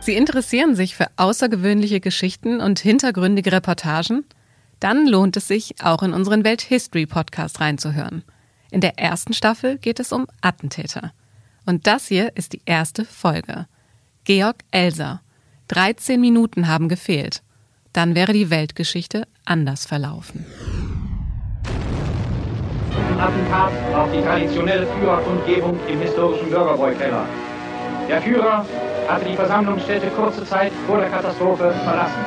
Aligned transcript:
Sie 0.00 0.16
interessieren 0.16 0.74
sich 0.74 0.96
für 0.96 1.08
außergewöhnliche 1.16 2.00
Geschichten 2.00 2.60
und 2.60 2.78
hintergründige 2.78 3.52
Reportagen? 3.52 4.24
Dann 4.80 5.06
lohnt 5.06 5.36
es 5.36 5.46
sich, 5.46 5.74
auch 5.82 6.02
in 6.02 6.14
unseren 6.14 6.42
Welthistory-Podcast 6.42 7.60
reinzuhören. 7.60 8.24
In 8.70 8.80
der 8.80 8.98
ersten 8.98 9.34
Staffel 9.34 9.76
geht 9.76 10.00
es 10.00 10.10
um 10.12 10.26
Attentäter. 10.40 11.12
Und 11.66 11.86
das 11.86 12.06
hier 12.06 12.34
ist 12.34 12.54
die 12.54 12.62
erste 12.64 13.04
Folge. 13.04 13.66
Georg 14.24 14.56
Elser. 14.70 15.20
13 15.68 16.18
Minuten 16.18 16.66
haben 16.66 16.88
gefehlt. 16.88 17.42
Dann 17.92 18.14
wäre 18.14 18.32
die 18.32 18.48
Weltgeschichte 18.48 19.28
anders 19.44 19.84
verlaufen. 19.84 20.46
Attentat 23.18 23.72
auf 23.94 24.10
die 24.12 24.22
traditionelle 24.22 24.86
Führerkundgebung 24.86 25.78
im 25.88 26.00
historischen 26.00 26.48
Bürgerbräukeller. 26.48 27.26
Der 28.08 28.22
Führer 28.22 28.64
hatte 29.12 29.24
die 29.26 29.36
Versammlungsstätte 29.36 30.08
kurze 30.08 30.44
Zeit 30.44 30.72
vor 30.86 30.98
der 30.98 31.10
Katastrophe 31.10 31.72
verlassen. 31.84 32.24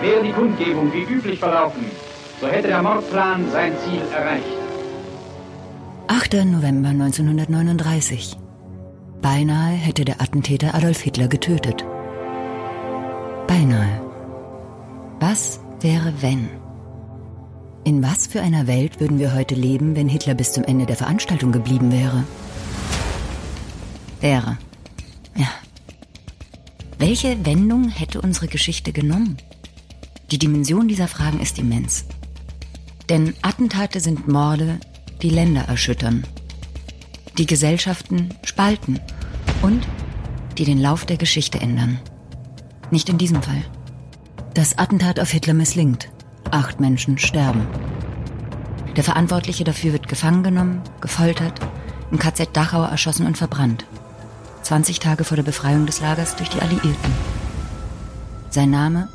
Wäre 0.00 0.22
die 0.22 0.32
Kundgebung 0.32 0.92
wie 0.92 1.02
üblich 1.02 1.38
verlaufen, 1.38 1.84
so 2.40 2.48
hätte 2.48 2.68
der 2.68 2.82
Mordplan 2.82 3.50
sein 3.52 3.72
Ziel 3.84 4.02
erreicht. 4.12 4.44
8. 6.08 6.44
November 6.44 6.90
1939. 6.90 8.36
Beinahe 9.22 9.72
hätte 9.72 10.04
der 10.04 10.20
Attentäter 10.20 10.74
Adolf 10.74 11.00
Hitler 11.00 11.28
getötet. 11.28 11.84
Beinahe. 13.46 14.02
Was 15.20 15.60
wäre, 15.80 16.12
wenn? 16.20 16.50
In 17.84 18.02
was 18.02 18.26
für 18.26 18.40
einer 18.40 18.66
Welt 18.66 19.00
würden 19.00 19.18
wir 19.18 19.34
heute 19.34 19.54
leben, 19.54 19.96
wenn 19.96 20.08
Hitler 20.08 20.34
bis 20.34 20.52
zum 20.52 20.64
Ende 20.64 20.86
der 20.86 20.96
Veranstaltung 20.96 21.52
geblieben 21.52 21.92
wäre? 21.92 22.24
Wäre. 24.20 24.58
Ja. 25.36 25.48
Welche 27.06 27.44
Wendung 27.44 27.90
hätte 27.90 28.22
unsere 28.22 28.48
Geschichte 28.48 28.90
genommen? 28.90 29.36
Die 30.30 30.38
Dimension 30.38 30.88
dieser 30.88 31.06
Fragen 31.06 31.38
ist 31.38 31.58
immens. 31.58 32.06
Denn 33.10 33.34
Attentate 33.42 34.00
sind 34.00 34.26
Morde, 34.26 34.80
die 35.20 35.28
Länder 35.28 35.64
erschüttern, 35.68 36.26
die 37.36 37.44
Gesellschaften 37.44 38.30
spalten 38.42 39.00
und 39.60 39.86
die 40.56 40.64
den 40.64 40.80
Lauf 40.80 41.04
der 41.04 41.18
Geschichte 41.18 41.60
ändern. 41.60 42.00
Nicht 42.90 43.10
in 43.10 43.18
diesem 43.18 43.42
Fall. 43.42 43.62
Das 44.54 44.78
Attentat 44.78 45.20
auf 45.20 45.30
Hitler 45.30 45.52
misslingt. 45.52 46.08
Acht 46.52 46.80
Menschen 46.80 47.18
sterben. 47.18 47.66
Der 48.96 49.04
Verantwortliche 49.04 49.64
dafür 49.64 49.92
wird 49.92 50.08
gefangen 50.08 50.42
genommen, 50.42 50.80
gefoltert, 51.02 51.60
im 52.10 52.18
KZ 52.18 52.56
Dachau 52.56 52.82
erschossen 52.82 53.26
und 53.26 53.36
verbrannt. 53.36 53.84
20 54.64 54.98
Tage 54.98 55.24
vor 55.24 55.36
der 55.36 55.44
Befreiung 55.44 55.86
des 55.86 56.00
Lagers 56.00 56.36
durch 56.36 56.48
die 56.48 56.60
Alliierten. 56.60 57.14
Sein 58.50 58.70
Name 58.70 59.08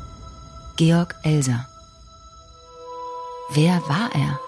Georg 0.76 1.16
Elser. 1.24 1.66
Wer 3.52 3.82
war 3.88 4.10
er? 4.14 4.38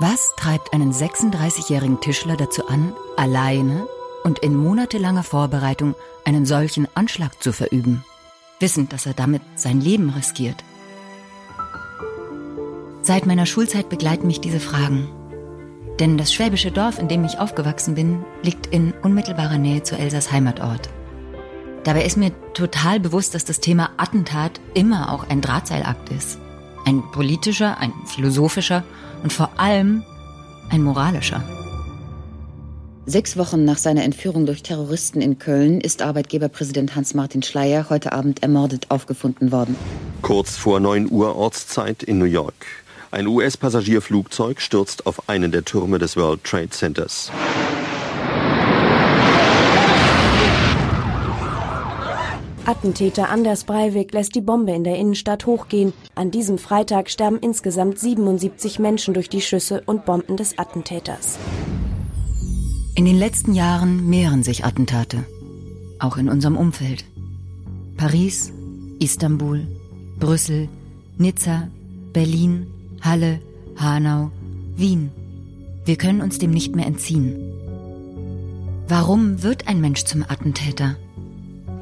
Was 0.00 0.34
treibt 0.36 0.72
einen 0.72 0.92
36-jährigen 0.92 2.00
Tischler 2.00 2.36
dazu 2.36 2.66
an, 2.66 2.92
alleine 3.16 3.86
und 4.24 4.38
in 4.40 4.56
monatelanger 4.56 5.22
Vorbereitung 5.22 5.94
einen 6.24 6.46
solchen 6.46 6.88
Anschlag 6.94 7.42
zu 7.42 7.52
verüben, 7.52 8.04
wissend, 8.60 8.92
dass 8.92 9.06
er 9.06 9.14
damit 9.14 9.42
sein 9.56 9.80
Leben 9.80 10.10
riskiert? 10.10 10.64
Seit 13.02 13.26
meiner 13.26 13.44
Schulzeit 13.44 13.90
begleiten 13.90 14.26
mich 14.26 14.40
diese 14.40 14.60
Fragen. 14.60 15.08
Denn 16.00 16.18
das 16.18 16.32
schwäbische 16.32 16.72
Dorf, 16.72 16.98
in 16.98 17.08
dem 17.08 17.24
ich 17.24 17.38
aufgewachsen 17.38 17.94
bin, 17.94 18.24
liegt 18.42 18.66
in 18.66 18.92
unmittelbarer 19.02 19.58
Nähe 19.58 19.82
zu 19.82 19.96
Elsas 19.96 20.32
Heimatort. 20.32 20.88
Dabei 21.84 22.04
ist 22.04 22.16
mir 22.16 22.32
total 22.54 22.98
bewusst, 22.98 23.34
dass 23.34 23.44
das 23.44 23.60
Thema 23.60 23.90
Attentat 23.96 24.60
immer 24.72 25.12
auch 25.12 25.28
ein 25.28 25.40
Drahtseilakt 25.40 26.10
ist. 26.10 26.38
Ein 26.84 27.02
politischer, 27.12 27.78
ein 27.78 27.92
philosophischer 28.06 28.82
und 29.22 29.32
vor 29.32 29.50
allem 29.58 30.02
ein 30.70 30.82
moralischer. 30.82 31.44
Sechs 33.06 33.36
Wochen 33.36 33.64
nach 33.64 33.76
seiner 33.76 34.02
Entführung 34.02 34.46
durch 34.46 34.62
Terroristen 34.62 35.20
in 35.20 35.38
Köln 35.38 35.82
ist 35.82 36.00
Arbeitgeberpräsident 36.00 36.96
Hans-Martin 36.96 37.42
Schleyer 37.42 37.90
heute 37.90 38.12
Abend 38.12 38.42
ermordet 38.42 38.86
aufgefunden 38.90 39.52
worden. 39.52 39.76
Kurz 40.22 40.56
vor 40.56 40.80
9 40.80 41.10
Uhr 41.10 41.36
Ortszeit 41.36 42.02
in 42.02 42.18
New 42.18 42.24
York. 42.24 42.54
Ein 43.14 43.28
US-Passagierflugzeug 43.28 44.60
stürzt 44.60 45.06
auf 45.06 45.28
einen 45.28 45.52
der 45.52 45.64
Türme 45.64 46.00
des 46.00 46.16
World 46.16 46.42
Trade 46.42 46.70
Centers. 46.70 47.30
Attentäter 52.64 53.28
Anders 53.28 53.62
Breivik 53.62 54.12
lässt 54.12 54.34
die 54.34 54.40
Bombe 54.40 54.72
in 54.72 54.82
der 54.82 54.96
Innenstadt 54.96 55.46
hochgehen. 55.46 55.92
An 56.16 56.32
diesem 56.32 56.58
Freitag 56.58 57.08
sterben 57.08 57.38
insgesamt 57.38 58.00
77 58.00 58.80
Menschen 58.80 59.14
durch 59.14 59.28
die 59.28 59.42
Schüsse 59.42 59.84
und 59.86 60.04
Bomben 60.04 60.36
des 60.36 60.58
Attentäters. 60.58 61.38
In 62.96 63.04
den 63.04 63.16
letzten 63.16 63.54
Jahren 63.54 64.08
mehren 64.10 64.42
sich 64.42 64.64
Attentate, 64.64 65.24
auch 66.00 66.16
in 66.16 66.28
unserem 66.28 66.56
Umfeld. 66.56 67.04
Paris, 67.96 68.52
Istanbul, 68.98 69.68
Brüssel, 70.18 70.68
Nizza, 71.16 71.68
Berlin, 72.12 72.73
Halle, 73.04 73.38
Hanau, 73.76 74.30
Wien. 74.76 75.10
Wir 75.84 75.96
können 75.96 76.22
uns 76.22 76.38
dem 76.38 76.52
nicht 76.52 76.74
mehr 76.74 76.86
entziehen. 76.86 77.36
Warum 78.88 79.42
wird 79.42 79.68
ein 79.68 79.82
Mensch 79.82 80.04
zum 80.04 80.22
Attentäter? 80.22 80.96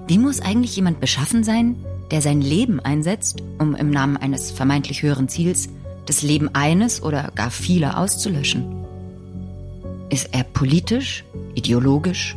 Wie 0.08 0.18
muss 0.18 0.40
eigentlich 0.40 0.74
jemand 0.74 0.98
beschaffen 0.98 1.44
sein, 1.44 1.76
der 2.10 2.22
sein 2.22 2.40
Leben 2.40 2.80
einsetzt, 2.80 3.40
um 3.60 3.76
im 3.76 3.90
Namen 3.90 4.16
eines 4.16 4.50
vermeintlich 4.50 5.04
höheren 5.04 5.28
Ziels 5.28 5.68
das 6.06 6.22
Leben 6.22 6.52
eines 6.56 7.04
oder 7.04 7.30
gar 7.36 7.52
vieler 7.52 7.98
auszulöschen? 7.98 8.84
Ist 10.10 10.30
er 10.32 10.42
politisch, 10.42 11.24
ideologisch, 11.54 12.36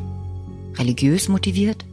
religiös 0.78 1.28
motiviert? 1.28 1.86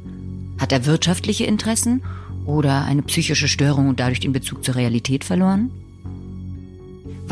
Hat 0.58 0.72
er 0.72 0.84
wirtschaftliche 0.84 1.44
Interessen 1.44 2.02
oder 2.44 2.84
eine 2.84 3.02
psychische 3.02 3.48
Störung 3.48 3.88
und 3.88 3.98
dadurch 3.98 4.20
den 4.20 4.32
Bezug 4.32 4.62
zur 4.62 4.74
Realität 4.74 5.24
verloren? 5.24 5.70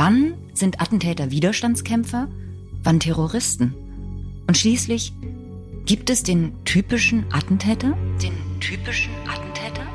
Wann 0.02 0.32
sind 0.54 0.80
Attentäter 0.80 1.30
Widerstandskämpfer? 1.30 2.26
Wann 2.82 3.00
Terroristen? 3.00 3.74
Und 4.46 4.56
schließlich 4.56 5.12
gibt 5.84 6.08
es 6.08 6.22
den 6.22 6.54
typischen 6.64 7.30
Attentäter? 7.30 7.94
Den 8.22 8.32
typischen 8.60 9.12
Attentäter? 9.28 9.86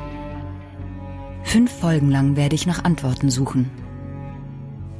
Fünf 1.42 1.72
Folgen 1.72 2.08
lang 2.08 2.36
werde 2.36 2.54
ich 2.54 2.68
nach 2.68 2.84
Antworten 2.84 3.30
suchen. 3.30 3.68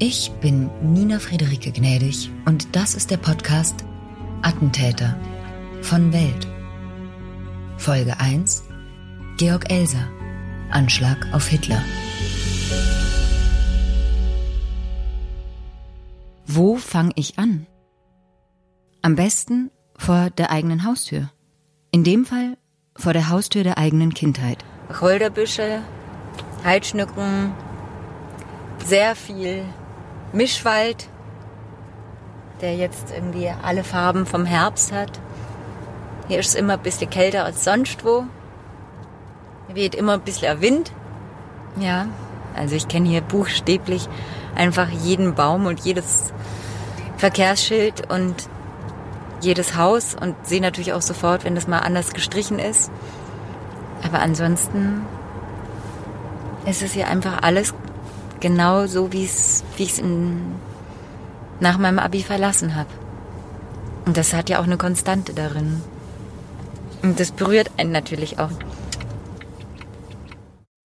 Ich 0.01 0.33
bin 0.41 0.71
Nina 0.83 1.21
Friederike 1.21 1.71
Gnädig 1.71 2.29
und 2.45 2.75
das 2.75 2.97
ist 2.97 3.13
der 3.13 3.19
Podcast 3.19 3.85
Attentäter 4.43 5.17
von 5.83 6.13
Welt. 6.13 6.49
Folge 7.77 8.19
1 8.19 8.65
Georg 9.37 9.71
Elser 9.71 10.09
Anschlag 10.73 11.33
auf 11.33 11.47
Hitler. 11.47 11.81
Wo 16.49 16.77
fange 16.77 17.11
ich 17.17 17.41
an? 17.41 17.67
Am 19.03 19.17
besten 19.17 19.73
vor 19.99 20.31
der 20.31 20.53
eigenen 20.53 20.85
Haustür. 20.85 21.29
In 21.91 22.05
dem 22.05 22.25
Fall 22.25 22.57
vor 22.97 23.13
der 23.13 23.29
Haustür 23.31 23.65
der 23.65 23.79
eigenen 23.79 24.15
Kindheit. 24.15 24.65
Wacholderbüsche, 24.89 25.83
Heidschnücken, 26.65 27.53
sehr 28.85 29.17
viel 29.17 29.65
Mischwald, 30.33 31.09
der 32.61 32.77
jetzt 32.77 33.11
irgendwie 33.11 33.51
alle 33.63 33.83
Farben 33.83 34.25
vom 34.25 34.45
Herbst 34.45 34.93
hat. 34.93 35.21
Hier 36.29 36.39
ist 36.39 36.51
es 36.51 36.55
immer 36.55 36.75
ein 36.75 36.83
bisschen 36.83 37.11
kälter 37.11 37.45
als 37.45 37.65
sonst 37.65 38.05
wo. 38.05 38.25
Hier 39.67 39.75
weht 39.75 39.97
immer 39.97 40.15
ein 40.15 40.23
bisschen 40.23 40.61
Wind. 40.61 40.93
Ja, 41.81 42.07
also 42.55 42.77
ich 42.77 42.87
kenne 42.87 43.09
hier 43.09 43.21
buchstäblich 43.21 44.09
einfach 44.55 44.89
jeden 44.89 45.35
Baum 45.35 45.67
und 45.67 45.81
jedes 45.81 46.33
Verkehrsschild 47.17 48.11
und 48.11 48.49
jedes 49.41 49.77
Haus 49.77 50.15
und 50.15 50.35
sehe 50.47 50.61
natürlich 50.61 50.93
auch 50.93 51.03
sofort, 51.03 51.45
wenn 51.45 51.55
das 51.55 51.67
mal 51.69 51.81
anders 51.81 52.13
gestrichen 52.13 52.59
ist. 52.59 52.91
Aber 54.03 54.21
ansonsten 54.21 55.03
ist 56.67 56.83
es 56.83 56.93
hier 56.93 57.09
einfach 57.09 57.43
alles 57.43 57.75
genau 58.41 58.87
so, 58.87 59.13
wie 59.13 59.25
ich 59.25 59.31
es 59.79 60.03
nach 61.61 61.79
meinem 61.79 61.99
Abi 61.99 62.23
verlassen 62.23 62.75
habe. 62.75 62.91
Und 64.05 64.17
das 64.17 64.35
hat 64.35 64.49
ja 64.49 64.61
auch 64.61 64.65
eine 64.65 64.77
Konstante 64.77 65.33
darin. 65.33 65.83
Und 67.03 67.19
das 67.19 67.33
berührt 67.33 67.71
einen 67.77 67.93
natürlich 67.93 68.39
auch. 68.39 68.51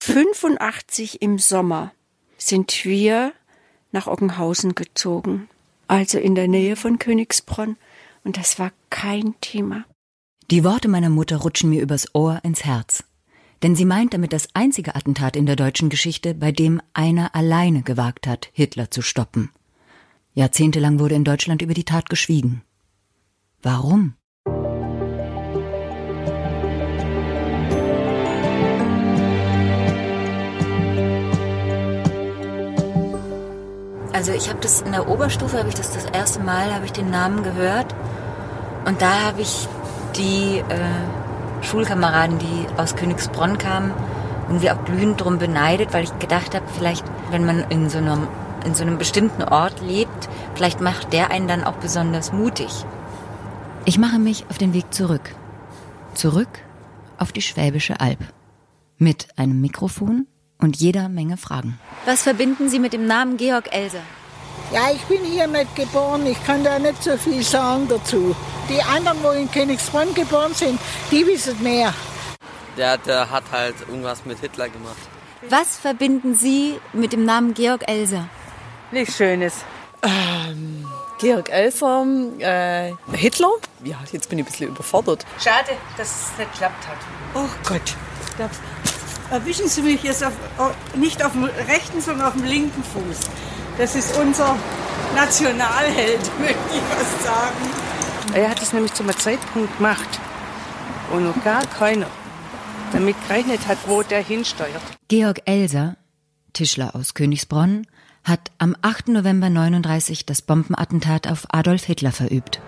85 0.01 1.21
im 1.21 1.39
Sommer 1.39 1.91
sind 2.37 2.85
wir 2.85 3.33
nach 3.91 4.07
Oggenhausen 4.07 4.75
gezogen, 4.75 5.49
also 5.87 6.17
in 6.17 6.35
der 6.35 6.47
Nähe 6.47 6.75
von 6.75 6.99
Königsbronn, 6.99 7.77
und 8.23 8.37
das 8.37 8.59
war 8.59 8.71
kein 8.89 9.35
Thema. 9.41 9.85
Die 10.51 10.63
Worte 10.63 10.87
meiner 10.87 11.09
Mutter 11.09 11.37
rutschen 11.37 11.69
mir 11.69 11.81
übers 11.81 12.13
Ohr 12.13 12.39
ins 12.43 12.65
Herz. 12.65 13.03
Denn 13.63 13.75
sie 13.75 13.85
meint 13.85 14.13
damit 14.13 14.33
das 14.33 14.47
einzige 14.53 14.95
Attentat 14.95 15.35
in 15.35 15.45
der 15.45 15.55
deutschen 15.55 15.89
Geschichte, 15.89 16.33
bei 16.33 16.51
dem 16.51 16.81
einer 16.93 17.35
alleine 17.35 17.81
gewagt 17.81 18.27
hat, 18.27 18.49
Hitler 18.53 18.91
zu 18.91 19.01
stoppen. 19.01 19.49
Jahrzehntelang 20.33 20.99
wurde 20.99 21.15
in 21.15 21.23
Deutschland 21.23 21.61
über 21.61 21.73
die 21.73 21.85
Tat 21.85 22.09
geschwiegen. 22.09 22.61
Warum? 23.61 24.15
Also 34.15 34.31
ich 34.31 34.47
habe 34.47 34.59
das 34.61 34.79
in 34.79 34.93
der 34.93 35.09
Oberstufe, 35.09 35.57
habe 35.57 35.67
ich 35.67 35.75
das 35.75 35.91
das 35.91 36.05
erste 36.05 36.39
Mal, 36.39 36.73
habe 36.73 36.85
ich 36.85 36.93
den 36.93 37.09
Namen 37.09 37.43
gehört. 37.43 37.93
Und 38.85 39.01
da 39.01 39.25
habe 39.25 39.41
ich 39.41 39.67
die 40.15 40.59
äh, 40.59 41.63
Schulkameraden, 41.65 42.39
die 42.39 42.65
aus 42.77 42.95
Königsbronn 42.95 43.57
kamen, 43.57 43.91
irgendwie 44.47 44.71
auch 44.71 44.81
glühend 44.85 45.19
drum 45.19 45.37
beneidet, 45.37 45.93
weil 45.93 46.05
ich 46.05 46.17
gedacht 46.17 46.55
habe, 46.55 46.63
vielleicht, 46.77 47.03
wenn 47.29 47.45
man 47.45 47.65
in 47.69 47.89
so, 47.89 47.97
einem, 47.97 48.25
in 48.63 48.73
so 48.73 48.83
einem 48.83 48.97
bestimmten 48.97 49.43
Ort 49.43 49.81
lebt, 49.81 50.29
vielleicht 50.53 50.79
macht 50.79 51.11
der 51.11 51.29
einen 51.31 51.49
dann 51.49 51.65
auch 51.65 51.75
besonders 51.75 52.31
mutig. 52.31 52.85
Ich 53.83 53.97
mache 53.97 54.17
mich 54.17 54.45
auf 54.49 54.57
den 54.57 54.73
Weg 54.73 54.93
zurück. 54.93 55.35
Zurück 56.13 56.59
auf 57.17 57.33
die 57.33 57.41
Schwäbische 57.41 57.99
Alb. 57.99 58.19
Mit 58.97 59.27
einem 59.35 59.59
Mikrofon 59.59 60.25
und 60.59 60.77
jeder 60.77 61.09
Menge 61.09 61.37
Fragen. 61.37 61.79
Was 62.05 62.23
verbinden 62.23 62.69
Sie 62.69 62.79
mit 62.79 62.93
dem 62.93 63.07
Namen 63.07 63.37
Georg 63.37 63.71
Elser? 63.71 64.01
Ja, 64.71 64.89
ich 64.91 65.01
bin 65.03 65.23
hier 65.23 65.47
nicht 65.47 65.75
geboren. 65.75 66.25
Ich 66.25 66.43
kann 66.43 66.63
da 66.63 66.79
nicht 66.79 67.03
so 67.03 67.15
viel 67.17 67.43
sagen 67.43 67.87
dazu. 67.87 68.35
Die 68.67 68.81
anderen, 68.81 69.17
wo 69.21 69.29
in 69.29 69.49
Königsbronn 69.51 70.13
geboren 70.13 70.53
sind, 70.53 70.79
die 71.11 71.25
wissen 71.25 71.61
mehr. 71.61 71.93
Der, 72.77 72.97
der 72.97 73.29
hat 73.29 73.43
halt 73.51 73.75
irgendwas 73.87 74.25
mit 74.25 74.39
Hitler 74.39 74.69
gemacht. 74.69 74.97
Was 75.49 75.77
verbinden 75.77 76.35
Sie 76.35 76.79
mit 76.93 77.13
dem 77.13 77.25
Namen 77.25 77.53
Georg 77.53 77.87
Elser? 77.87 78.27
Nichts 78.91 79.17
Schönes. 79.17 79.53
Ähm, 80.01 80.85
Georg 81.19 81.49
Elser, 81.49 82.05
äh, 82.39 82.91
Hitler? 83.13 83.51
Ja, 83.83 83.97
jetzt 84.11 84.29
bin 84.29 84.39
ich 84.39 84.45
ein 84.45 84.51
bisschen 84.51 84.69
überfordert. 84.69 85.25
Schade, 85.39 85.71
dass 85.97 86.09
es 86.09 86.37
nicht 86.37 86.51
geklappt 86.53 86.87
hat. 86.87 86.97
Oh 87.35 87.47
Gott. 87.67 87.95
Da 88.37 88.49
erwischen 89.31 89.67
Sie 89.67 89.81
mich 89.81 90.03
jetzt 90.03 90.23
auf, 90.23 90.33
nicht 90.95 91.23
auf 91.23 91.33
dem 91.33 91.45
rechten, 91.45 92.01
sondern 92.01 92.27
auf 92.27 92.33
dem 92.33 92.43
linken 92.43 92.83
Fuß. 92.83 93.29
Das 93.77 93.95
ist 93.95 94.15
unser 94.17 94.55
Nationalheld, 95.15 96.21
möchte 96.39 96.57
ich 96.73 96.81
fast 96.81 97.23
sagen. 97.23 97.85
Er 98.33 98.49
hat 98.49 98.61
es 98.61 98.73
nämlich 98.73 98.93
zum 98.93 99.09
Zeitpunkt 99.17 99.77
gemacht, 99.77 100.19
wo 101.11 101.19
noch 101.19 101.43
gar 101.43 101.65
keiner 101.65 102.07
damit 102.91 103.15
gerechnet 103.27 103.67
hat, 103.67 103.77
wo 103.87 104.03
der 104.03 104.23
hinsteuert. 104.23 104.81
Georg 105.07 105.41
Elser, 105.45 105.97
Tischler 106.53 106.95
aus 106.95 107.13
Königsbronn, 107.13 107.87
hat 108.23 108.51
am 108.57 108.75
8. 108.81 109.09
November 109.09 109.49
39 109.49 110.25
das 110.25 110.41
Bombenattentat 110.41 111.27
auf 111.27 111.45
Adolf 111.51 111.83
Hitler 111.83 112.11
verübt. 112.11 112.59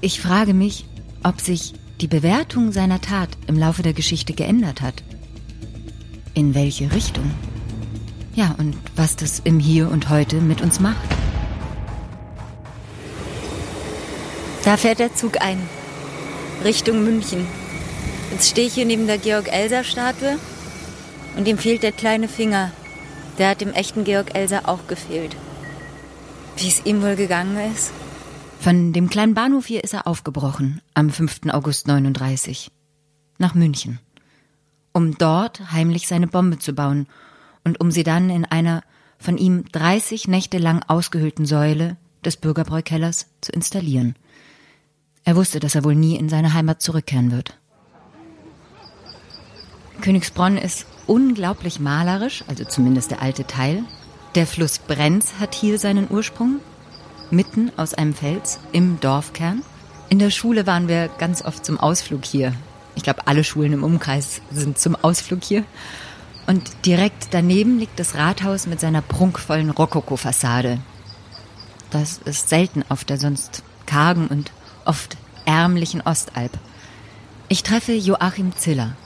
Ich 0.00 0.20
frage 0.20 0.54
mich, 0.54 0.86
ob 1.22 1.40
sich 1.40 1.74
die 2.02 2.08
Bewertung 2.08 2.72
seiner 2.72 3.00
Tat 3.00 3.28
im 3.46 3.56
Laufe 3.56 3.82
der 3.82 3.92
Geschichte 3.92 4.32
geändert 4.32 4.82
hat. 4.82 5.04
In 6.34 6.52
welche 6.52 6.90
Richtung? 6.92 7.30
Ja, 8.34 8.56
und 8.58 8.76
was 8.96 9.14
das 9.14 9.40
im 9.44 9.60
Hier 9.60 9.88
und 9.88 10.10
Heute 10.10 10.36
mit 10.36 10.62
uns 10.62 10.80
macht. 10.80 11.08
Da 14.64 14.76
fährt 14.76 14.98
der 14.98 15.14
Zug 15.14 15.40
ein. 15.40 15.58
Richtung 16.64 17.04
München. 17.04 17.46
Jetzt 18.32 18.50
stehe 18.50 18.66
ich 18.66 18.74
hier 18.74 18.86
neben 18.86 19.06
der 19.06 19.18
Georg-Elser-Statue 19.18 20.38
und 21.36 21.46
ihm 21.46 21.58
fehlt 21.58 21.84
der 21.84 21.92
kleine 21.92 22.26
Finger. 22.26 22.72
Der 23.38 23.50
hat 23.50 23.60
dem 23.60 23.72
echten 23.72 24.02
Georg 24.02 24.34
Elser 24.34 24.68
auch 24.68 24.88
gefehlt. 24.88 25.36
Wie 26.56 26.68
es 26.68 26.84
ihm 26.84 27.00
wohl 27.00 27.14
gegangen 27.14 27.56
ist? 27.72 27.92
Von 28.62 28.92
dem 28.92 29.10
kleinen 29.10 29.34
Bahnhof 29.34 29.66
hier 29.66 29.82
ist 29.82 29.92
er 29.92 30.06
aufgebrochen, 30.06 30.82
am 30.94 31.10
5. 31.10 31.48
August 31.48 31.88
39, 31.88 32.70
nach 33.38 33.54
München, 33.56 33.98
um 34.92 35.18
dort 35.18 35.72
heimlich 35.72 36.06
seine 36.06 36.28
Bombe 36.28 36.60
zu 36.60 36.72
bauen 36.72 37.08
und 37.64 37.80
um 37.80 37.90
sie 37.90 38.04
dann 38.04 38.30
in 38.30 38.44
einer 38.44 38.84
von 39.18 39.36
ihm 39.36 39.64
30 39.72 40.28
Nächte 40.28 40.58
lang 40.58 40.84
ausgehöhlten 40.86 41.44
Säule 41.44 41.96
des 42.24 42.36
Bürgerbräukellers 42.36 43.26
zu 43.40 43.50
installieren. 43.50 44.14
Er 45.24 45.34
wusste, 45.34 45.58
dass 45.58 45.74
er 45.74 45.82
wohl 45.82 45.96
nie 45.96 46.14
in 46.14 46.28
seine 46.28 46.54
Heimat 46.54 46.82
zurückkehren 46.82 47.32
wird. 47.32 47.58
Königsbronn 50.02 50.56
ist 50.56 50.86
unglaublich 51.08 51.80
malerisch, 51.80 52.44
also 52.46 52.64
zumindest 52.64 53.10
der 53.10 53.22
alte 53.22 53.44
Teil. 53.44 53.82
Der 54.36 54.46
Fluss 54.46 54.78
Brenz 54.78 55.32
hat 55.40 55.56
hier 55.56 55.80
seinen 55.80 56.08
Ursprung, 56.08 56.60
mitten 57.32 57.72
aus 57.76 57.94
einem 57.94 58.14
Fels 58.14 58.60
im 58.72 59.00
Dorfkern. 59.00 59.62
In 60.08 60.18
der 60.18 60.30
Schule 60.30 60.66
waren 60.66 60.88
wir 60.88 61.08
ganz 61.08 61.42
oft 61.44 61.64
zum 61.64 61.80
Ausflug 61.80 62.24
hier. 62.24 62.54
Ich 62.94 63.02
glaube, 63.02 63.26
alle 63.26 63.42
Schulen 63.42 63.72
im 63.72 63.84
Umkreis 63.84 64.42
sind 64.50 64.78
zum 64.78 64.94
Ausflug 64.94 65.42
hier. 65.42 65.64
Und 66.46 66.70
direkt 66.84 67.28
daneben 67.30 67.78
liegt 67.78 67.98
das 67.98 68.14
Rathaus 68.16 68.66
mit 68.66 68.80
seiner 68.80 69.00
prunkvollen 69.00 69.70
Rokoko-Fassade. 69.70 70.78
Das 71.90 72.18
ist 72.18 72.48
selten 72.48 72.84
auf 72.88 73.04
der 73.04 73.18
sonst 73.18 73.62
kargen 73.86 74.28
und 74.28 74.52
oft 74.84 75.16
ärmlichen 75.44 76.00
Ostalb. 76.00 76.52
Ich 77.48 77.62
treffe 77.62 77.92
Joachim 77.92 78.54
Ziller. 78.56 78.96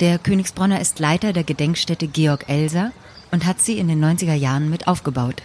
Der 0.00 0.18
Königsbronner 0.18 0.80
ist 0.80 0.98
Leiter 0.98 1.32
der 1.32 1.44
Gedenkstätte 1.44 2.06
Georg 2.06 2.48
Elser 2.48 2.92
und 3.30 3.46
hat 3.46 3.60
sie 3.60 3.78
in 3.78 3.88
den 3.88 4.04
90er 4.04 4.34
Jahren 4.34 4.70
mit 4.70 4.86
aufgebaut. 4.86 5.42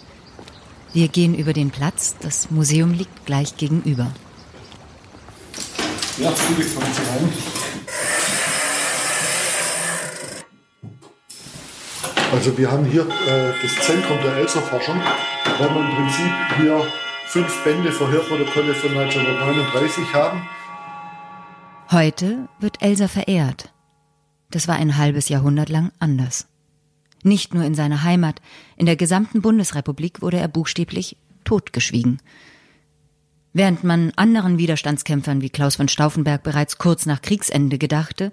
Wir 0.94 1.08
gehen 1.08 1.34
über 1.34 1.54
den 1.54 1.72
Platz, 1.72 2.16
das 2.22 2.52
Museum 2.52 2.94
liegt 2.94 3.26
gleich 3.26 3.58
gegenüber. 3.58 4.12
Ja, 6.20 6.30
kommen 6.30 6.94
Sie 6.94 7.02
rein. 7.02 7.34
Also 12.32 12.58
wir 12.58 12.72
haben 12.72 12.86
hier 12.86 13.02
äh, 13.02 13.54
das 13.62 13.76
Zentrum 13.86 14.20
der 14.24 14.38
Elsterforschung. 14.38 15.02
Da 15.46 15.60
haben 15.60 15.76
wir 15.76 15.82
im 15.82 15.96
Prinzip 15.96 16.32
hier 16.58 16.88
fünf 17.26 17.64
Bände 17.64 17.92
Verhörprotokolle 17.92 18.76
von 18.76 18.92
1939 18.92 20.14
haben. 20.14 20.48
Heute 21.92 22.48
wird 22.60 22.82
Elsa 22.84 23.08
verehrt. 23.08 23.74
Das 24.52 24.68
war 24.68 24.76
ein 24.76 24.98
halbes 24.98 25.30
Jahrhundert 25.30 25.70
lang 25.70 25.92
anders. 25.98 26.48
Nicht 27.24 27.54
nur 27.54 27.64
in 27.64 27.74
seiner 27.74 28.04
Heimat, 28.04 28.42
in 28.78 28.86
der 28.86 28.96
gesamten 28.96 29.42
Bundesrepublik 29.42 30.22
wurde 30.22 30.38
er 30.38 30.48
buchstäblich 30.48 31.18
totgeschwiegen. 31.46 32.20
Während 33.54 33.84
man 33.84 34.12
anderen 34.16 34.58
Widerstandskämpfern 34.58 35.42
wie 35.42 35.50
Klaus 35.50 35.76
von 35.76 35.88
Stauffenberg 35.88 36.44
bereits 36.44 36.78
kurz 36.78 37.06
nach 37.06 37.22
Kriegsende 37.22 37.78
gedachte, 37.78 38.32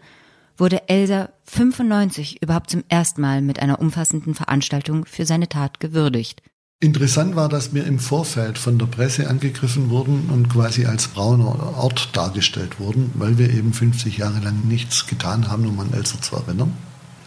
wurde 0.56 0.88
Elsa 0.88 1.30
95 1.44 2.42
überhaupt 2.42 2.70
zum 2.70 2.84
ersten 2.88 3.20
Mal 3.20 3.42
mit 3.42 3.60
einer 3.60 3.80
umfassenden 3.80 4.34
Veranstaltung 4.34 5.06
für 5.06 5.26
seine 5.26 5.48
Tat 5.48 5.80
gewürdigt. 5.80 6.42
Interessant 6.82 7.36
war, 7.36 7.50
dass 7.50 7.74
wir 7.74 7.86
im 7.86 7.98
Vorfeld 7.98 8.56
von 8.56 8.78
der 8.78 8.86
Presse 8.86 9.28
angegriffen 9.28 9.90
wurden 9.90 10.30
und 10.30 10.48
quasi 10.48 10.86
als 10.86 11.08
brauner 11.08 11.76
Ort 11.76 12.16
dargestellt 12.16 12.80
wurden, 12.80 13.10
weil 13.14 13.36
wir 13.36 13.50
eben 13.50 13.74
50 13.74 14.16
Jahre 14.16 14.40
lang 14.40 14.66
nichts 14.66 15.06
getan 15.06 15.48
haben, 15.48 15.66
um 15.66 15.78
an 15.78 15.92
Elster 15.92 16.22
zu 16.22 16.36
erinnern. 16.36 16.72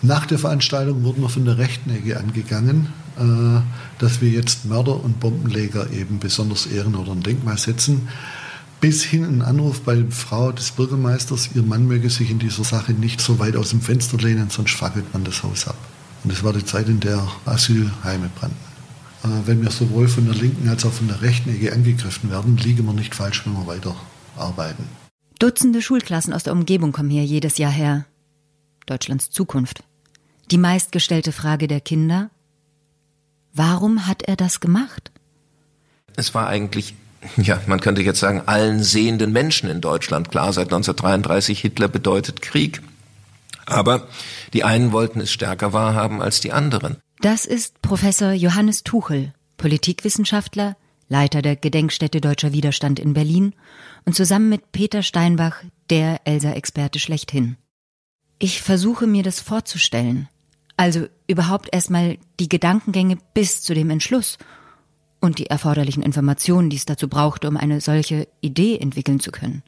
Nach 0.05 0.25
der 0.25 0.37
Veranstaltung 0.37 1.05
wurden 1.05 1.21
wir 1.21 1.29
von 1.29 1.45
der 1.45 1.57
rechten 1.57 1.89
Ecke 1.89 2.19
angegangen, 2.19 2.89
äh, 3.17 3.61
dass 3.99 4.19
wir 4.19 4.29
jetzt 4.29 4.65
Mörder 4.65 5.01
und 5.01 5.21
Bombenleger 5.21 5.89
eben 5.91 6.19
besonders 6.19 6.65
ehren 6.65 6.95
oder 6.95 7.13
ein 7.13 7.23
Denkmal 7.23 7.57
setzen. 7.57 8.09
Bis 8.81 9.01
hin 9.01 9.23
ein 9.23 9.41
Anruf 9.41 9.79
bei 9.79 10.03
Frau 10.09 10.51
des 10.51 10.71
Bürgermeisters, 10.71 11.51
ihr 11.55 11.63
Mann 11.63 11.87
möge 11.87 12.09
sich 12.09 12.29
in 12.29 12.37
dieser 12.37 12.65
Sache 12.65 12.91
nicht 12.91 13.21
so 13.21 13.39
weit 13.39 13.55
aus 13.55 13.69
dem 13.69 13.79
Fenster 13.79 14.17
lehnen, 14.17 14.49
sonst 14.49 14.75
fackelt 14.75 15.13
man 15.13 15.23
das 15.23 15.41
Haus 15.41 15.69
ab. 15.69 15.77
Und 16.25 16.33
das 16.33 16.43
war 16.43 16.51
die 16.51 16.65
Zeit, 16.65 16.89
in 16.89 16.99
der 16.99 17.25
Asylheime 17.45 18.29
brannten. 18.35 18.57
Äh, 19.23 19.27
wenn 19.47 19.61
wir 19.61 19.71
sowohl 19.71 20.09
von 20.09 20.25
der 20.25 20.35
linken 20.35 20.67
als 20.67 20.85
auch 20.85 20.91
von 20.91 21.07
der 21.07 21.21
rechten 21.21 21.49
Ecke 21.49 21.71
angegriffen 21.71 22.29
werden, 22.29 22.57
liegen 22.57 22.85
wir 22.85 22.93
nicht 22.93 23.15
falsch, 23.15 23.45
wenn 23.45 23.53
wir 23.53 23.67
weiter 23.67 23.95
arbeiten. 24.35 24.83
Dutzende 25.39 25.81
Schulklassen 25.81 26.33
aus 26.33 26.43
der 26.43 26.51
Umgebung 26.51 26.91
kommen 26.91 27.09
hier 27.09 27.23
jedes 27.23 27.57
Jahr 27.57 27.71
her. 27.71 28.05
Deutschlands 28.85 29.29
Zukunft. 29.29 29.85
Die 30.51 30.57
meistgestellte 30.57 31.31
Frage 31.31 31.67
der 31.67 31.81
Kinder, 31.81 32.29
warum 33.53 34.07
hat 34.07 34.23
er 34.23 34.35
das 34.35 34.59
gemacht? 34.59 35.11
Es 36.15 36.33
war 36.33 36.47
eigentlich, 36.47 36.95
ja, 37.37 37.61
man 37.67 37.79
könnte 37.79 38.01
jetzt 38.01 38.19
sagen, 38.19 38.43
allen 38.45 38.83
sehenden 38.83 39.31
Menschen 39.31 39.69
in 39.69 39.81
Deutschland 39.81 40.29
klar, 40.29 40.53
seit 40.53 40.67
1933 40.67 41.59
Hitler 41.59 41.87
bedeutet 41.87 42.41
Krieg. 42.41 42.81
Aber 43.65 44.07
die 44.53 44.63
einen 44.63 44.91
wollten 44.91 45.21
es 45.21 45.31
stärker 45.31 45.73
wahrhaben 45.73 46.21
als 46.21 46.41
die 46.41 46.51
anderen. 46.51 46.97
Das 47.21 47.45
ist 47.45 47.81
Professor 47.81 48.33
Johannes 48.33 48.83
Tuchel, 48.83 49.33
Politikwissenschaftler, 49.57 50.75
Leiter 51.07 51.41
der 51.41 51.55
Gedenkstätte 51.55 52.19
Deutscher 52.19 52.53
Widerstand 52.53 52.99
in 52.99 53.13
Berlin 53.13 53.53
und 54.05 54.15
zusammen 54.15 54.49
mit 54.49 54.71
Peter 54.71 55.03
Steinbach 55.03 55.63
der 55.89 56.21
Elsa-Experte 56.25 56.99
schlechthin. 56.99 57.55
Ich 58.39 58.61
versuche 58.61 59.07
mir 59.07 59.23
das 59.23 59.39
vorzustellen, 59.39 60.27
also 60.77 61.07
überhaupt 61.27 61.69
erstmal 61.71 62.17
die 62.39 62.49
Gedankengänge 62.49 63.17
bis 63.33 63.61
zu 63.61 63.73
dem 63.73 63.89
Entschluss 63.89 64.37
und 65.19 65.39
die 65.39 65.47
erforderlichen 65.47 66.03
Informationen, 66.03 66.69
die 66.69 66.77
es 66.77 66.85
dazu 66.85 67.07
brauchte, 67.07 67.47
um 67.47 67.57
eine 67.57 67.79
solche 67.81 68.27
Idee 68.41 68.77
entwickeln 68.77 69.19
zu 69.19 69.31
können. 69.31 69.63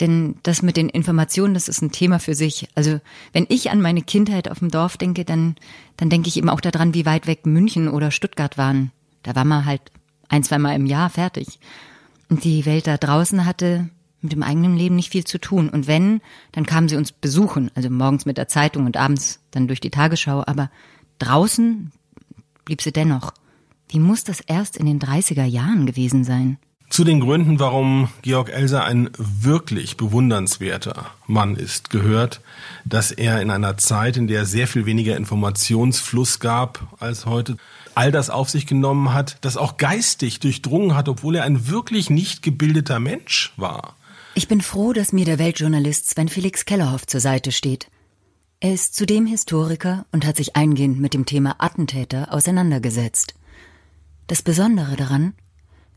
Denn 0.00 0.36
das 0.42 0.62
mit 0.62 0.76
den 0.76 0.88
Informationen, 0.88 1.54
das 1.54 1.68
ist 1.68 1.82
ein 1.82 1.92
Thema 1.92 2.18
für 2.18 2.34
sich. 2.34 2.68
Also 2.74 3.00
wenn 3.32 3.46
ich 3.48 3.70
an 3.70 3.82
meine 3.82 4.02
Kindheit 4.02 4.50
auf 4.50 4.60
dem 4.60 4.70
Dorf 4.70 4.96
denke, 4.96 5.24
dann, 5.24 5.56
dann 5.98 6.08
denke 6.08 6.28
ich 6.28 6.36
eben 6.36 6.48
auch 6.48 6.60
daran, 6.60 6.94
wie 6.94 7.06
weit 7.06 7.26
weg 7.26 7.44
München 7.44 7.88
oder 7.88 8.10
Stuttgart 8.10 8.56
waren. 8.56 8.92
Da 9.22 9.34
war 9.34 9.44
man 9.44 9.66
halt 9.66 9.82
ein, 10.28 10.42
zweimal 10.42 10.74
im 10.74 10.86
Jahr 10.86 11.10
fertig. 11.10 11.58
Und 12.30 12.44
die 12.44 12.64
Welt 12.64 12.86
da 12.86 12.96
draußen 12.96 13.44
hatte 13.44 13.90
mit 14.22 14.32
dem 14.32 14.42
eigenen 14.42 14.76
Leben 14.76 14.96
nicht 14.96 15.10
viel 15.10 15.24
zu 15.24 15.38
tun. 15.38 15.68
Und 15.68 15.86
wenn, 15.86 16.20
dann 16.52 16.66
kamen 16.66 16.88
sie 16.88 16.96
uns 16.96 17.12
besuchen, 17.12 17.70
also 17.74 17.90
morgens 17.90 18.26
mit 18.26 18.36
der 18.36 18.48
Zeitung 18.48 18.86
und 18.86 18.96
abends 18.96 19.40
dann 19.50 19.66
durch 19.66 19.80
die 19.80 19.90
Tagesschau. 19.90 20.42
Aber 20.46 20.70
draußen 21.18 21.92
blieb 22.64 22.82
sie 22.82 22.92
dennoch. 22.92 23.32
Wie 23.88 23.98
muss 23.98 24.24
das 24.24 24.40
erst 24.40 24.76
in 24.76 24.86
den 24.86 25.00
30er 25.00 25.44
Jahren 25.44 25.86
gewesen 25.86 26.24
sein? 26.24 26.58
Zu 26.90 27.04
den 27.04 27.20
Gründen, 27.20 27.60
warum 27.60 28.08
Georg 28.22 28.48
Elser 28.48 28.84
ein 28.84 29.10
wirklich 29.16 29.96
bewundernswerter 29.96 31.06
Mann 31.28 31.54
ist, 31.54 31.90
gehört, 31.90 32.40
dass 32.84 33.12
er 33.12 33.40
in 33.40 33.50
einer 33.50 33.76
Zeit, 33.76 34.16
in 34.16 34.26
der 34.26 34.44
sehr 34.44 34.66
viel 34.66 34.86
weniger 34.86 35.16
Informationsfluss 35.16 36.40
gab 36.40 36.80
als 36.98 37.26
heute, 37.26 37.56
all 37.94 38.10
das 38.10 38.28
auf 38.28 38.50
sich 38.50 38.66
genommen 38.66 39.12
hat, 39.12 39.38
das 39.42 39.56
auch 39.56 39.76
geistig 39.76 40.40
durchdrungen 40.40 40.96
hat, 40.96 41.08
obwohl 41.08 41.36
er 41.36 41.44
ein 41.44 41.68
wirklich 41.68 42.10
nicht 42.10 42.42
gebildeter 42.42 42.98
Mensch 42.98 43.52
war. 43.56 43.94
Ich 44.34 44.46
bin 44.46 44.60
froh, 44.60 44.92
dass 44.92 45.12
mir 45.12 45.24
der 45.24 45.38
Weltjournalist 45.38 46.10
Sven 46.10 46.28
Felix 46.28 46.64
Kellerhoff 46.64 47.06
zur 47.06 47.20
Seite 47.20 47.50
steht. 47.50 47.88
Er 48.60 48.72
ist 48.72 48.94
zudem 48.94 49.26
Historiker 49.26 50.06
und 50.12 50.24
hat 50.24 50.36
sich 50.36 50.54
eingehend 50.54 51.00
mit 51.00 51.14
dem 51.14 51.26
Thema 51.26 51.56
Attentäter 51.58 52.32
auseinandergesetzt. 52.32 53.34
Das 54.28 54.42
Besondere 54.42 54.96
daran, 54.96 55.34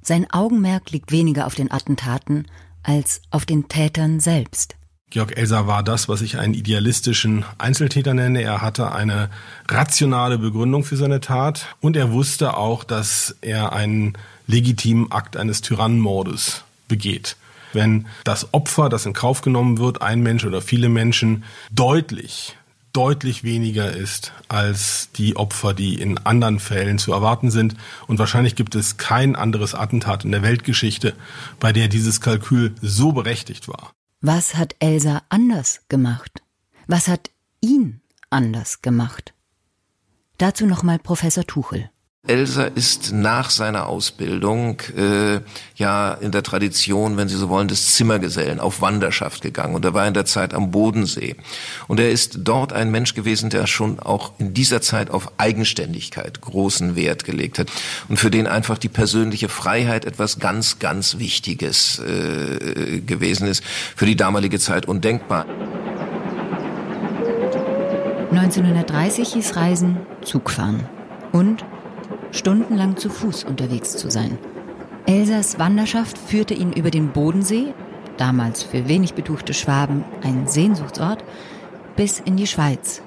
sein 0.01 0.29
Augenmerk 0.31 0.91
liegt 0.91 1.11
weniger 1.11 1.45
auf 1.45 1.55
den 1.55 1.71
Attentaten 1.71 2.47
als 2.81 3.21
auf 3.29 3.45
den 3.45 3.67
Tätern 3.67 4.19
selbst. 4.19 4.75
Georg 5.11 5.37
Elser 5.37 5.67
war 5.67 5.83
das, 5.83 6.09
was 6.09 6.21
ich 6.21 6.39
einen 6.39 6.55
idealistischen 6.55 7.45
Einzeltäter 7.59 8.15
nenne. 8.15 8.41
Er 8.41 8.61
hatte 8.61 8.91
eine 8.93 9.29
rationale 9.67 10.39
Begründung 10.39 10.83
für 10.83 10.97
seine 10.97 11.21
Tat 11.21 11.75
und 11.81 11.95
er 11.95 12.11
wusste 12.11 12.57
auch, 12.57 12.83
dass 12.83 13.35
er 13.41 13.73
einen 13.73 14.17
legitimen 14.47 15.11
Akt 15.11 15.37
eines 15.37 15.61
Tyrannenmordes 15.61 16.63
begeht. 16.87 17.37
Wenn 17.73 18.07
das 18.23 18.53
Opfer, 18.53 18.89
das 18.89 19.05
in 19.05 19.13
Kauf 19.13 19.41
genommen 19.41 19.77
wird, 19.79 20.01
ein 20.01 20.21
Mensch 20.21 20.45
oder 20.45 20.61
viele 20.61 20.89
Menschen, 20.89 21.43
deutlich 21.71 22.55
deutlich 22.93 23.43
weniger 23.43 23.91
ist 23.91 24.31
als 24.47 25.09
die 25.13 25.35
Opfer, 25.35 25.73
die 25.73 25.99
in 25.99 26.19
anderen 26.19 26.59
Fällen 26.59 26.99
zu 26.99 27.11
erwarten 27.11 27.49
sind. 27.49 27.75
Und 28.07 28.19
wahrscheinlich 28.19 28.55
gibt 28.55 28.75
es 28.75 28.97
kein 28.97 29.35
anderes 29.35 29.73
Attentat 29.73 30.23
in 30.23 30.31
der 30.31 30.43
Weltgeschichte, 30.43 31.15
bei 31.59 31.73
der 31.73 31.87
dieses 31.87 32.21
Kalkül 32.21 32.75
so 32.81 33.11
berechtigt 33.11 33.67
war. 33.67 33.91
Was 34.21 34.55
hat 34.55 34.75
Elsa 34.79 35.23
anders 35.29 35.81
gemacht? 35.89 36.43
Was 36.87 37.07
hat 37.07 37.31
ihn 37.61 38.01
anders 38.29 38.81
gemacht? 38.81 39.33
Dazu 40.37 40.65
nochmal 40.65 40.99
Professor 40.99 41.45
Tuchel. 41.45 41.89
Elsa 42.25 42.63
ist 42.63 43.11
nach 43.11 43.49
seiner 43.49 43.87
Ausbildung 43.87 44.79
äh, 44.95 45.41
ja 45.75 46.13
in 46.13 46.31
der 46.31 46.41
Tradition, 46.41 47.17
wenn 47.17 47.27
Sie 47.27 47.35
so 47.35 47.49
wollen, 47.49 47.67
des 47.67 47.97
Zimmergesellen 47.97 48.61
auf 48.61 48.79
Wanderschaft 48.79 49.41
gegangen. 49.41 49.75
Und 49.75 49.83
er 49.83 49.93
war 49.93 50.07
in 50.07 50.13
der 50.13 50.23
Zeit 50.23 50.53
am 50.53 50.71
Bodensee. 50.71 51.35
Und 51.89 51.99
er 51.99 52.11
ist 52.11 52.37
dort 52.43 52.71
ein 52.71 52.91
Mensch 52.91 53.13
gewesen, 53.13 53.49
der 53.49 53.67
schon 53.67 53.99
auch 53.99 54.31
in 54.37 54.53
dieser 54.53 54.81
Zeit 54.81 55.11
auf 55.11 55.33
Eigenständigkeit 55.37 56.39
großen 56.39 56.95
Wert 56.95 57.25
gelegt 57.25 57.59
hat. 57.59 57.67
Und 58.07 58.15
für 58.15 58.31
den 58.31 58.47
einfach 58.47 58.77
die 58.77 58.87
persönliche 58.87 59.49
Freiheit 59.49 60.05
etwas 60.05 60.39
ganz, 60.39 60.79
ganz 60.79 61.19
Wichtiges 61.19 61.99
äh, 61.99 63.01
gewesen 63.01 63.47
ist, 63.49 63.65
für 63.65 64.05
die 64.05 64.15
damalige 64.15 64.59
Zeit 64.59 64.85
undenkbar. 64.85 65.45
1930 68.31 69.33
hieß 69.33 69.57
Reisen 69.57 69.97
Zugfahren. 70.21 70.87
Und 71.33 71.65
stundenlang 72.33 72.97
zu 72.97 73.09
Fuß 73.09 73.45
unterwegs 73.45 73.95
zu 73.95 74.11
sein. 74.11 74.37
Elsas 75.05 75.59
Wanderschaft 75.59 76.17
führte 76.17 76.53
ihn 76.53 76.73
über 76.73 76.91
den 76.91 77.11
Bodensee, 77.11 77.73
damals 78.17 78.63
für 78.63 78.87
wenig 78.87 79.13
betuchte 79.13 79.53
Schwaben 79.53 80.03
ein 80.23 80.47
Sehnsuchtsort, 80.47 81.23
bis 81.95 82.19
in 82.19 82.35
die 82.35 82.47
Schweiz. 82.47 83.01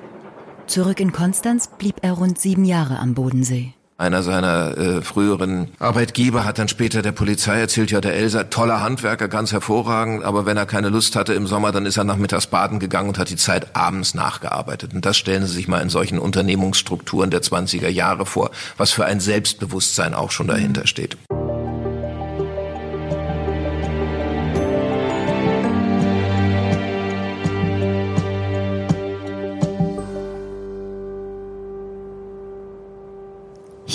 Zurück 0.67 1.01
in 1.01 1.13
Konstanz 1.13 1.69
blieb 1.69 1.97
er 2.03 2.13
rund 2.13 2.39
sieben 2.39 2.65
Jahre 2.65 2.99
am 2.99 3.15
Bodensee. 3.15 3.76
Einer 3.99 4.23
seiner 4.23 4.77
äh, 4.77 5.03
früheren 5.03 5.69
Arbeitgeber 5.79 6.45
hat 6.45 6.59
dann 6.59 6.69
später 6.69 7.01
der 7.01 7.13
Polizei 7.13 7.59
erzählt, 7.59 7.91
ja, 7.91 8.03
der 8.03 8.13
Elser, 8.13 8.51
toller 8.51 8.83
Handwerker, 8.83 9.27
ganz 9.27 9.53
hervorragend, 9.53 10.23
aber 10.23 10.45
wenn 10.45 10.59
er 10.59 10.67
keine 10.67 10.91
Lust 10.91 11.17
hatte 11.17 11.33
im 11.33 11.47
Sommer, 11.47 11.73
dann 11.73 11.87
ist 11.87 11.97
er 11.97 12.05
nachmittags 12.05 12.47
baden 12.47 12.79
gegangen 12.79 13.09
und 13.09 13.19
hat 13.19 13.31
die 13.31 13.37
Zeit 13.37 13.75
abends 13.75 14.13
nachgearbeitet. 14.13 14.93
Und 14.93 15.07
das 15.07 15.17
stellen 15.17 15.47
Sie 15.47 15.55
sich 15.55 15.67
mal 15.67 15.81
in 15.81 15.89
solchen 15.89 16.19
Unternehmungsstrukturen 16.19 17.31
der 17.31 17.41
20er 17.41 17.89
Jahre 17.89 18.27
vor, 18.27 18.51
was 18.77 18.91
für 18.91 19.07
ein 19.07 19.19
Selbstbewusstsein 19.19 20.13
auch 20.13 20.31
schon 20.31 20.49
dahinter 20.49 20.87
steht. 20.87 21.17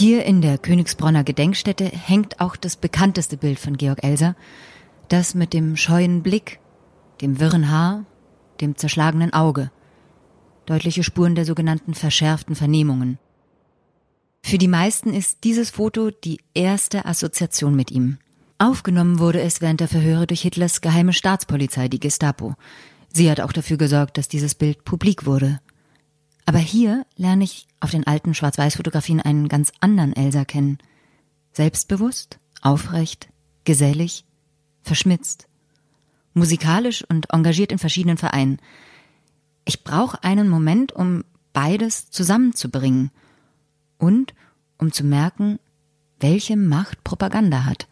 Hier 0.01 0.25
in 0.25 0.41
der 0.41 0.57
Königsbronner 0.57 1.23
Gedenkstätte 1.23 1.85
hängt 1.85 2.41
auch 2.41 2.55
das 2.55 2.75
bekannteste 2.75 3.37
Bild 3.37 3.59
von 3.59 3.77
Georg 3.77 4.03
Elser, 4.03 4.35
das 5.09 5.35
mit 5.35 5.53
dem 5.53 5.77
scheuen 5.77 6.23
Blick, 6.23 6.59
dem 7.21 7.39
wirren 7.39 7.69
Haar, 7.69 8.05
dem 8.61 8.75
zerschlagenen 8.75 9.31
Auge. 9.31 9.69
Deutliche 10.65 11.03
Spuren 11.03 11.35
der 11.35 11.45
sogenannten 11.45 11.93
verschärften 11.93 12.55
Vernehmungen. 12.55 13.19
Für 14.41 14.57
die 14.57 14.67
meisten 14.67 15.13
ist 15.13 15.43
dieses 15.43 15.69
Foto 15.69 16.09
die 16.09 16.39
erste 16.55 17.05
Assoziation 17.05 17.75
mit 17.75 17.91
ihm. 17.91 18.17
Aufgenommen 18.57 19.19
wurde 19.19 19.41
es 19.41 19.61
während 19.61 19.81
der 19.81 19.87
Verhöre 19.87 20.25
durch 20.25 20.41
Hitlers 20.41 20.81
geheime 20.81 21.13
Staatspolizei, 21.13 21.89
die 21.89 21.99
Gestapo. 21.99 22.55
Sie 23.13 23.29
hat 23.29 23.39
auch 23.39 23.53
dafür 23.53 23.77
gesorgt, 23.77 24.17
dass 24.17 24.27
dieses 24.27 24.55
Bild 24.55 24.83
publik 24.83 25.27
wurde. 25.27 25.59
Aber 26.45 26.59
hier 26.59 27.05
lerne 27.15 27.43
ich 27.43 27.67
auf 27.79 27.91
den 27.91 28.07
alten 28.07 28.33
Schwarz-Weiß-Fotografien 28.33 29.21
einen 29.21 29.47
ganz 29.47 29.71
anderen 29.79 30.15
Elsa 30.15 30.45
kennen. 30.45 30.79
Selbstbewusst, 31.53 32.39
aufrecht, 32.61 33.29
gesellig, 33.63 34.25
verschmitzt, 34.83 35.47
musikalisch 36.33 37.03
und 37.07 37.31
engagiert 37.31 37.71
in 37.71 37.77
verschiedenen 37.77 38.17
Vereinen. 38.17 38.59
Ich 39.65 39.83
brauche 39.83 40.23
einen 40.23 40.49
Moment, 40.49 40.91
um 40.91 41.23
beides 41.53 42.09
zusammenzubringen 42.09 43.11
und 43.97 44.33
um 44.77 44.91
zu 44.91 45.03
merken, 45.03 45.59
welche 46.19 46.57
Macht 46.57 47.03
Propaganda 47.03 47.65
hat. 47.65 47.87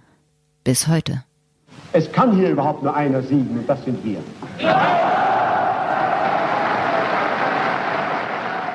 Bis 0.64 0.88
heute. 0.88 1.24
Es 1.94 2.12
kann 2.12 2.36
hier 2.36 2.52
überhaupt 2.52 2.84
nur 2.84 2.96
einer 2.96 3.22
siegen 3.24 3.58
und 3.60 3.68
das 3.68 3.84
sind 3.84 4.04
wir. 4.04 4.24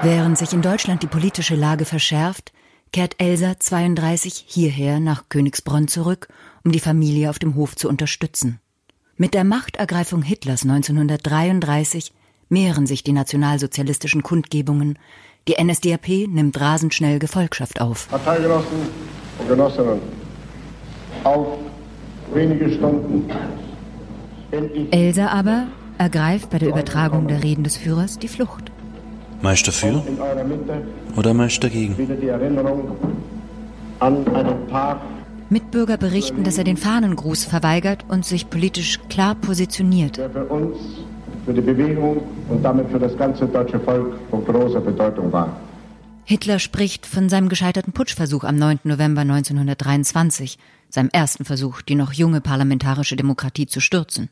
Während 0.05 0.37
sich 0.37 0.53
in 0.53 0.61
Deutschland 0.61 1.03
die 1.03 1.07
politische 1.07 1.55
Lage 1.55 1.87
verschärft, 1.87 2.53
kehrt 2.93 3.15
Elsa 3.17 3.59
32 3.59 4.45
hierher 4.47 5.01
nach 5.01 5.31
Königsbronn 5.31 5.89
zurück, 5.89 6.29
um 6.63 6.73
die 6.73 6.81
Familie 6.81 7.31
auf 7.31 7.39
dem 7.39 7.55
Hof 7.55 7.75
zu 7.75 7.89
unterstützen. 7.89 8.61
Mit 9.17 9.33
der 9.33 9.45
Machtergreifung 9.45 10.21
Hitlers 10.21 10.65
1933 10.65 12.13
mehren 12.51 12.85
sich 12.87 13.03
die 13.03 13.15
nationalsozialistischen 13.15 14.23
Kundgebungen. 14.23 14.99
Die 15.49 15.57
NSDAP 15.59 16.29
nimmt 16.29 16.61
rasend 16.61 16.93
schnell 16.93 17.19
Gefolgschaft 17.19 17.81
auf. 17.81 18.07
Parteigenossen 18.11 18.77
und 19.39 19.49
Genossinnen, 19.49 20.01
auf 21.25 21.47
wenige 22.35 22.71
Stunden. 22.75 23.31
Elsa 24.91 25.29
aber 25.29 25.69
ergreift 25.97 26.51
bei 26.51 26.59
der 26.59 26.69
Übertragung 26.69 27.27
der 27.27 27.43
Reden 27.43 27.65
des 27.65 27.79
Führers 27.79 28.19
die 28.19 28.29
Flucht. 28.29 28.74
Meist 29.45 29.69
dafür 29.69 30.03
oder 31.17 31.35
meist 31.35 31.63
dagegen? 31.63 31.95
Mitbürger 35.51 35.99
berichten, 35.99 36.45
dass 36.45 36.57
er 36.57 36.65
den 36.65 36.79
Fahnengruß 36.79 37.45
verweigert 37.45 38.07
und 38.09 38.25
sich 38.25 38.49
politisch 38.49 39.01
klar 39.11 39.35
positioniert. 39.35 40.17
Der 40.17 40.31
für 40.31 40.47
uns, 40.47 40.79
für 41.45 41.53
die 41.53 41.61
Bewegung 41.61 42.23
und 42.49 42.63
damit 42.63 42.89
für 42.91 42.99
das 42.99 43.15
ganze 43.19 43.47
deutsche 43.47 43.79
Volk 43.81 44.15
von 44.31 44.47
großer 44.47 44.81
Bedeutung 44.81 45.31
war. 45.31 45.55
Hitler 46.25 46.59
spricht 46.59 47.05
von 47.05 47.29
seinem 47.29 47.51
gescheiterten 47.51 47.93
Putschversuch 47.93 48.45
am 48.45 48.57
9. 48.57 48.79
November 48.85 49.21
1923, 49.21 50.57
seinem 50.89 51.11
ersten 51.13 51.45
Versuch, 51.45 51.83
die 51.83 51.97
noch 51.97 52.15
junge 52.15 52.41
parlamentarische 52.41 53.15
Demokratie 53.15 53.67
zu 53.67 53.81
stürzen. 53.81 54.31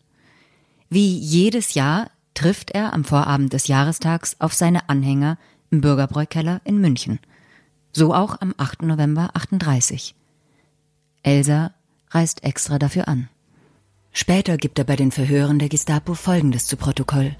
Wie 0.88 1.18
jedes 1.18 1.74
Jahr 1.74 2.06
trifft 2.34 2.70
er 2.70 2.92
am 2.92 3.04
Vorabend 3.04 3.52
des 3.52 3.66
Jahrestags 3.66 4.36
auf 4.38 4.54
seine 4.54 4.88
Anhänger 4.88 5.38
im 5.70 5.80
Bürgerbräukeller 5.80 6.60
in 6.64 6.80
München. 6.80 7.18
So 7.92 8.14
auch 8.14 8.40
am 8.40 8.54
8. 8.56 8.82
November 8.82 9.30
38. 9.34 10.14
Elsa 11.22 11.72
reist 12.10 12.44
extra 12.44 12.78
dafür 12.78 13.08
an. 13.08 13.28
Später 14.12 14.56
gibt 14.56 14.78
er 14.78 14.84
bei 14.84 14.96
den 14.96 15.10
Verhören 15.10 15.58
der 15.58 15.68
Gestapo 15.68 16.14
Folgendes 16.14 16.66
zu 16.66 16.76
Protokoll. 16.76 17.36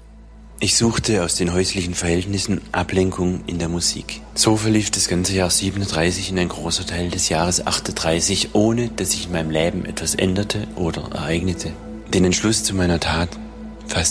Ich 0.59 0.77
suchte 0.77 1.23
aus 1.23 1.35
den 1.35 1.51
häuslichen 1.51 1.93
Verhältnissen 1.93 2.61
Ablenkung 2.71 3.41
in 3.47 3.59
der 3.59 3.67
Musik. 3.67 4.21
So 4.33 4.55
verlief 4.55 4.91
das 4.91 5.07
ganze 5.07 5.33
Jahr 5.33 5.49
37 5.49 6.29
in 6.29 6.39
ein 6.39 6.47
großer 6.47 6.85
Teil 6.85 7.09
des 7.09 7.29
Jahres 7.29 7.67
38, 7.67 8.49
ohne 8.53 8.87
dass 8.87 9.11
sich 9.11 9.25
in 9.25 9.33
meinem 9.33 9.51
Leben 9.51 9.85
etwas 9.85 10.15
änderte 10.15 10.67
oder 10.75 11.09
ereignete. 11.11 11.73
Den 12.13 12.25
Entschluss 12.25 12.63
zu 12.63 12.75
meiner 12.75 12.99
Tat 12.99 13.29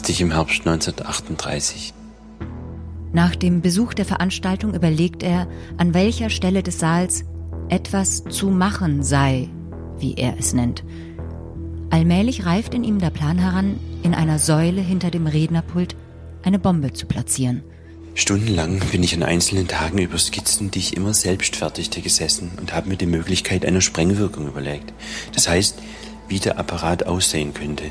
ich 0.08 0.20
im 0.20 0.32
Herbst 0.32 0.60
1938. 0.60 1.92
Nach 3.12 3.34
dem 3.34 3.60
Besuch 3.60 3.94
der 3.94 4.04
Veranstaltung 4.04 4.74
überlegt 4.74 5.22
er, 5.22 5.48
an 5.76 5.92
welcher 5.92 6.30
Stelle 6.30 6.62
des 6.62 6.78
Saals 6.78 7.24
etwas 7.68 8.24
zu 8.24 8.48
machen 8.48 9.02
sei, 9.02 9.48
wie 9.98 10.14
er 10.14 10.38
es 10.38 10.52
nennt. 10.52 10.84
Allmählich 11.90 12.46
reift 12.46 12.74
in 12.74 12.84
ihm 12.84 13.00
der 13.00 13.10
Plan 13.10 13.38
heran, 13.38 13.78
in 14.02 14.14
einer 14.14 14.38
Säule 14.38 14.80
hinter 14.80 15.10
dem 15.10 15.26
Rednerpult 15.26 15.94
eine 16.42 16.58
Bombe 16.58 16.92
zu 16.92 17.06
platzieren. 17.06 17.62
Stundenlang 18.14 18.80
bin 18.92 19.02
ich 19.02 19.14
an 19.14 19.22
einzelnen 19.22 19.68
Tagen 19.68 19.98
über 19.98 20.18
Skizzen, 20.18 20.70
die 20.70 20.78
ich 20.78 20.96
immer 20.96 21.14
selbst 21.14 21.56
fertigte, 21.56 22.02
gesessen 22.02 22.52
und 22.60 22.74
habe 22.74 22.88
mir 22.88 22.96
die 22.96 23.06
Möglichkeit 23.06 23.64
einer 23.64 23.80
Sprengwirkung 23.80 24.46
überlegt. 24.46 24.92
Das 25.34 25.48
heißt, 25.48 25.78
wie 26.28 26.38
der 26.38 26.58
Apparat 26.58 27.06
aussehen 27.06 27.52
könnte. 27.54 27.84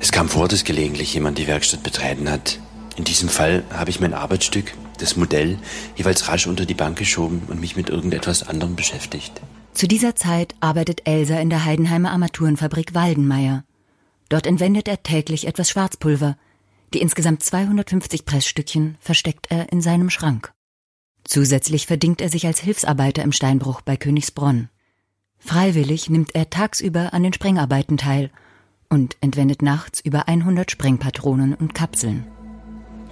Es 0.00 0.12
kam 0.12 0.28
vor, 0.28 0.48
dass 0.48 0.64
gelegentlich 0.64 1.14
jemand 1.14 1.38
die 1.38 1.46
Werkstatt 1.46 1.82
betreten 1.82 2.30
hat. 2.30 2.58
In 2.96 3.04
diesem 3.04 3.28
Fall 3.28 3.64
habe 3.70 3.90
ich 3.90 4.00
mein 4.00 4.14
Arbeitsstück, 4.14 4.74
das 4.98 5.16
Modell, 5.16 5.58
jeweils 5.96 6.28
rasch 6.28 6.46
unter 6.46 6.66
die 6.66 6.74
Bank 6.74 6.96
geschoben 6.98 7.42
und 7.48 7.60
mich 7.60 7.76
mit 7.76 7.90
irgendetwas 7.90 8.46
anderem 8.46 8.76
beschäftigt. 8.76 9.40
Zu 9.72 9.88
dieser 9.88 10.14
Zeit 10.14 10.54
arbeitet 10.60 11.06
Elsa 11.06 11.38
in 11.40 11.50
der 11.50 11.64
Heidenheimer 11.64 12.12
Armaturenfabrik 12.12 12.94
Waldenmeier. 12.94 13.64
Dort 14.28 14.46
entwendet 14.46 14.86
er 14.86 15.02
täglich 15.02 15.46
etwas 15.46 15.70
Schwarzpulver. 15.70 16.36
Die 16.92 17.00
insgesamt 17.00 17.42
250 17.42 18.24
Pressstückchen 18.24 18.96
versteckt 19.00 19.46
er 19.50 19.72
in 19.72 19.80
seinem 19.80 20.10
Schrank. 20.10 20.52
Zusätzlich 21.24 21.86
verdingt 21.86 22.20
er 22.20 22.28
sich 22.28 22.46
als 22.46 22.60
Hilfsarbeiter 22.60 23.22
im 23.22 23.32
Steinbruch 23.32 23.80
bei 23.80 23.96
Königsbronn. 23.96 24.68
Freiwillig 25.38 26.08
nimmt 26.08 26.34
er 26.34 26.50
tagsüber 26.50 27.12
an 27.12 27.22
den 27.22 27.32
Sprengarbeiten 27.32 27.96
teil 27.96 28.30
und 28.88 29.16
entwendet 29.20 29.62
nachts 29.62 30.00
über 30.00 30.28
100 30.28 30.70
Sprengpatronen 30.70 31.54
und 31.54 31.74
Kapseln. 31.74 32.26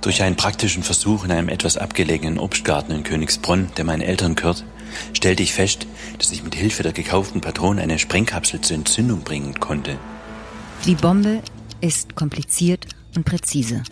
Durch 0.00 0.22
einen 0.22 0.36
praktischen 0.36 0.82
Versuch 0.82 1.24
in 1.24 1.30
einem 1.30 1.48
etwas 1.48 1.76
abgelegenen 1.76 2.38
Obstgarten 2.38 2.92
in 2.92 3.04
Königsbronn, 3.04 3.68
der 3.76 3.84
meinen 3.84 4.02
Eltern 4.02 4.34
gehört, 4.34 4.64
stellte 5.12 5.42
ich 5.42 5.52
fest, 5.52 5.86
dass 6.18 6.32
ich 6.32 6.42
mit 6.42 6.54
Hilfe 6.54 6.82
der 6.82 6.92
gekauften 6.92 7.40
Patronen 7.40 7.78
eine 7.78 7.98
Sprengkapsel 7.98 8.60
zur 8.60 8.76
Entzündung 8.76 9.20
bringen 9.20 9.60
konnte. 9.60 9.96
Die 10.86 10.96
Bombe 10.96 11.40
ist 11.80 12.16
kompliziert 12.16 12.86
und 13.14 13.24
präzise. 13.24 13.82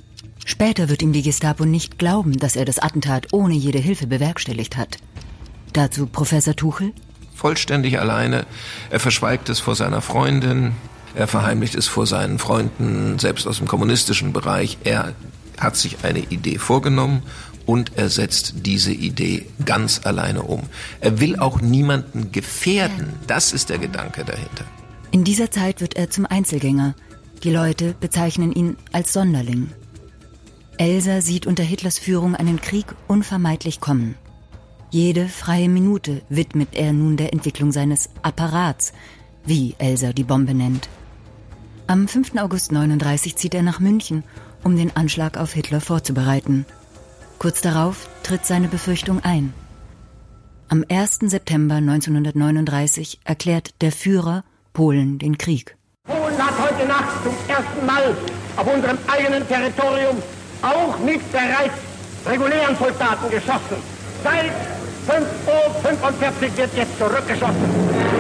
Später 0.45 0.89
wird 0.89 1.03
ihm 1.03 1.13
die 1.13 1.23
Gestapo 1.23 1.65
nicht 1.65 1.99
glauben, 1.99 2.39
dass 2.39 2.57
er 2.57 2.65
das 2.65 2.81
Attentat 2.81 3.29
ohne 3.33 3.55
jede 3.55 3.79
Hilfe 3.79 4.07
bewerkstelligt 4.07 4.77
hat. 4.77 4.99
Dazu 5.73 6.07
Professor 6.07 6.57
Tuchel? 6.57 6.93
Vollständig 7.35 8.01
alleine. 8.01 8.47
Er 8.91 9.01
verschweigt 9.01 9.49
es 9.49 9.61
vor 9.61 9.77
seiner 9.77 10.01
Freundin. 10.03 10.73
Er 11.15 11.27
verheimlicht 11.27 11.75
es 11.75 11.87
vor 11.87 12.07
seinen 12.07 12.39
Freunden, 12.39 13.19
selbst 13.19 13.47
aus 13.47 13.59
dem 13.59 13.67
kommunistischen 13.67 14.33
Bereich. 14.33 14.79
Er 14.85 15.15
hat 15.59 15.77
sich 15.77 16.05
eine 16.05 16.21
Idee 16.21 16.59
vorgenommen 16.59 17.23
und 17.67 17.93
er 17.97 18.09
setzt 18.09 18.55
diese 18.67 18.93
Idee 18.93 19.47
ganz 19.65 20.01
alleine 20.05 20.43
um. 20.43 20.63
Er 21.01 21.21
will 21.21 21.39
auch 21.39 21.61
niemanden 21.61 22.33
gefährden. 22.33 23.15
Das 23.27 23.53
ist 23.53 23.71
der 23.71 23.79
Gedanke 23.79 24.25
dahinter. 24.25 24.65
In 25.11 25.25
dieser 25.25 25.51
Zeit 25.51 25.81
wird 25.81 25.97
er 25.97 26.11
zum 26.11 26.27
Einzelgänger. 26.27 26.95
Die 27.43 27.51
Leute 27.51 27.95
bezeichnen 27.99 28.53
ihn 28.53 28.77
als 28.93 29.13
Sonderling. 29.13 29.69
Elsa 30.79 31.21
sieht 31.21 31.47
unter 31.47 31.63
Hitlers 31.63 31.99
Führung 31.99 32.35
einen 32.35 32.61
Krieg 32.61 32.87
unvermeidlich 33.07 33.81
kommen. 33.81 34.15
Jede 34.91 35.29
freie 35.29 35.69
Minute 35.69 36.23
widmet 36.29 36.71
er 36.73 36.93
nun 36.93 37.17
der 37.17 37.33
Entwicklung 37.33 37.71
seines 37.71 38.11
Apparats, 38.23 38.93
wie 39.45 39.75
Elsa 39.79 40.13
die 40.13 40.25
Bombe 40.25 40.55
nennt. 40.55 40.89
Am 41.91 42.07
5. 42.07 42.37
August 42.37 42.71
39 42.71 43.35
zieht 43.35 43.53
er 43.53 43.65
nach 43.65 43.81
München 43.81 44.23
um 44.63 44.77
den 44.77 44.95
Anschlag 44.95 45.37
auf 45.37 45.55
Hitler 45.55 45.81
vorzubereiten. 45.81 46.65
Kurz 47.41 47.63
darauf 47.63 48.09
tritt 48.23 48.47
seine 48.47 48.69
Befürchtung 48.69 49.19
ein. 49.25 49.53
Am 50.69 50.85
1. 50.89 51.19
September 51.23 51.75
1939 51.75 53.19
erklärt 53.25 53.75
der 53.81 53.91
Führer 53.91 54.45
Polen 54.73 55.19
den 55.19 55.37
Krieg. 55.37 55.77
Polen 56.05 56.39
hat 56.39 56.55
heute 56.61 56.87
Nacht 56.87 57.25
zum 57.25 57.35
ersten 57.49 57.85
Mal 57.85 58.17
auf 58.57 58.73
unserem 58.73 58.99
eigenen 59.09 59.49
Territorium 59.49 60.23
auch 60.63 60.97
mit 61.01 61.21
bereits 61.33 61.75
regulären 62.25 62.77
Soldaten 62.77 63.31
geschossen. 63.31 63.83
Seit 64.23 64.53
5.45 65.09 66.47
Uhr 66.47 66.57
wird 66.57 66.77
jetzt 66.77 66.99
zurückgeschossen. 66.99 68.20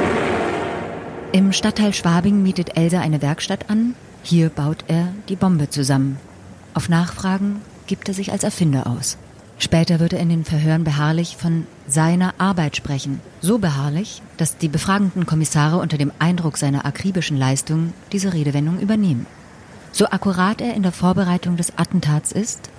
Im 1.32 1.52
Stadtteil 1.52 1.94
Schwabing 1.94 2.42
mietet 2.42 2.76
Elsa 2.76 3.00
eine 3.00 3.22
Werkstatt 3.22 3.70
an. 3.70 3.94
Hier 4.24 4.48
baut 4.48 4.84
er 4.88 5.12
die 5.28 5.36
Bombe 5.36 5.70
zusammen. 5.70 6.18
Auf 6.74 6.88
Nachfragen 6.88 7.60
gibt 7.86 8.08
er 8.08 8.14
sich 8.14 8.32
als 8.32 8.42
Erfinder 8.42 8.88
aus. 8.88 9.16
Später 9.56 10.00
wird 10.00 10.12
er 10.12 10.18
in 10.18 10.28
den 10.28 10.44
Verhören 10.44 10.82
beharrlich 10.82 11.36
von 11.36 11.68
seiner 11.86 12.34
Arbeit 12.38 12.76
sprechen. 12.76 13.20
So 13.40 13.58
beharrlich, 13.58 14.22
dass 14.38 14.56
die 14.56 14.66
befragenden 14.66 15.24
Kommissare 15.24 15.78
unter 15.78 15.98
dem 15.98 16.10
Eindruck 16.18 16.58
seiner 16.58 16.84
akribischen 16.84 17.36
Leistung 17.36 17.92
diese 18.10 18.32
Redewendung 18.32 18.80
übernehmen. 18.80 19.26
So 19.92 20.06
akkurat 20.06 20.60
er 20.60 20.74
in 20.74 20.82
der 20.82 20.92
Vorbereitung 20.92 21.56
des 21.56 21.78
Attentats 21.78 22.32
ist, 22.32 22.70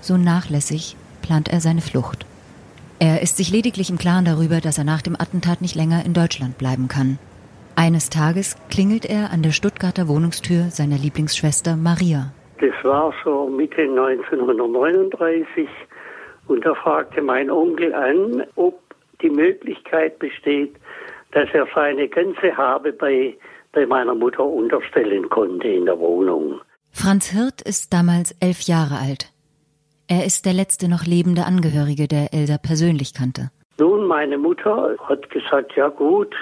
so 0.00 0.16
nachlässig 0.16 0.96
plant 1.22 1.48
er 1.48 1.60
seine 1.60 1.80
Flucht. 1.80 2.26
Er 2.98 3.22
ist 3.22 3.36
sich 3.36 3.50
lediglich 3.50 3.88
im 3.88 3.98
Klaren 3.98 4.24
darüber, 4.24 4.60
dass 4.60 4.78
er 4.78 4.84
nach 4.84 5.02
dem 5.02 5.14
Attentat 5.14 5.60
nicht 5.60 5.76
länger 5.76 6.04
in 6.04 6.14
Deutschland 6.14 6.58
bleiben 6.58 6.88
kann. 6.88 7.20
Eines 7.78 8.10
Tages 8.10 8.56
klingelt 8.70 9.04
er 9.04 9.30
an 9.30 9.42
der 9.42 9.52
Stuttgarter 9.52 10.08
Wohnungstür 10.08 10.64
seiner 10.64 10.96
Lieblingsschwester 10.96 11.76
Maria. 11.76 12.32
Das 12.60 12.74
war 12.82 13.14
so 13.22 13.48
Mitte 13.48 13.82
1939 13.82 15.68
und 16.48 16.66
da 16.66 16.74
fragte 16.74 17.22
mein 17.22 17.48
Onkel 17.48 17.94
an, 17.94 18.42
ob 18.56 18.80
die 19.22 19.30
Möglichkeit 19.30 20.18
besteht, 20.18 20.74
dass 21.30 21.48
er 21.52 21.68
seine 21.72 22.08
ganze 22.08 22.56
Habe 22.56 22.92
bei, 22.92 23.36
bei 23.70 23.86
meiner 23.86 24.16
Mutter 24.16 24.42
unterstellen 24.42 25.28
konnte 25.28 25.68
in 25.68 25.86
der 25.86 26.00
Wohnung. 26.00 26.60
Franz 26.90 27.30
Hirt 27.30 27.62
ist 27.62 27.92
damals 27.92 28.34
elf 28.40 28.62
Jahre 28.62 28.96
alt. 28.96 29.32
Er 30.08 30.26
ist 30.26 30.46
der 30.46 30.52
letzte 30.52 30.88
noch 30.90 31.06
lebende 31.06 31.44
Angehörige, 31.44 32.08
der 32.08 32.34
Elsa 32.34 32.58
persönlich 32.58 33.14
kannte. 33.14 33.52
Nun, 33.78 34.08
meine 34.08 34.36
Mutter 34.36 34.96
hat 35.08 35.30
gesagt, 35.30 35.76
ja 35.76 35.86
gut, 35.86 36.34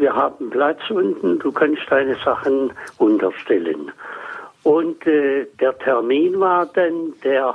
wir 0.00 0.14
haben 0.14 0.50
Platz 0.50 0.80
unten, 0.90 1.38
du 1.38 1.52
kannst 1.52 1.82
deine 1.88 2.16
Sachen 2.24 2.72
unterstellen. 2.98 3.92
Und 4.62 5.06
äh, 5.06 5.46
der 5.60 5.78
Termin 5.78 6.38
war 6.40 6.66
dann 6.66 7.14
der 7.22 7.54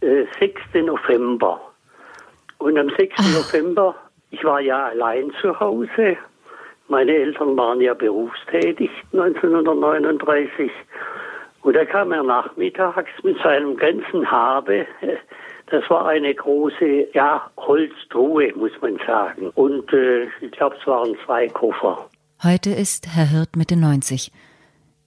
äh, 0.00 0.24
6. 0.38 0.60
November. 0.86 1.60
Und 2.58 2.78
am 2.78 2.90
6. 2.90 3.14
Ach. 3.18 3.34
November, 3.34 3.94
ich 4.30 4.44
war 4.44 4.60
ja 4.60 4.86
allein 4.86 5.32
zu 5.40 5.58
Hause. 5.58 6.16
Meine 6.88 7.14
Eltern 7.14 7.56
waren 7.56 7.80
ja 7.80 7.94
berufstätig 7.94 8.90
1939. 9.12 10.70
Und 11.62 11.76
da 11.76 11.84
kam 11.84 12.12
er 12.12 12.22
nachmittags 12.22 13.10
mit 13.22 13.38
seinem 13.42 13.76
ganzen 13.76 14.30
Habe. 14.30 14.86
Das 15.70 15.88
war 15.90 16.06
eine 16.06 16.34
große, 16.34 17.08
ja, 17.12 17.50
Holztruhe, 17.56 18.52
muss 18.54 18.72
man 18.80 18.98
sagen. 19.06 19.50
Und 19.54 19.92
äh, 19.92 20.24
ich 20.40 20.50
glaube, 20.52 20.76
es 20.80 20.86
waren 20.86 21.14
zwei 21.26 21.48
Koffer. 21.48 22.08
Heute 22.42 22.70
ist 22.70 23.06
Herr 23.14 23.26
Hirt 23.26 23.56
Mitte 23.56 23.76
90. 23.76 24.32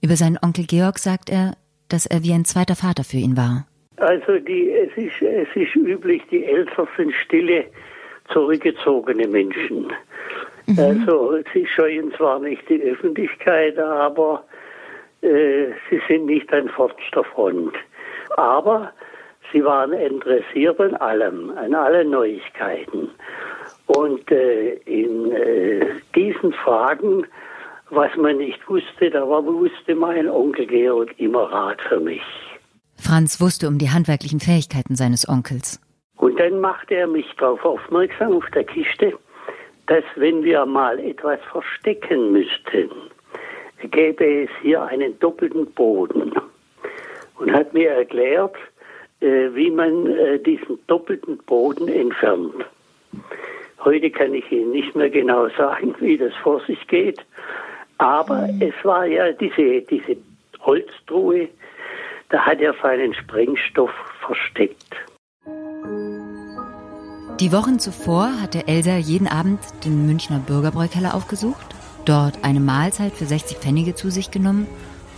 Über 0.02 0.16
seinen 0.16 0.38
Onkel 0.40 0.66
Georg 0.66 0.98
sagt 0.98 1.30
er, 1.30 1.56
dass 1.88 2.06
er 2.06 2.22
wie 2.22 2.32
ein 2.32 2.44
zweiter 2.44 2.76
Vater 2.76 3.04
für 3.04 3.16
ihn 3.16 3.36
war. 3.36 3.66
Also 3.96 4.38
die, 4.38 4.70
es, 4.70 4.96
ist, 4.96 5.20
es 5.22 5.48
ist 5.54 5.74
üblich, 5.76 6.22
die 6.30 6.44
Eltern 6.44 6.88
sind 6.96 7.12
stille, 7.14 7.66
zurückgezogene 8.32 9.26
Menschen. 9.28 9.92
Mhm. 10.66 10.78
Also 10.78 11.38
sie 11.52 11.66
scheuen 11.66 12.12
zwar 12.16 12.38
nicht 12.38 12.68
die 12.68 12.82
Öffentlichkeit, 12.82 13.78
aber 13.78 14.44
äh, 15.22 15.66
sie 15.90 16.00
sind 16.08 16.26
nicht 16.26 16.52
an 16.52 16.68
vorderster 16.68 17.24
Front. 17.24 17.74
Aber 18.36 18.92
Sie 19.52 19.64
waren 19.64 19.92
interessiert 19.92 20.80
an 20.80 20.94
allem, 20.96 21.50
an 21.56 21.74
allen 21.74 22.10
Neuigkeiten. 22.10 23.10
Und 23.86 24.30
äh, 24.30 24.74
in 24.86 25.32
äh, 25.32 25.86
diesen 26.14 26.52
Fragen, 26.52 27.26
was 27.90 28.14
man 28.16 28.38
nicht 28.38 28.66
wusste, 28.68 29.10
da 29.10 29.28
war, 29.28 29.44
wusste 29.44 29.94
mein 29.94 30.28
Onkel 30.28 30.66
Georg 30.66 31.14
immer 31.18 31.52
Rat 31.52 31.80
für 31.82 32.00
mich. 32.00 32.22
Franz 32.96 33.40
wusste 33.40 33.68
um 33.68 33.78
die 33.78 33.90
handwerklichen 33.90 34.40
Fähigkeiten 34.40 34.96
seines 34.96 35.28
Onkels. 35.28 35.80
Und 36.16 36.38
dann 36.38 36.60
machte 36.60 36.94
er 36.94 37.06
mich 37.06 37.26
darauf 37.38 37.64
aufmerksam 37.64 38.36
auf 38.36 38.46
der 38.54 38.64
Kiste, 38.64 39.12
dass 39.88 40.04
wenn 40.16 40.44
wir 40.44 40.64
mal 40.64 40.98
etwas 41.00 41.40
verstecken 41.50 42.32
müssten, 42.32 42.90
gäbe 43.90 44.44
es 44.44 44.50
hier 44.62 44.82
einen 44.82 45.18
doppelten 45.18 45.66
Boden. 45.72 46.32
Und 47.38 47.52
hat 47.52 47.74
mir 47.74 47.90
erklärt, 47.90 48.54
wie 49.54 49.70
man 49.70 50.06
äh, 50.06 50.38
diesen 50.38 50.78
doppelten 50.86 51.38
Boden 51.38 51.88
entfernt. 51.88 52.54
Heute 53.84 54.10
kann 54.10 54.34
ich 54.34 54.50
Ihnen 54.52 54.70
nicht 54.70 54.94
mehr 54.94 55.10
genau 55.10 55.48
sagen, 55.50 55.94
wie 56.00 56.16
das 56.16 56.34
vor 56.42 56.60
sich 56.66 56.86
geht, 56.88 57.20
aber 57.98 58.48
es 58.60 58.74
war 58.84 59.06
ja 59.06 59.32
diese, 59.32 59.82
diese 59.82 60.16
Holztruhe, 60.60 61.48
da 62.30 62.46
hat 62.46 62.60
er 62.60 62.74
seinen 62.82 63.14
Sprengstoff 63.14 63.92
versteckt. 64.24 64.96
Die 67.40 67.52
Wochen 67.52 67.78
zuvor 67.78 68.40
hatte 68.40 68.68
Elsa 68.68 68.96
jeden 68.96 69.26
Abend 69.26 69.60
den 69.84 70.06
Münchner 70.06 70.38
Bürgerbräukeller 70.38 71.14
aufgesucht, 71.14 71.74
dort 72.04 72.38
eine 72.42 72.60
Mahlzeit 72.60 73.12
für 73.12 73.24
60 73.24 73.58
Pfennige 73.58 73.94
zu 73.94 74.10
sich 74.10 74.30
genommen 74.30 74.66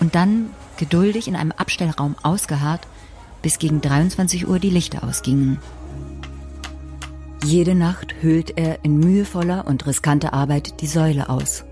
und 0.01 0.15
dann 0.15 0.51
geduldig 0.79 1.29
in 1.29 1.37
einem 1.37 1.53
Abstellraum 1.53 2.17
ausgeharrt, 2.23 2.81
bis 3.45 3.59
gegen 3.59 3.83
23 3.83 4.49
Uhr 4.49 4.59
die 4.59 4.71
Lichter 4.71 5.05
ausgingen. 5.05 5.59
Jede 7.45 7.75
Nacht 7.75 8.15
höhlt 8.23 8.57
er 8.57 8.83
in 8.85 8.99
mühevoller 8.99 9.67
und 9.67 9.87
riskanter 9.87 10.33
Arbeit 10.33 10.81
die 10.81 10.87
Säule 10.87 11.29
aus. 11.29 11.67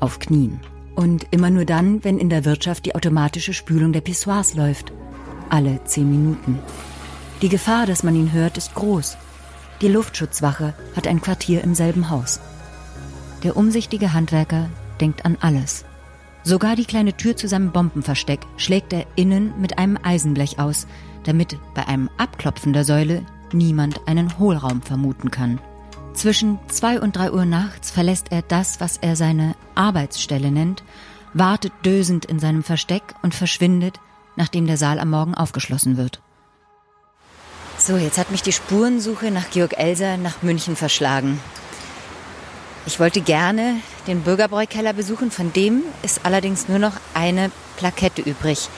Auf 0.00 0.18
Knien. 0.18 0.60
Und 0.94 1.26
immer 1.30 1.50
nur 1.50 1.66
dann, 1.66 2.02
wenn 2.04 2.18
in 2.18 2.30
der 2.30 2.46
Wirtschaft 2.46 2.86
die 2.86 2.94
automatische 2.94 3.52
Spülung 3.52 3.92
der 3.92 4.00
Pissoirs 4.00 4.54
läuft. 4.54 4.92
Alle 5.50 5.78
zehn 5.84 6.10
Minuten. 6.10 6.58
Die 7.42 7.50
Gefahr, 7.50 7.84
dass 7.84 8.02
man 8.02 8.16
ihn 8.16 8.32
hört, 8.32 8.56
ist 8.56 8.74
groß. 8.74 9.18
Die 9.82 9.88
Luftschutzwache 9.88 10.72
hat 10.96 11.06
ein 11.06 11.20
Quartier 11.20 11.62
im 11.64 11.74
selben 11.74 12.08
Haus. 12.08 12.40
Der 13.42 13.58
umsichtige 13.58 14.14
Handwerker 14.14 14.70
denkt 15.02 15.26
an 15.26 15.36
alles. 15.42 15.84
Sogar 16.44 16.76
die 16.76 16.84
kleine 16.84 17.16
Tür 17.16 17.36
zu 17.36 17.48
seinem 17.48 17.72
Bombenversteck 17.72 18.40
schlägt 18.58 18.92
er 18.92 19.06
innen 19.16 19.58
mit 19.58 19.78
einem 19.78 19.98
Eisenblech 20.02 20.58
aus, 20.58 20.86
damit 21.24 21.58
bei 21.74 21.88
einem 21.88 22.10
Abklopfen 22.18 22.74
der 22.74 22.84
Säule 22.84 23.24
niemand 23.52 24.06
einen 24.06 24.38
Hohlraum 24.38 24.82
vermuten 24.82 25.30
kann. 25.30 25.58
Zwischen 26.12 26.58
zwei 26.68 27.00
und 27.00 27.16
drei 27.16 27.32
Uhr 27.32 27.46
nachts 27.46 27.90
verlässt 27.90 28.30
er 28.30 28.42
das, 28.42 28.78
was 28.78 28.98
er 28.98 29.16
seine 29.16 29.56
Arbeitsstelle 29.74 30.50
nennt, 30.50 30.84
wartet 31.32 31.72
dösend 31.84 32.26
in 32.26 32.38
seinem 32.38 32.62
Versteck 32.62 33.02
und 33.22 33.34
verschwindet, 33.34 33.98
nachdem 34.36 34.66
der 34.66 34.76
Saal 34.76 35.00
am 35.00 35.10
Morgen 35.10 35.34
aufgeschlossen 35.34 35.96
wird. 35.96 36.20
So, 37.78 37.96
jetzt 37.96 38.18
hat 38.18 38.30
mich 38.30 38.42
die 38.42 38.52
Spurensuche 38.52 39.30
nach 39.30 39.50
Georg 39.50 39.78
Elser 39.78 40.18
nach 40.18 40.42
München 40.42 40.76
verschlagen. 40.76 41.40
Ich 42.86 43.00
wollte 43.00 43.22
gerne 43.22 43.80
den 44.06 44.20
Bürgerbräukeller 44.22 44.92
besuchen, 44.92 45.30
von 45.30 45.54
dem 45.54 45.82
ist 46.02 46.20
allerdings 46.24 46.68
nur 46.68 46.78
noch 46.78 46.92
eine 47.14 47.50
Plakette 47.78 48.20
übrig. 48.20 48.68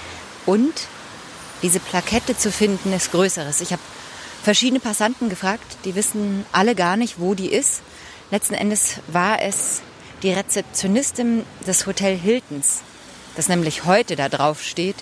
Und 0.47 0.73
diese 1.62 1.81
Plakette 1.81 2.37
zu 2.37 2.53
finden 2.53 2.92
ist 2.92 3.11
Größeres. 3.11 3.61
Ich 3.61 3.73
habe 3.73 3.83
verschiedene 4.45 4.79
Passanten 4.79 5.29
gefragt, 5.29 5.79
die 5.85 5.97
wissen 5.97 6.47
alle 6.53 6.77
gar 6.77 6.97
nicht, 6.97 7.19
wo 7.19 7.35
die 7.35 7.49
ist. 7.53 7.83
Letzten 8.31 8.55
Endes 8.55 9.01
war 9.09 9.42
es 9.42 9.83
die 10.23 10.33
Rezeptionistin 10.33 11.45
des 11.66 11.87
Hotel 11.87 12.16
Hiltons, 12.16 12.83
das 13.35 13.49
nämlich 13.49 13.87
heute 13.87 14.14
da 14.14 14.29
drauf 14.29 14.62
steht, 14.62 14.97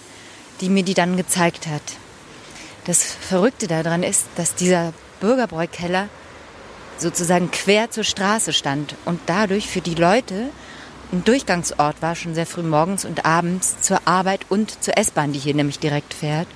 die 0.62 0.70
mir 0.70 0.82
die 0.82 0.94
dann 0.94 1.18
gezeigt 1.18 1.66
hat. 1.66 1.82
Das 2.86 3.02
Verrückte 3.02 3.66
daran 3.66 4.02
ist, 4.02 4.24
dass 4.36 4.54
dieser 4.54 4.94
Bürgerbräukeller 5.20 6.08
sozusagen 6.98 7.50
quer 7.50 7.90
zur 7.90 8.04
Straße 8.04 8.52
stand 8.52 8.94
und 9.04 9.20
dadurch 9.26 9.68
für 9.68 9.80
die 9.80 9.94
Leute 9.94 10.50
ein 11.12 11.24
Durchgangsort 11.24 12.02
war, 12.02 12.16
schon 12.16 12.34
sehr 12.34 12.46
früh 12.46 12.62
morgens 12.62 13.04
und 13.04 13.24
abends 13.24 13.80
zur 13.80 14.06
Arbeit 14.06 14.46
und 14.48 14.82
zur 14.82 14.96
S-Bahn, 14.98 15.32
die 15.32 15.38
hier 15.38 15.54
nämlich 15.54 15.78
direkt 15.78 16.14
fährt. 16.14 16.48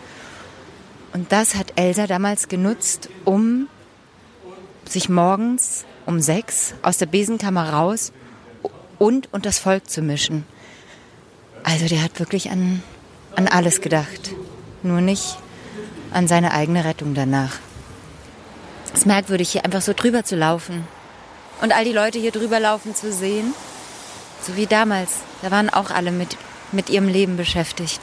Und 1.12 1.32
das 1.32 1.54
hat 1.54 1.72
Elsa 1.76 2.06
damals 2.06 2.48
genutzt, 2.48 3.08
um 3.24 3.68
sich 4.88 5.08
morgens 5.08 5.84
um 6.06 6.20
sechs 6.20 6.74
aus 6.82 6.98
der 6.98 7.06
Besenkammer 7.06 7.70
raus 7.70 8.12
und 8.98 9.32
und 9.32 9.46
das 9.46 9.58
Volk 9.58 9.88
zu 9.88 10.02
mischen. 10.02 10.44
Also 11.62 11.86
der 11.86 12.02
hat 12.02 12.18
wirklich 12.18 12.50
an, 12.50 12.82
an 13.36 13.46
alles 13.46 13.80
gedacht, 13.80 14.32
nur 14.82 15.00
nicht 15.00 15.36
an 16.12 16.26
seine 16.26 16.52
eigene 16.52 16.84
Rettung 16.84 17.14
danach. 17.14 17.58
Es 18.92 19.00
ist 19.00 19.06
merkwürdig, 19.06 19.50
hier 19.50 19.64
einfach 19.64 19.82
so 19.82 19.92
drüber 19.92 20.24
zu 20.24 20.36
laufen 20.36 20.86
und 21.60 21.72
all 21.74 21.84
die 21.84 21.92
Leute 21.92 22.18
hier 22.18 22.32
drüber 22.32 22.60
laufen 22.60 22.94
zu 22.94 23.12
sehen, 23.12 23.52
so 24.42 24.56
wie 24.56 24.66
damals. 24.66 25.20
Da 25.42 25.50
waren 25.50 25.70
auch 25.70 25.90
alle 25.90 26.10
mit, 26.10 26.36
mit 26.72 26.90
ihrem 26.90 27.08
Leben 27.08 27.36
beschäftigt. 27.36 28.00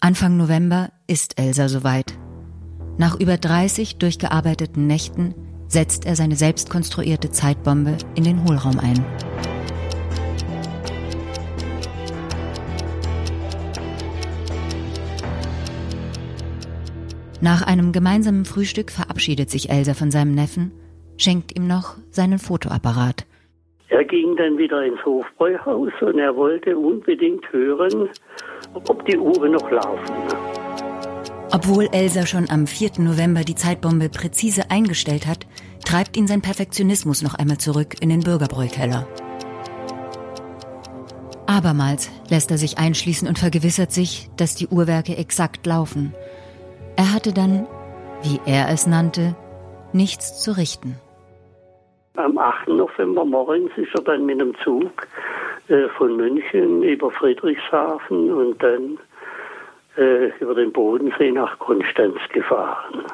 Anfang 0.00 0.36
November 0.36 0.90
ist 1.06 1.38
Elsa 1.38 1.68
soweit. 1.68 2.14
Nach 2.98 3.18
über 3.18 3.36
30 3.36 3.96
durchgearbeiteten 3.96 4.86
Nächten 4.86 5.34
setzt 5.68 6.04
er 6.04 6.16
seine 6.16 6.36
selbst 6.36 6.68
konstruierte 6.68 7.30
Zeitbombe 7.30 7.96
in 8.14 8.24
den 8.24 8.44
Hohlraum 8.44 8.78
ein. 8.78 9.04
Nach 17.42 17.62
einem 17.62 17.90
gemeinsamen 17.90 18.44
Frühstück 18.44 18.92
verabschiedet 18.92 19.50
sich 19.50 19.68
Elsa 19.68 19.94
von 19.94 20.12
seinem 20.12 20.32
Neffen, 20.32 20.70
schenkt 21.16 21.56
ihm 21.56 21.66
noch 21.66 21.96
seinen 22.12 22.38
Fotoapparat. 22.38 23.26
Er 23.88 24.04
ging 24.04 24.36
dann 24.36 24.58
wieder 24.58 24.84
ins 24.84 25.04
Hofbräuhaus 25.04 25.90
und 26.02 26.20
er 26.20 26.36
wollte 26.36 26.78
unbedingt 26.78 27.44
hören, 27.50 28.08
ob 28.86 29.04
die 29.06 29.18
Uhren 29.18 29.50
noch 29.50 29.68
laufen. 29.72 30.14
Obwohl 31.52 31.88
Elsa 31.90 32.26
schon 32.26 32.48
am 32.48 32.68
4. 32.68 33.00
November 33.00 33.40
die 33.40 33.56
Zeitbombe 33.56 34.08
präzise 34.08 34.70
eingestellt 34.70 35.26
hat, 35.26 35.48
treibt 35.84 36.16
ihn 36.16 36.28
sein 36.28 36.42
Perfektionismus 36.42 37.22
noch 37.22 37.34
einmal 37.34 37.58
zurück 37.58 37.96
in 38.00 38.08
den 38.08 38.20
Bürgerbräukeller. 38.20 39.08
Abermals 41.46 42.08
lässt 42.30 42.52
er 42.52 42.56
sich 42.56 42.78
einschließen 42.78 43.26
und 43.26 43.40
vergewissert 43.40 43.90
sich, 43.90 44.30
dass 44.36 44.54
die 44.54 44.68
Uhrwerke 44.68 45.16
exakt 45.16 45.66
laufen. 45.66 46.14
Er 46.96 47.12
hatte 47.12 47.32
dann, 47.32 47.66
wie 48.22 48.40
er 48.46 48.68
es 48.70 48.86
nannte, 48.86 49.34
nichts 49.92 50.42
zu 50.42 50.56
richten. 50.56 50.96
Am 52.14 52.36
8. 52.36 52.68
November 52.68 53.24
morgens 53.24 53.70
ist 53.76 53.94
er 53.94 54.02
dann 54.02 54.26
mit 54.26 54.40
einem 54.40 54.54
Zug 54.62 55.08
äh, 55.68 55.88
von 55.96 56.16
München 56.16 56.82
über 56.82 57.10
Friedrichshafen 57.10 58.30
und 58.30 58.62
dann 58.62 58.98
äh, 59.96 60.28
über 60.40 60.54
den 60.54 60.72
Bodensee 60.72 61.32
nach 61.32 61.58
Konstanz 61.58 62.18
gefahren. 62.32 63.06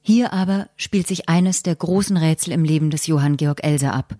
Hier 0.00 0.32
aber 0.32 0.66
spielt 0.76 1.06
sich 1.06 1.28
eines 1.28 1.62
der 1.62 1.76
großen 1.76 2.16
Rätsel 2.16 2.52
im 2.52 2.64
Leben 2.64 2.90
des 2.90 3.06
Johann 3.06 3.36
Georg 3.36 3.62
Elser 3.62 3.94
ab. 3.94 4.14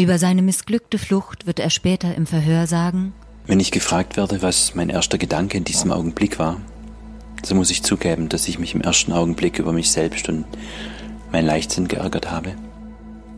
Über 0.00 0.18
seine 0.18 0.42
missglückte 0.42 0.98
Flucht 0.98 1.46
wird 1.46 1.58
er 1.58 1.70
später 1.70 2.14
im 2.14 2.26
Verhör 2.26 2.66
sagen, 2.66 3.12
wenn 3.46 3.58
ich 3.58 3.72
gefragt 3.72 4.16
werde, 4.16 4.40
was 4.40 4.76
mein 4.76 4.88
erster 4.88 5.18
Gedanke 5.18 5.58
in 5.58 5.64
diesem 5.64 5.90
Augenblick 5.90 6.38
war, 6.38 6.60
so 7.44 7.54
muss 7.54 7.70
ich 7.70 7.82
zugeben, 7.82 8.28
dass 8.28 8.48
ich 8.48 8.58
mich 8.58 8.74
im 8.74 8.80
ersten 8.80 9.12
Augenblick 9.12 9.58
über 9.58 9.72
mich 9.72 9.90
selbst 9.90 10.28
und 10.28 10.44
mein 11.30 11.46
Leichtsinn 11.46 11.88
geärgert 11.88 12.30
habe. 12.30 12.54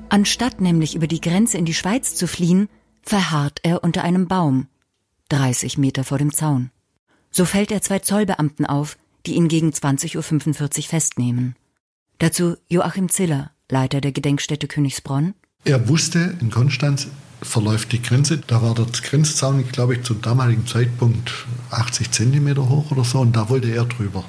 Anstatt 0.09 0.61
nämlich 0.61 0.95
über 0.95 1.07
die 1.07 1.21
Grenze 1.21 1.59
in 1.59 1.65
die 1.65 1.75
Schweiz 1.75 2.15
zu 2.15 2.27
fliehen, 2.27 2.69
verharrt 3.03 3.61
er 3.63 3.83
unter 3.83 4.05
einem 4.05 4.29
Baum, 4.29 4.69
30 5.31 5.79
Meter 5.79 6.05
vor 6.05 6.19
dem 6.19 6.33
Zaun. 6.33 6.71
So 7.31 7.45
fällt 7.45 7.73
er 7.73 7.83
zwei 7.83 7.99
Zollbeamten 7.99 8.67
auf, 8.67 8.97
die 9.27 9.35
ihn 9.35 9.49
gegen 9.49 9.71
20.45 9.71 10.79
Uhr 10.79 10.85
festnehmen. 10.85 11.57
Dazu 12.19 12.57
Joachim 12.69 13.09
Ziller, 13.09 13.51
Leiter 13.71 14.01
der 14.01 14.13
Gedenkstätte 14.13 14.69
Königsbronn. 14.69 15.35
Er 15.65 15.89
wusste, 15.89 16.37
in 16.41 16.51
Konstanz 16.51 17.09
verläuft 17.43 17.93
die 17.93 18.03
Grenze. 18.03 18.39
Da 18.39 18.63
war 18.63 18.75
der 18.75 18.87
Grenzzaun, 18.87 19.67
glaube 19.73 19.95
ich, 19.95 20.03
zum 20.03 20.21
damaligen 20.21 20.67
Zeitpunkt 20.67 21.47
80 21.71 22.11
Zentimeter 22.11 22.69
hoch 22.69 22.91
oder 22.91 23.05
so, 23.05 23.21
und 23.21 23.35
da 23.37 23.49
wollte 23.49 23.69
er 23.71 23.85
drüber. 23.85 24.25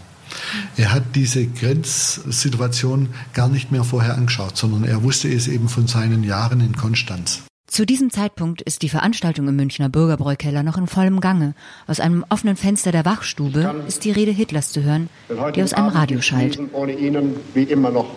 Er 0.77 0.93
hat 0.93 1.03
diese 1.15 1.45
Grenzsituation 1.45 3.09
gar 3.33 3.47
nicht 3.47 3.71
mehr 3.71 3.83
vorher 3.83 4.15
angeschaut, 4.15 4.57
sondern 4.57 4.83
er 4.83 5.03
wusste 5.03 5.31
es 5.31 5.47
eben 5.47 5.69
von 5.69 5.87
seinen 5.87 6.23
Jahren 6.23 6.61
in 6.61 6.75
Konstanz. 6.75 7.43
Zu 7.67 7.85
diesem 7.85 8.09
Zeitpunkt 8.09 8.61
ist 8.61 8.83
die 8.83 8.89
Veranstaltung 8.89 9.47
im 9.47 9.55
Münchner 9.55 9.89
Bürgerbräukeller 9.89 10.63
noch 10.63 10.77
in 10.77 10.87
vollem 10.87 11.19
Gange. 11.19 11.55
Aus 11.87 11.99
einem 11.99 12.23
offenen 12.29 12.55
Fenster 12.55 12.91
der 12.91 13.05
Wachstube 13.05 13.83
ist 13.87 14.05
die 14.05 14.11
Rede 14.11 14.31
Hitlers 14.31 14.71
zu 14.71 14.83
hören, 14.83 15.09
die 15.55 15.63
aus 15.63 15.73
einem 15.73 15.89
Radio 15.89 16.21
schallt. 16.21 16.59
Ohne 16.73 16.93
Ihnen 16.93 17.35
wie 17.53 17.63
immer 17.63 17.89
noch 17.89 18.07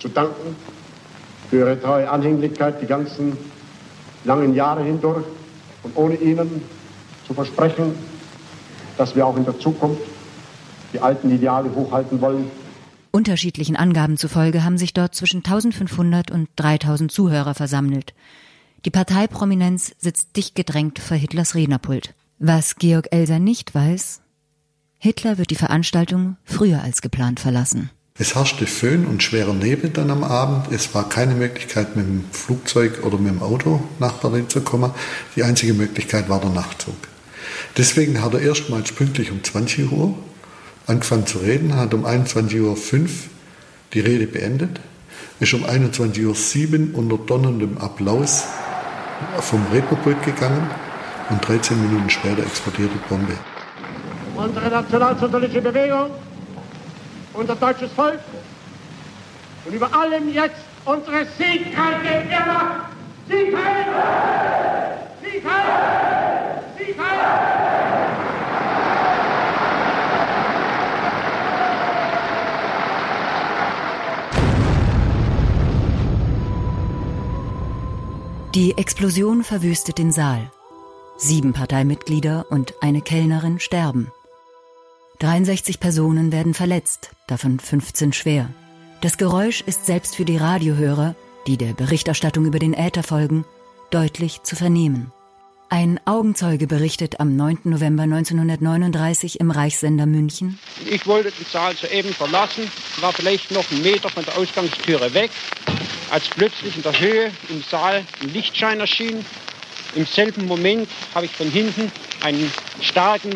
zu 0.00 0.08
danken 0.08 0.56
für 1.50 1.58
Ihre 1.58 1.80
treue 1.80 2.10
Anhänglichkeit 2.10 2.80
die 2.80 2.86
ganzen 2.86 3.36
langen 4.24 4.54
Jahre 4.54 4.82
hindurch 4.82 5.26
und 5.82 5.96
ohne 5.96 6.16
Ihnen 6.16 6.62
zu 7.26 7.34
versprechen, 7.34 7.94
dass 9.00 9.16
wir 9.16 9.26
auch 9.26 9.38
in 9.38 9.46
der 9.46 9.58
Zukunft 9.58 10.02
die 10.92 11.00
alten 11.00 11.30
Ideale 11.30 11.74
hochhalten 11.74 12.20
wollen. 12.20 12.50
Unterschiedlichen 13.10 13.74
Angaben 13.74 14.18
zufolge 14.18 14.62
haben 14.62 14.76
sich 14.76 14.92
dort 14.92 15.14
zwischen 15.14 15.38
1500 15.38 16.30
und 16.30 16.50
3000 16.56 17.10
Zuhörer 17.10 17.54
versammelt. 17.54 18.12
Die 18.84 18.90
Parteiprominenz 18.90 19.94
sitzt 19.96 20.36
dicht 20.36 20.54
gedrängt 20.54 20.98
vor 20.98 21.16
Hitlers 21.16 21.54
Rednerpult. 21.54 22.14
Was 22.38 22.76
Georg 22.76 23.08
Elser 23.10 23.38
nicht 23.38 23.74
weiß, 23.74 24.20
Hitler 24.98 25.38
wird 25.38 25.50
die 25.50 25.56
Veranstaltung 25.56 26.36
früher 26.44 26.82
als 26.82 27.00
geplant 27.00 27.40
verlassen. 27.40 27.88
Es 28.18 28.34
herrschte 28.34 28.66
Föhn 28.66 29.06
und 29.06 29.22
schwerer 29.22 29.54
Nebel 29.54 29.88
dann 29.88 30.10
am 30.10 30.24
Abend. 30.24 30.70
Es 30.70 30.94
war 30.94 31.08
keine 31.08 31.34
Möglichkeit, 31.34 31.96
mit 31.96 32.04
dem 32.04 32.24
Flugzeug 32.32 33.02
oder 33.02 33.16
mit 33.16 33.32
dem 33.32 33.40
Auto 33.40 33.80
nach 33.98 34.12
Berlin 34.18 34.50
zu 34.50 34.60
kommen. 34.60 34.90
Die 35.36 35.42
einzige 35.42 35.72
Möglichkeit 35.72 36.28
war 36.28 36.38
der 36.38 36.50
Nachtzug. 36.50 37.09
Deswegen 37.76 38.22
hat 38.22 38.34
er 38.34 38.40
erstmals 38.40 38.92
pünktlich 38.92 39.30
um 39.30 39.42
20 39.42 39.90
Uhr 39.92 40.14
angefangen 40.86 41.26
zu 41.26 41.38
reden, 41.38 41.76
hat 41.76 41.94
um 41.94 42.04
21.05 42.04 42.62
Uhr 42.62 43.08
die 43.92 44.00
Rede 44.00 44.26
beendet, 44.26 44.80
ist 45.40 45.54
um 45.54 45.64
21.07 45.64 46.92
Uhr 46.92 46.98
unter 46.98 47.18
donnerndem 47.18 47.78
Applaus 47.78 48.44
vom 49.40 49.64
Rednerpult 49.72 50.22
gegangen 50.24 50.68
und 51.28 51.46
13 51.46 51.80
Minuten 51.80 52.10
später 52.10 52.42
explodiert 52.42 52.90
die 52.94 53.08
Bombe. 53.08 53.34
Unsere 54.36 54.70
nationalsozialistische 54.70 55.62
Bewegung, 55.62 56.10
unser 57.34 57.54
deutsches 57.56 57.92
Volk 57.92 58.18
und 59.64 59.74
über 59.74 59.94
allem 59.94 60.32
jetzt 60.32 60.64
unsere 60.84 61.26
siegreiche 61.38 62.28
Wehrmacht. 62.28 62.90
Sieg 63.28 63.54
Die 78.60 78.76
Explosion 78.76 79.44
verwüstet 79.44 79.98
den 79.98 80.10
Saal. 80.10 80.50
Sieben 81.16 81.52
Parteimitglieder 81.52 82.46
und 82.50 82.74
eine 82.82 83.00
Kellnerin 83.00 83.60
sterben. 83.60 84.10
63 85.20 85.78
Personen 85.78 86.32
werden 86.32 86.52
verletzt, 86.52 87.10
davon 87.28 87.60
15 87.60 88.12
schwer. 88.12 88.50
Das 89.02 89.18
Geräusch 89.18 89.60
ist 89.60 89.86
selbst 89.86 90.16
für 90.16 90.24
die 90.24 90.36
Radiohörer, 90.36 91.14
die 91.46 91.58
der 91.58 91.74
Berichterstattung 91.74 92.44
über 92.44 92.58
den 92.58 92.74
Äther 92.74 93.02
folgen, 93.02 93.44
deutlich 93.90 94.42
zu 94.42 94.56
vernehmen. 94.56 95.12
Ein 95.72 96.00
Augenzeuge 96.04 96.66
berichtet 96.66 97.20
am 97.20 97.36
9. 97.36 97.58
November 97.62 98.02
1939 98.02 99.38
im 99.38 99.52
Reichssender 99.52 100.04
München. 100.04 100.58
Ich 100.84 101.06
wollte 101.06 101.30
den 101.30 101.46
Saal 101.46 101.76
soeben 101.76 102.12
verlassen, 102.12 102.68
war 103.00 103.12
vielleicht 103.12 103.52
noch 103.52 103.70
einen 103.70 103.82
Meter 103.82 104.08
von 104.08 104.24
der 104.24 104.36
Ausgangstüre 104.36 105.14
weg, 105.14 105.30
als 106.10 106.28
plötzlich 106.28 106.74
in 106.74 106.82
der 106.82 106.98
Höhe 106.98 107.30
im 107.50 107.62
Saal 107.62 108.04
ein 108.20 108.32
Lichtschein 108.32 108.80
erschien. 108.80 109.24
Im 109.94 110.06
selben 110.06 110.46
Moment 110.46 110.88
habe 111.14 111.26
ich 111.26 111.32
von 111.32 111.48
hinten 111.48 111.92
einen 112.20 112.52
starken 112.80 113.32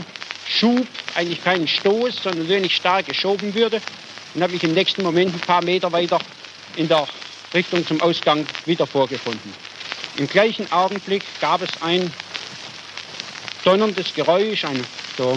Schub, 0.48 0.88
eigentlich 1.14 1.42
keinen 1.44 1.68
Stoß, 1.68 2.16
sondern 2.20 2.48
wenn 2.48 2.64
ich 2.64 2.74
stark 2.74 3.06
geschoben 3.06 3.54
würde, 3.54 3.80
und 4.34 4.42
habe 4.42 4.54
mich 4.54 4.64
im 4.64 4.74
nächsten 4.74 5.04
Moment 5.04 5.32
ein 5.32 5.40
paar 5.40 5.62
Meter 5.62 5.92
weiter 5.92 6.18
in 6.74 6.88
der 6.88 7.06
Richtung 7.54 7.86
zum 7.86 8.02
Ausgang 8.02 8.44
wieder 8.66 8.88
vorgefunden. 8.88 9.54
Im 10.16 10.28
gleichen 10.28 10.70
Augenblick 10.72 11.22
gab 11.40 11.62
es 11.62 11.70
ein 11.80 12.10
donnerndes 13.64 14.14
Geräusch, 14.14 14.64
ein 14.64 14.81
so 15.16 15.37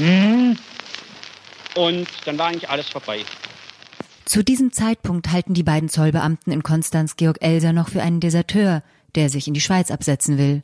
und 1.76 2.08
dann 2.26 2.38
war 2.38 2.48
eigentlich 2.48 2.70
alles 2.70 2.90
vorbei. 2.90 3.24
Zu 4.26 4.44
diesem 4.44 4.74
Zeitpunkt 4.74 5.32
halten 5.32 5.54
die 5.54 5.64
beiden 5.64 5.90
Zollbeamten 5.90 6.52
in 6.52 6.64
Konstanz 6.64 7.16
Georg 7.16 7.38
Elser 7.42 7.72
noch 7.72 7.90
für 7.90 8.02
einen 8.02 8.20
Deserteur, 8.20 8.84
der 9.16 9.30
sich 9.30 9.48
in 9.48 9.54
die 9.54 9.62
Schweiz 9.62 9.92
absetzen 9.92 10.38
will. 10.38 10.64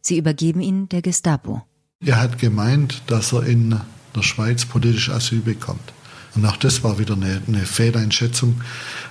Sie 0.00 0.16
übergeben 0.16 0.60
ihn 0.60 0.88
der 0.88 1.02
Gestapo. 1.02 1.62
Er 2.04 2.20
hat 2.20 2.38
gemeint, 2.38 3.02
dass 3.06 3.32
er 3.32 3.44
in 3.44 3.80
der 4.16 4.22
Schweiz 4.22 4.64
politisch 4.64 5.10
Asyl 5.10 5.40
bekommt. 5.40 5.92
Und 6.34 6.44
auch 6.46 6.56
das 6.56 6.84
war 6.84 6.98
wieder 6.98 7.14
eine, 7.14 7.42
eine 7.46 7.66
Fehleinschätzung. 7.66 8.60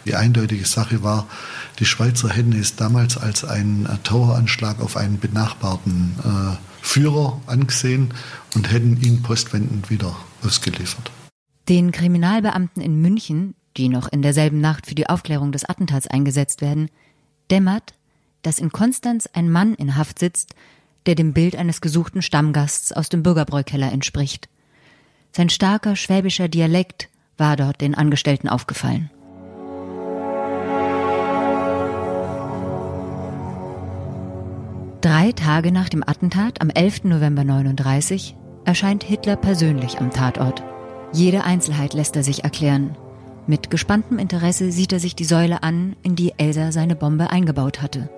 Die 0.05 0.15
eindeutige 0.15 0.65
Sache 0.65 1.03
war, 1.03 1.27
die 1.79 1.85
Schweizer 1.85 2.29
hätten 2.29 2.53
es 2.53 2.75
damals 2.75 3.17
als 3.17 3.43
einen 3.43 3.87
Terroranschlag 4.03 4.79
auf 4.79 4.97
einen 4.97 5.19
benachbarten 5.19 6.15
äh, 6.23 6.76
Führer 6.81 7.41
angesehen 7.47 8.13
und 8.55 8.71
hätten 8.71 9.01
ihn 9.01 9.21
postwendend 9.21 9.89
wieder 9.89 10.15
ausgeliefert. 10.43 11.11
Den 11.69 11.91
Kriminalbeamten 11.91 12.81
in 12.81 13.01
München, 13.01 13.55
die 13.75 13.89
noch 13.89 14.07
in 14.07 14.21
derselben 14.21 14.61
Nacht 14.61 14.87
für 14.87 14.95
die 14.95 15.09
Aufklärung 15.09 15.51
des 15.51 15.65
Attentats 15.65 16.07
eingesetzt 16.07 16.61
werden, 16.61 16.89
dämmert, 17.51 17.93
dass 18.41 18.59
in 18.59 18.71
Konstanz 18.71 19.27
ein 19.33 19.51
Mann 19.51 19.73
in 19.73 19.97
Haft 19.97 20.19
sitzt, 20.19 20.55
der 21.05 21.15
dem 21.15 21.33
Bild 21.33 21.55
eines 21.55 21.81
gesuchten 21.81 22.21
Stammgasts 22.21 22.91
aus 22.91 23.09
dem 23.09 23.23
Bürgerbräukeller 23.23 23.91
entspricht. 23.91 24.49
Sein 25.31 25.49
starker 25.49 25.95
schwäbischer 25.95 26.47
Dialekt 26.47 27.09
war 27.37 27.55
dort 27.55 27.81
den 27.81 27.95
Angestellten 27.95 28.49
aufgefallen. 28.49 29.11
Drei 35.01 35.31
Tage 35.31 35.71
nach 35.71 35.89
dem 35.89 36.01
Attentat 36.01 36.59
am 36.59 36.71
11. 36.71 37.03
November 37.03 37.43
39 37.43 38.35
erscheint 38.65 39.03
Hitler 39.03 39.35
persönlich 39.35 39.99
am 39.99 40.09
Tatort. 40.09 40.63
Jede 41.11 41.43
Einzelheit 41.43 41.93
lässt 41.93 42.15
er 42.15 42.23
sich 42.23 42.43
erklären. 42.43 42.97
Mit 43.45 43.69
gespanntem 43.69 44.17
Interesse 44.17 44.71
sieht 44.71 44.91
er 44.91 44.99
sich 44.99 45.15
die 45.15 45.23
Säule 45.23 45.61
an, 45.61 45.95
in 46.01 46.15
die 46.15 46.33
Elsa 46.39 46.71
seine 46.71 46.95
Bombe 46.95 47.29
eingebaut 47.29 47.79
hatte. 47.79 48.09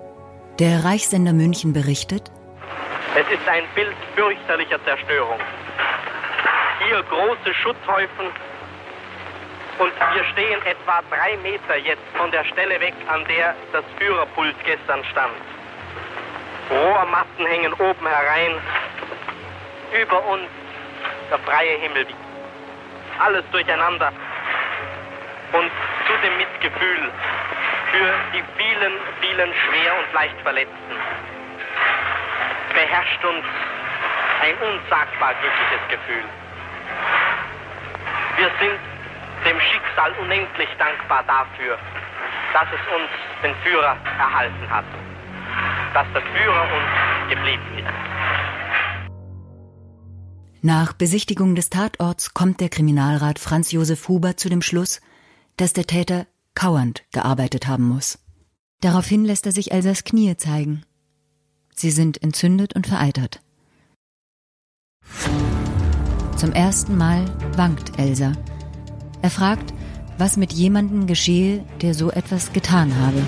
Der 0.58 0.82
Reichssender 0.82 1.34
München 1.34 1.74
berichtet, 1.74 2.30
es 3.14 3.30
ist 3.30 3.46
ein 3.46 3.64
Bild 3.74 3.94
fürchterlicher 4.16 4.82
Zerstörung. 4.84 5.38
Hier 6.86 7.02
große 7.02 7.54
Schutzhäufen 7.62 8.26
und 9.78 9.92
wir 10.14 10.24
stehen 10.32 10.62
etwa 10.64 11.02
drei 11.10 11.36
Meter 11.42 11.76
jetzt 11.76 12.08
von 12.16 12.30
der 12.30 12.44
Stelle 12.44 12.80
weg, 12.80 12.94
an 13.06 13.22
der 13.28 13.54
das 13.72 13.84
Führerpult 13.98 14.56
gestern 14.64 15.04
stand. 15.04 15.34
Rohrmatten 16.70 17.46
hängen 17.46 17.72
oben 17.74 18.06
herein. 18.06 18.54
Über 20.00 20.24
uns 20.26 20.48
der 21.30 21.38
freie 21.40 21.78
Himmel. 21.78 22.06
Alles 23.18 23.44
durcheinander. 23.50 24.12
Und 25.52 25.70
zu 26.06 26.12
dem 26.22 26.36
Mitgefühl 26.36 27.10
für 27.90 28.14
die 28.32 28.44
vielen, 28.56 28.92
vielen 29.20 29.52
schwer 29.54 29.98
und 29.98 30.12
leicht 30.14 30.40
Verletzten 30.42 30.94
beherrscht 32.72 33.24
uns 33.24 33.44
ein 34.42 34.54
unsagbar 34.56 35.34
glückliches 35.34 35.88
Gefühl. 35.88 36.24
Wir 38.36 38.50
sind 38.60 38.78
dem 39.44 39.60
Schicksal 39.60 40.12
unendlich 40.20 40.68
dankbar 40.78 41.24
dafür, 41.26 41.76
dass 42.52 42.68
es 42.68 42.94
uns 42.94 43.10
den 43.42 43.54
Führer 43.56 43.96
erhalten 44.18 44.70
hat 44.70 44.84
dass 45.94 46.06
der 46.14 46.22
Führer 46.22 46.64
uns 46.76 47.30
geblieben 47.30 47.78
ist. 47.78 48.20
Nach 50.62 50.92
Besichtigung 50.92 51.54
des 51.54 51.70
Tatorts 51.70 52.34
kommt 52.34 52.60
der 52.60 52.68
Kriminalrat 52.68 53.38
Franz 53.38 53.72
Josef 53.72 54.08
Huber 54.08 54.36
zu 54.36 54.48
dem 54.48 54.60
Schluss, 54.60 55.00
dass 55.56 55.72
der 55.72 55.86
Täter 55.86 56.26
kauernd 56.54 57.04
gearbeitet 57.12 57.66
haben 57.66 57.84
muss. 57.84 58.18
Daraufhin 58.80 59.24
lässt 59.24 59.46
er 59.46 59.52
sich 59.52 59.72
Elsas 59.72 60.04
Knie 60.04 60.36
zeigen. 60.36 60.82
Sie 61.74 61.90
sind 61.90 62.22
entzündet 62.22 62.74
und 62.74 62.86
vereitert. 62.86 63.40
Zum 66.36 66.52
ersten 66.52 66.96
Mal 66.96 67.24
wankt 67.56 67.98
Elsa. 67.98 68.32
Er 69.22 69.30
fragt, 69.30 69.72
was 70.18 70.36
mit 70.36 70.52
jemandem 70.52 71.06
geschehe, 71.06 71.64
der 71.80 71.94
so 71.94 72.10
etwas 72.10 72.52
getan 72.52 72.98
habe. 72.98 73.22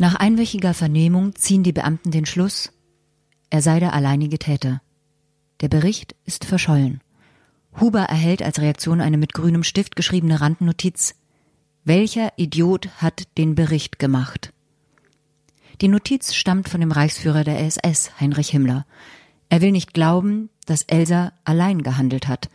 Nach 0.00 0.14
einwöchiger 0.14 0.72
Vernehmung 0.72 1.34
ziehen 1.34 1.62
die 1.62 1.74
Beamten 1.74 2.10
den 2.10 2.24
Schluss, 2.24 2.72
er 3.50 3.60
sei 3.60 3.80
der 3.80 3.92
alleinige 3.92 4.38
Täter. 4.38 4.80
Der 5.60 5.68
Bericht 5.68 6.16
ist 6.24 6.46
verschollen. 6.46 7.02
Huber 7.78 8.04
erhält 8.04 8.40
als 8.40 8.60
Reaktion 8.60 9.02
eine 9.02 9.18
mit 9.18 9.34
grünem 9.34 9.62
Stift 9.62 9.96
geschriebene 9.96 10.40
Randnotiz. 10.40 11.16
Welcher 11.84 12.32
Idiot 12.38 12.88
hat 12.96 13.24
den 13.36 13.54
Bericht 13.54 13.98
gemacht? 13.98 14.54
Die 15.82 15.88
Notiz 15.88 16.32
stammt 16.32 16.70
von 16.70 16.80
dem 16.80 16.92
Reichsführer 16.92 17.44
der 17.44 17.60
SS, 17.60 18.18
Heinrich 18.18 18.48
Himmler. 18.48 18.86
Er 19.50 19.60
will 19.60 19.70
nicht 19.70 19.92
glauben, 19.92 20.48
dass 20.64 20.84
Elsa 20.84 21.34
allein 21.44 21.82
gehandelt 21.82 22.26
hat. 22.26 22.48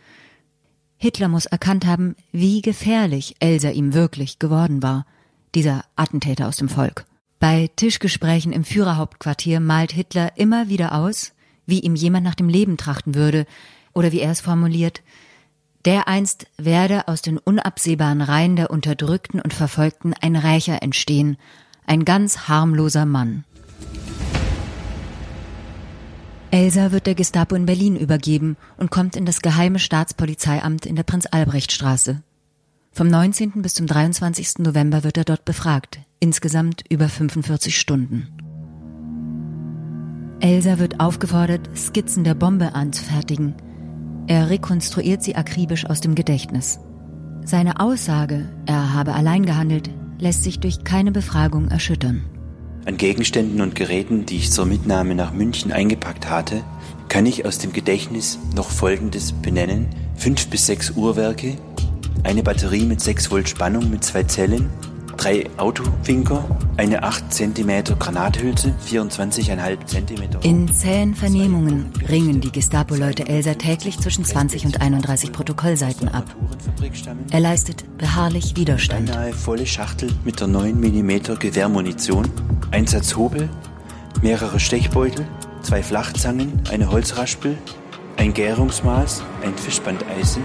Hitler 0.96 1.28
muss 1.28 1.46
erkannt 1.46 1.86
haben, 1.86 2.16
wie 2.32 2.60
gefährlich 2.60 3.36
Elsa 3.38 3.70
ihm 3.70 3.94
wirklich 3.94 4.40
geworden 4.40 4.82
war, 4.82 5.06
dieser 5.54 5.84
Attentäter 5.94 6.48
aus 6.48 6.56
dem 6.56 6.68
Volk. 6.68 7.06
Bei 7.38 7.68
Tischgesprächen 7.76 8.52
im 8.52 8.64
Führerhauptquartier 8.64 9.60
malt 9.60 9.92
Hitler 9.92 10.32
immer 10.36 10.68
wieder 10.68 10.94
aus, 10.94 11.32
wie 11.66 11.80
ihm 11.80 11.94
jemand 11.94 12.24
nach 12.24 12.34
dem 12.34 12.48
Leben 12.48 12.76
trachten 12.76 13.14
würde, 13.14 13.46
oder 13.92 14.12
wie 14.12 14.20
er 14.20 14.30
es 14.30 14.40
formuliert, 14.40 15.02
der 15.84 16.08
einst 16.08 16.48
werde 16.56 17.08
aus 17.08 17.22
den 17.22 17.38
unabsehbaren 17.38 18.20
Reihen 18.20 18.56
der 18.56 18.70
Unterdrückten 18.70 19.40
und 19.40 19.54
Verfolgten 19.54 20.14
ein 20.14 20.34
Rächer 20.34 20.82
entstehen, 20.82 21.36
ein 21.86 22.04
ganz 22.04 22.48
harmloser 22.48 23.06
Mann. 23.06 23.44
Elsa 26.50 26.90
wird 26.90 27.06
der 27.06 27.14
Gestapo 27.14 27.54
in 27.54 27.66
Berlin 27.66 27.96
übergeben 27.96 28.56
und 28.76 28.90
kommt 28.90 29.14
in 29.14 29.26
das 29.26 29.42
geheime 29.42 29.78
Staatspolizeiamt 29.78 30.86
in 30.86 30.96
der 30.96 31.02
Prinz-Albrecht-Straße. 31.02 32.22
Vom 32.92 33.08
19. 33.08 33.62
bis 33.62 33.74
zum 33.74 33.86
23. 33.86 34.60
November 34.60 35.04
wird 35.04 35.18
er 35.18 35.24
dort 35.24 35.44
befragt, 35.44 36.00
insgesamt 36.20 36.84
über 36.90 37.08
45 37.08 37.78
Stunden. 37.78 38.28
Elsa 40.40 40.78
wird 40.78 41.00
aufgefordert, 41.00 41.70
Skizzen 41.76 42.24
der 42.24 42.34
Bombe 42.34 42.74
anzufertigen. 42.74 43.54
Er 44.26 44.50
rekonstruiert 44.50 45.22
sie 45.22 45.36
akribisch 45.36 45.86
aus 45.86 46.00
dem 46.00 46.14
Gedächtnis. 46.14 46.78
Seine 47.44 47.80
Aussage, 47.80 48.48
er 48.66 48.92
habe 48.92 49.14
allein 49.14 49.46
gehandelt, 49.46 49.90
lässt 50.18 50.42
sich 50.42 50.60
durch 50.60 50.84
keine 50.84 51.12
Befragung 51.12 51.68
erschüttern. 51.68 52.24
An 52.84 52.96
Gegenständen 52.96 53.60
und 53.60 53.74
Geräten, 53.74 54.26
die 54.26 54.36
ich 54.36 54.52
zur 54.52 54.66
Mitnahme 54.66 55.14
nach 55.14 55.32
München 55.32 55.72
eingepackt 55.72 56.28
hatte, 56.30 56.62
kann 57.08 57.26
ich 57.26 57.44
aus 57.46 57.58
dem 57.58 57.72
Gedächtnis 57.72 58.38
noch 58.54 58.70
Folgendes 58.70 59.32
benennen. 59.32 59.88
Fünf 60.16 60.48
bis 60.48 60.66
sechs 60.66 60.90
Uhrwerke, 60.90 61.56
eine 62.22 62.42
Batterie 62.42 62.84
mit 62.84 63.00
6 63.00 63.30
Volt 63.30 63.48
Spannung 63.48 63.90
mit 63.90 64.02
zwei 64.02 64.24
Zellen, 64.24 64.68
drei 65.16 65.44
Autowinker, 65.56 66.44
eine 66.76 67.02
8 67.02 67.32
cm 67.32 67.98
Granathülse, 67.98 68.74
24,5 68.86 69.86
cm. 69.86 70.40
In 70.42 70.72
zähen 70.72 71.14
Vernehmungen 71.14 71.92
ringen 72.08 72.40
die 72.40 72.52
Gestapo-Leute 72.52 73.26
Elsa 73.26 73.54
täglich 73.54 73.98
zwischen 73.98 74.24
20 74.24 74.66
und 74.66 74.80
31 74.80 75.32
Protokollseiten 75.32 76.08
ab. 76.08 76.24
Er 77.30 77.40
leistet 77.40 77.84
beharrlich 77.98 78.56
Widerstand. 78.56 79.10
Eine 79.16 79.32
volle 79.32 79.66
Schachtel 79.66 80.10
mit 80.24 80.40
der 80.40 80.48
9 80.48 80.78
mm 80.78 81.38
Gewehrmunition, 81.38 82.28
ein 82.70 82.86
Satz 82.86 83.16
Hobel, 83.16 83.48
mehrere 84.22 84.60
Stechbeutel, 84.60 85.26
zwei 85.62 85.82
Flachzangen, 85.82 86.60
eine 86.70 86.90
Holzraspel, 86.90 87.56
ein 88.16 88.32
Gärungsmaß, 88.32 89.22
ein 89.42 89.54
Fischbandeisen, 89.56 90.42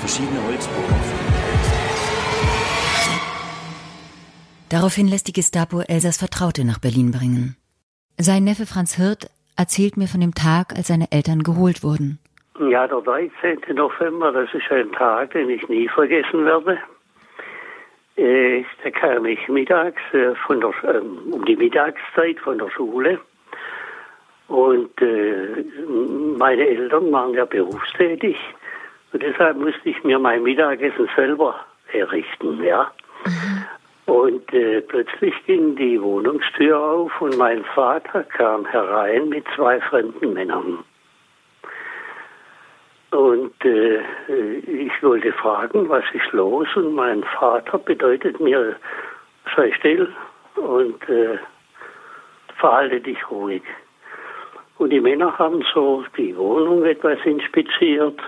verschiedene 0.00 0.42
Holzbohrer. 0.46 1.29
Daraufhin 4.70 5.08
lässt 5.08 5.26
die 5.26 5.32
Gestapo 5.32 5.80
Elsas 5.80 6.16
Vertraute 6.16 6.64
nach 6.64 6.78
Berlin 6.78 7.10
bringen. 7.10 7.56
Sein 8.18 8.44
Neffe 8.44 8.66
Franz 8.66 8.94
Hirt 8.94 9.28
erzählt 9.56 9.96
mir 9.96 10.06
von 10.06 10.20
dem 10.20 10.32
Tag, 10.32 10.76
als 10.76 10.86
seine 10.86 11.10
Eltern 11.10 11.42
geholt 11.42 11.82
wurden. 11.82 12.20
Ja, 12.70 12.86
der 12.86 13.00
13. 13.00 13.74
November, 13.74 14.30
das 14.30 14.54
ist 14.54 14.70
ein 14.70 14.92
Tag, 14.92 15.32
den 15.32 15.50
ich 15.50 15.68
nie 15.68 15.88
vergessen 15.88 16.44
werde. 16.44 16.78
Äh, 18.16 18.64
da 18.84 18.90
kam 18.90 19.24
ich 19.24 19.48
mittags 19.48 20.02
äh, 20.12 20.36
von 20.46 20.60
der, 20.60 20.70
äh, 20.84 20.98
um 20.98 21.44
die 21.46 21.56
Mittagszeit 21.56 22.38
von 22.38 22.58
der 22.58 22.70
Schule 22.70 23.18
und 24.46 25.00
äh, 25.00 25.64
meine 26.38 26.66
Eltern 26.66 27.10
waren 27.10 27.34
ja 27.34 27.44
berufstätig 27.44 28.36
und 29.12 29.22
deshalb 29.22 29.56
musste 29.56 29.88
ich 29.88 30.04
mir 30.04 30.18
mein 30.18 30.42
Mittagessen 30.42 31.08
selber 31.16 31.54
errichten, 31.92 32.62
ja. 32.62 32.92
Mhm. 33.24 33.64
Und 34.10 34.52
äh, 34.52 34.80
plötzlich 34.80 35.34
ging 35.46 35.76
die 35.76 36.02
Wohnungstür 36.02 36.76
auf 36.76 37.20
und 37.20 37.36
mein 37.38 37.62
Vater 37.62 38.24
kam 38.24 38.66
herein 38.66 39.28
mit 39.28 39.44
zwei 39.54 39.80
fremden 39.82 40.32
Männern. 40.32 40.82
Und 43.12 43.54
äh, 43.64 44.00
ich 44.66 45.00
wollte 45.00 45.32
fragen, 45.34 45.88
was 45.88 46.02
ist 46.12 46.32
los? 46.32 46.66
Und 46.74 46.92
mein 46.96 47.22
Vater 47.22 47.78
bedeutet 47.78 48.40
mir, 48.40 48.74
sei 49.54 49.70
still 49.78 50.12
und 50.56 51.08
äh, 51.08 51.38
verhalte 52.56 53.00
dich 53.00 53.30
ruhig. 53.30 53.62
Und 54.78 54.90
die 54.90 55.00
Männer 55.00 55.38
haben 55.38 55.64
so 55.72 56.04
die 56.16 56.36
Wohnung 56.36 56.84
etwas 56.84 57.18
inspiziert. 57.24 58.18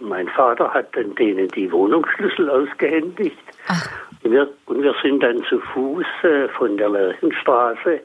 Mein 0.00 0.28
Vater 0.28 0.72
hat 0.72 0.94
dann 0.94 1.14
denen 1.14 1.48
die 1.48 1.70
Wohnungsschlüssel 1.72 2.50
ausgehändigt. 2.50 3.38
Ach. 3.68 3.88
Und 4.22 4.32
wir, 4.32 4.48
und 4.66 4.82
wir 4.82 4.94
sind 5.02 5.22
dann 5.22 5.42
zu 5.44 5.60
Fuß 5.60 6.06
äh, 6.22 6.48
von 6.48 6.76
der 6.76 6.90
Lerchenstraße 6.90 8.00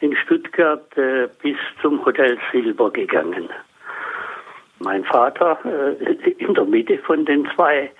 in 0.00 0.16
Stuttgart 0.16 0.96
äh, 0.96 1.28
bis 1.42 1.56
zum 1.80 2.04
Hotel 2.04 2.38
Silber 2.50 2.90
gegangen. 2.90 3.48
Mein 4.78 5.04
Vater 5.04 5.58
äh, 5.64 6.32
in 6.38 6.54
der 6.54 6.64
Mitte 6.64 6.98
von 6.98 7.24
den 7.24 7.48
zwei 7.54 7.90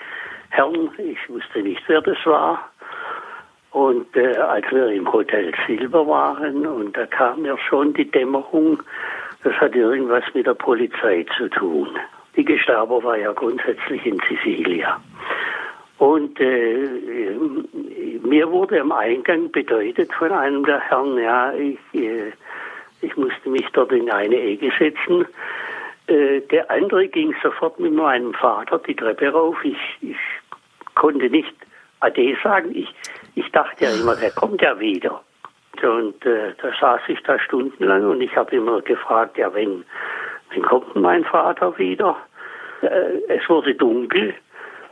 Herren, 0.49 0.91
ich 0.99 1.29
wusste 1.29 1.63
nicht, 1.63 1.83
wer 1.87 2.01
das 2.01 2.19
war. 2.25 2.71
Und 3.71 4.17
äh, 4.17 4.37
als 4.37 4.65
wir 4.71 4.89
im 4.89 5.13
Hotel 5.13 5.53
Silber 5.67 6.07
waren, 6.07 6.67
und 6.67 6.97
da 6.97 7.07
kam 7.07 7.45
ja 7.45 7.57
schon 7.59 7.95
die 7.95 8.11
Dämmerung, 8.11 8.83
das 9.45 9.55
hat 9.55 9.75
irgendwas 9.75 10.25
mit 10.35 10.47
der 10.47 10.55
Polizei 10.55 11.25
zu 11.37 11.49
tun. 11.49 11.89
Die 12.37 12.45
Gestapo 12.45 13.03
war 13.03 13.19
ja 13.19 13.33
grundsätzlich 13.33 14.05
in 14.07 14.21
Sicilia. 14.29 15.01
Und 15.99 16.41
äh, 16.41 16.89
mir 18.23 18.51
wurde 18.51 18.81
am 18.81 18.93
Eingang 18.93 19.51
bedeutet 19.51 20.13
von 20.15 20.33
einem 20.33 20.65
der 20.65 20.81
Herren, 20.81 21.19
ja, 21.19 21.53
ich, 21.53 21.79
äh, 21.93 22.33
ich 23.03 23.17
musste 23.17 23.51
mich 23.51 23.67
dort 23.73 23.93
in 23.93 24.11
eine 24.11 24.37
Ecke 24.37 24.73
setzen. 24.79 25.27
Äh, 26.07 26.41
der 26.41 26.71
andere 26.71 27.07
ging 27.09 27.35
sofort 27.43 27.79
mit 27.79 27.93
meinem 27.93 28.33
Vater 28.35 28.79
die 28.79 28.95
Treppe 28.95 29.29
rauf. 29.29 29.57
Ich, 29.63 29.77
ich 30.01 30.17
konnte 30.95 31.29
nicht 31.29 31.55
Ade 32.01 32.37
sagen. 32.43 32.71
Ich, 32.75 32.89
ich 33.35 33.51
dachte 33.53 33.85
ja 33.85 33.91
immer, 33.91 34.17
der 34.17 34.31
kommt 34.31 34.63
ja 34.63 34.81
wieder. 34.81 35.23
Und 35.83 36.25
äh, 36.27 36.55
da 36.61 36.73
saß 36.81 37.03
ich 37.09 37.23
da 37.23 37.39
stundenlang 37.39 38.09
und 38.09 38.21
ich 38.21 38.35
habe 38.37 38.57
immer 38.57 38.81
gefragt, 38.83 39.39
ja, 39.39 39.53
wenn, 39.55 39.85
wenn 40.51 40.63
kommt 40.63 40.95
mein 40.97 41.25
Vater 41.25 41.77
wieder? 41.79 42.17
Äh, 42.83 43.23
es 43.29 43.49
wurde 43.49 43.75
dunkel 43.75 44.35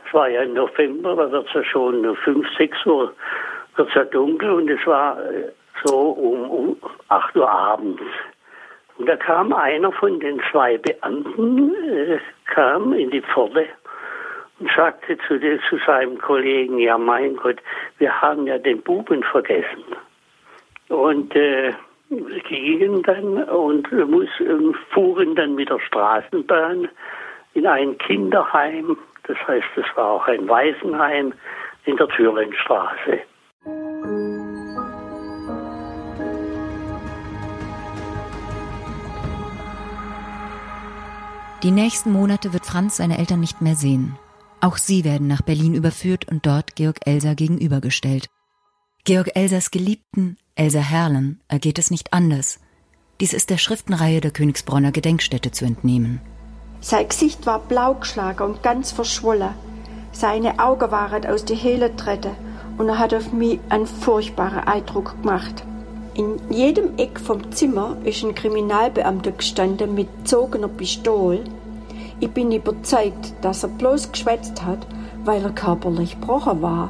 es 0.09 0.13
war 0.13 0.27
ja 0.27 0.41
im 0.41 0.53
November, 0.53 1.15
da 1.15 1.31
wird 1.31 1.47
es 1.47 1.53
ja 1.53 1.63
schon 1.63 2.15
5, 2.15 2.47
6 2.57 2.85
Uhr 2.87 3.13
wird's 3.75 3.93
ja 3.93 4.03
dunkel 4.05 4.49
und 4.49 4.69
es 4.69 4.85
war 4.87 5.23
äh, 5.23 5.51
so 5.83 6.09
um, 6.09 6.49
um 6.49 6.77
8 7.09 7.35
Uhr 7.35 7.49
abends. 7.49 8.01
Und 8.97 9.07
da 9.07 9.15
kam 9.15 9.53
einer 9.53 9.91
von 9.91 10.19
den 10.19 10.41
zwei 10.51 10.77
Beamten, 10.77 11.73
äh, 11.85 12.19
kam 12.47 12.93
in 12.93 13.11
die 13.11 13.21
Pforte 13.21 13.67
und 14.59 14.69
sagte 14.75 15.17
zu, 15.27 15.39
den, 15.39 15.59
zu 15.69 15.77
seinem 15.85 16.17
Kollegen, 16.17 16.79
ja 16.79 16.97
mein 16.97 17.35
Gott, 17.35 17.57
wir 17.99 18.21
haben 18.21 18.47
ja 18.47 18.57
den 18.57 18.81
Buben 18.81 19.23
vergessen. 19.23 19.85
Und 20.89 21.35
äh, 21.35 21.71
gingen 22.09 23.03
dann 23.03 23.43
und 23.43 23.91
muss, 23.91 24.29
äh, 24.39 24.73
fuhren 24.93 25.35
dann 25.35 25.55
mit 25.55 25.69
der 25.69 25.79
Straßenbahn 25.79 26.89
in 27.53 27.67
ein 27.67 27.97
Kinderheim 27.97 28.97
das 29.29 29.37
heißt, 29.47 29.67
es 29.75 29.85
war 29.95 30.11
auch 30.13 30.27
ein 30.27 30.49
Waisenheim 30.49 31.33
in 31.85 31.95
der 31.97 32.07
Thüringenstraße. 32.07 33.19
Die 41.61 41.71
nächsten 41.71 42.11
Monate 42.11 42.53
wird 42.53 42.65
Franz 42.65 42.97
seine 42.97 43.19
Eltern 43.19 43.39
nicht 43.39 43.61
mehr 43.61 43.75
sehen. 43.75 44.17
Auch 44.61 44.77
sie 44.77 45.05
werden 45.05 45.27
nach 45.27 45.43
Berlin 45.43 45.75
überführt 45.75 46.25
und 46.27 46.47
dort 46.47 46.75
Georg 46.75 46.97
Elser 47.05 47.35
gegenübergestellt. 47.35 48.29
Georg 49.05 49.35
Elsers 49.35 49.69
Geliebten, 49.69 50.37
Elsa 50.59 50.79
Herrlen, 50.79 51.39
ergeht 51.47 51.79
es 51.79 51.89
nicht 51.89 52.11
anders. 52.11 52.59
Dies 53.21 53.31
ist 53.31 53.49
der 53.49 53.57
Schriftenreihe 53.57 54.19
der 54.19 54.31
Königsbronner 54.31 54.91
Gedenkstätte 54.91 55.51
zu 55.51 55.63
entnehmen. 55.63 56.19
Sein 56.81 57.07
Gesicht 57.07 57.45
war 57.45 57.59
blau 57.59 57.93
geschlagen 57.93 58.43
und 58.43 58.61
ganz 58.61 58.91
verschwollen. 58.91 59.53
Seine 60.11 60.59
Augen 60.59 60.91
waren 60.91 61.25
aus 61.25 61.45
die 61.45 61.55
Höhle 61.55 61.89
getreten 61.89 62.31
und 62.77 62.89
er 62.89 62.99
hat 62.99 63.13
auf 63.13 63.31
mich 63.31 63.61
einen 63.69 63.87
furchtbaren 63.87 64.67
Eindruck 64.67 65.21
gemacht. 65.21 65.63
In 66.15 66.37
jedem 66.49 66.97
Eck 66.97 67.21
vom 67.21 67.53
Zimmer 67.53 67.95
ist 68.03 68.25
ein 68.25 68.35
Kriminalbeamter 68.35 69.31
gestanden 69.31 69.95
mit 69.95 70.09
gezogener 70.17 70.67
Pistole. 70.67 71.45
Ich 72.19 72.31
bin 72.31 72.51
überzeugt, 72.51 73.33
dass 73.41 73.63
er 73.63 73.69
bloß 73.69 74.11
geschwätzt 74.11 74.61
hat, 74.61 74.85
weil 75.23 75.41
er 75.41 75.51
körperlich 75.51 76.19
gebrochen 76.19 76.61
war. 76.61 76.89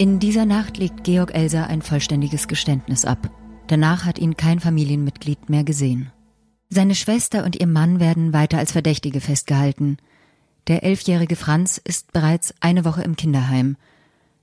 In 0.00 0.20
dieser 0.20 0.46
Nacht 0.46 0.78
legt 0.78 1.02
Georg 1.02 1.34
Elser 1.34 1.66
ein 1.68 1.82
vollständiges 1.82 2.46
Geständnis 2.46 3.04
ab. 3.04 3.18
Danach 3.66 4.06
hat 4.06 4.20
ihn 4.20 4.36
kein 4.36 4.60
Familienmitglied 4.60 5.50
mehr 5.50 5.64
gesehen. 5.64 6.12
Seine 6.68 6.94
Schwester 6.94 7.44
und 7.44 7.58
ihr 7.58 7.66
Mann 7.66 7.98
werden 7.98 8.32
weiter 8.32 8.58
als 8.58 8.70
Verdächtige 8.70 9.20
festgehalten. 9.20 9.96
Der 10.68 10.84
elfjährige 10.84 11.34
Franz 11.34 11.78
ist 11.78 12.12
bereits 12.12 12.54
eine 12.60 12.84
Woche 12.84 13.02
im 13.02 13.16
Kinderheim. 13.16 13.76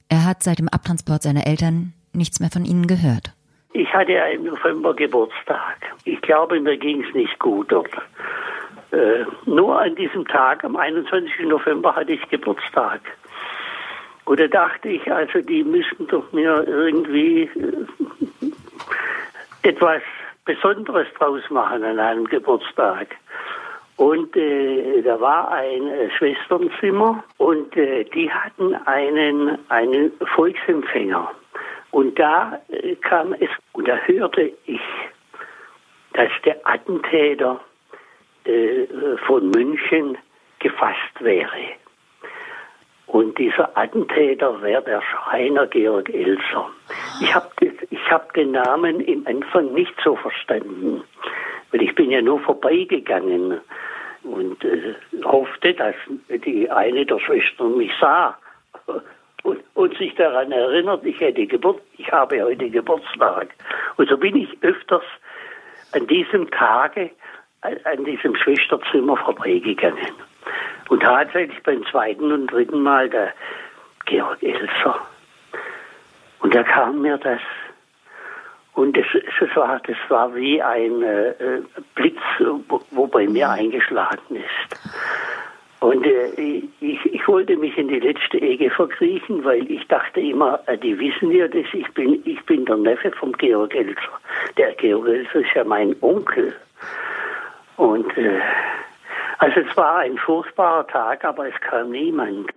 Er 0.09 0.25
hat 0.25 0.43
seit 0.43 0.59
dem 0.59 0.67
Abtransport 0.67 1.23
seiner 1.23 1.47
Eltern 1.47 1.93
nichts 2.11 2.41
mehr 2.41 2.49
von 2.51 2.65
ihnen 2.65 2.85
gehört. 2.85 3.33
Ich 3.71 3.93
hatte 3.93 4.11
ja 4.11 4.25
im 4.25 4.43
November 4.43 4.93
Geburtstag. 4.93 5.77
Ich 6.03 6.19
glaube, 6.19 6.59
mir 6.59 6.77
ging 6.77 7.01
es 7.01 7.15
nicht 7.15 7.39
gut 7.39 7.71
dort. 7.71 7.93
Äh, 8.91 9.23
nur 9.45 9.79
an 9.79 9.95
diesem 9.95 10.27
Tag, 10.27 10.65
am 10.65 10.75
21. 10.75 11.47
November, 11.47 11.95
hatte 11.95 12.11
ich 12.11 12.27
Geburtstag. 12.27 12.99
Da 14.25 14.47
dachte 14.47 14.89
ich, 14.89 15.11
also 15.11 15.39
die 15.41 15.63
müssten 15.63 16.07
doch 16.07 16.31
mir 16.31 16.67
irgendwie 16.67 17.43
äh, 17.43 18.49
etwas 19.61 20.01
Besonderes 20.45 21.07
draus 21.17 21.41
machen 21.49 21.83
an 21.83 21.99
einem 21.99 22.25
Geburtstag. 22.25 23.15
Und 23.97 24.35
äh, 24.35 25.01
da 25.03 25.19
war 25.21 25.51
ein 25.51 25.87
äh, 25.87 26.09
Schwesternzimmer 26.11 27.23
und 27.37 27.75
äh, 27.77 28.03
die 28.03 28.29
hatten 28.31 28.75
einen, 28.85 29.57
einen 29.69 30.11
Volksempfänger. 30.35 31.31
Und 31.91 32.19
da 32.19 32.59
äh, 32.69 32.95
kam 32.95 33.33
es, 33.33 33.49
und 33.71 33.87
da 33.87 33.95
hörte 33.95 34.51
ich, 34.65 34.81
dass 36.13 36.31
der 36.45 36.57
Attentäter 36.63 37.59
von 39.25 39.49
München 39.49 40.17
gefasst 40.59 41.19
wäre. 41.19 41.57
Und 43.15 43.37
dieser 43.37 43.77
Attentäter 43.77 44.61
wäre 44.61 44.83
der 44.83 45.01
Schreiner 45.01 45.67
Georg 45.67 46.09
Elser. 46.09 46.69
Ich 47.21 47.33
habe 47.33 47.47
hab 48.09 48.33
den 48.33 48.51
Namen 48.51 48.99
im 48.99 49.25
Anfang 49.25 49.73
nicht 49.73 49.93
so 50.03 50.17
verstanden, 50.17 51.01
weil 51.71 51.81
ich 51.81 51.95
bin 51.95 52.11
ja 52.11 52.21
nur 52.21 52.41
vorbeigegangen 52.41 53.61
und 54.23 54.65
äh, 54.65 54.95
hoffte, 55.23 55.73
dass 55.75 55.95
die 56.27 56.69
eine 56.69 57.05
der 57.05 57.19
Schwestern 57.19 57.77
mich 57.77 57.93
sah 58.01 58.37
und, 59.43 59.63
und, 59.75 59.97
sich 59.97 60.13
daran 60.15 60.51
erinnert, 60.51 61.05
ich 61.05 61.17
hätte 61.21 61.47
Geburt, 61.47 61.81
ich 61.97 62.11
habe 62.11 62.43
heute 62.43 62.69
Geburtstag. 62.69 63.47
Und 63.95 64.09
so 64.09 64.17
bin 64.17 64.35
ich 64.35 64.49
öfters 64.61 65.05
an 65.93 66.05
diesem 66.07 66.51
Tage 66.51 67.11
an 67.61 68.03
diesem 68.03 68.35
Schwesterzimmer 68.35 69.15
vorbeigegangen. 69.15 70.11
Und 70.89 71.01
tatsächlich 71.01 71.61
beim 71.63 71.85
zweiten 71.87 72.31
und 72.31 72.47
dritten 72.47 72.81
Mal 72.81 73.09
der 73.09 73.33
Georg 74.05 74.41
Elser. 74.43 74.99
Und 76.39 76.53
da 76.53 76.63
kam 76.63 77.01
mir 77.01 77.17
das. 77.17 77.41
Und 78.73 78.97
es, 78.97 79.05
es 79.13 79.55
war, 79.55 79.79
das 79.87 79.97
war 80.09 80.35
wie 80.35 80.61
ein 80.61 81.01
äh, 81.01 81.61
Blitz, 81.95 82.19
wo, 82.67 82.81
wo, 82.91 83.07
bei 83.07 83.25
mir 83.25 83.49
eingeschlagen 83.49 84.35
ist. 84.35 84.79
Und 85.79 86.05
äh, 86.05 86.61
ich, 86.81 87.05
ich 87.05 87.27
wollte 87.27 87.55
mich 87.57 87.77
in 87.77 87.87
die 87.87 87.99
letzte 87.99 88.41
Ecke 88.41 88.69
verkriechen, 88.69 89.43
weil 89.45 89.69
ich 89.71 89.87
dachte 89.87 90.19
immer, 90.19 90.59
äh, 90.67 90.77
die 90.77 90.99
wissen 90.99 91.31
ja 91.31 91.47
das, 91.47 91.65
ich 91.73 91.87
bin, 91.93 92.21
ich 92.25 92.43
bin 92.45 92.65
der 92.65 92.77
Neffe 92.77 93.11
vom 93.11 93.31
Georg 93.33 93.73
Elser. 93.73 94.19
Der 94.57 94.73
Georg 94.73 95.07
Elser 95.07 95.39
ist 95.39 95.53
ja 95.55 95.63
mein 95.63 95.95
Onkel. 96.01 96.53
Und 97.77 98.17
äh, 98.17 98.39
also 99.39 99.59
es 99.59 99.77
war 99.77 99.97
ein 99.97 100.17
furchtbarer 100.17 100.87
Tag, 100.87 101.23
aber 101.25 101.47
es 101.47 101.59
kam 101.61 101.91
niemand. 101.91 102.49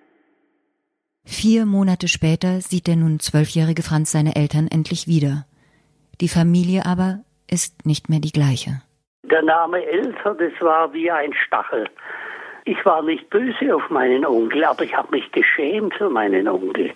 Vier 1.25 1.67
Monate 1.67 2.09
später 2.09 2.61
sieht 2.61 2.87
der 2.87 2.97
nun 2.97 3.21
zwölfjährige 3.21 3.83
Franz 3.83 4.13
seine 4.13 4.35
Eltern 4.35 4.67
endlich 4.67 5.07
wieder. 5.07 5.45
Die 6.21 6.29
Familie 6.29 6.87
aber 6.87 7.21
ist 7.51 7.87
nicht 7.87 8.09
mehr 8.09 8.21
die 8.21 8.33
gleiche. 8.33 8.83
Der 9.25 9.43
Name 9.43 9.85
Elser, 9.85 10.35
das 10.35 10.53
war 10.61 10.93
wie 10.93 11.11
ein 11.11 11.35
Stachel. 11.35 11.89
Ich 12.65 12.85
war 12.85 13.03
nicht 13.03 13.29
böse 13.31 13.75
auf 13.75 13.89
meinen 13.91 14.25
Onkel, 14.25 14.65
aber 14.65 14.85
ich 14.85 14.95
habe 14.97 15.17
mich 15.17 15.31
geschämt 15.33 15.95
für 15.95 16.11
meinen 16.11 16.49
Onkel. 16.49 16.93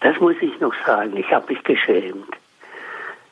Das 0.00 0.18
muss 0.20 0.36
ich 0.40 0.58
noch 0.60 0.74
sagen. 0.86 1.16
Ich 1.16 1.30
habe 1.30 1.52
mich 1.52 1.62
geschämt. 1.64 2.28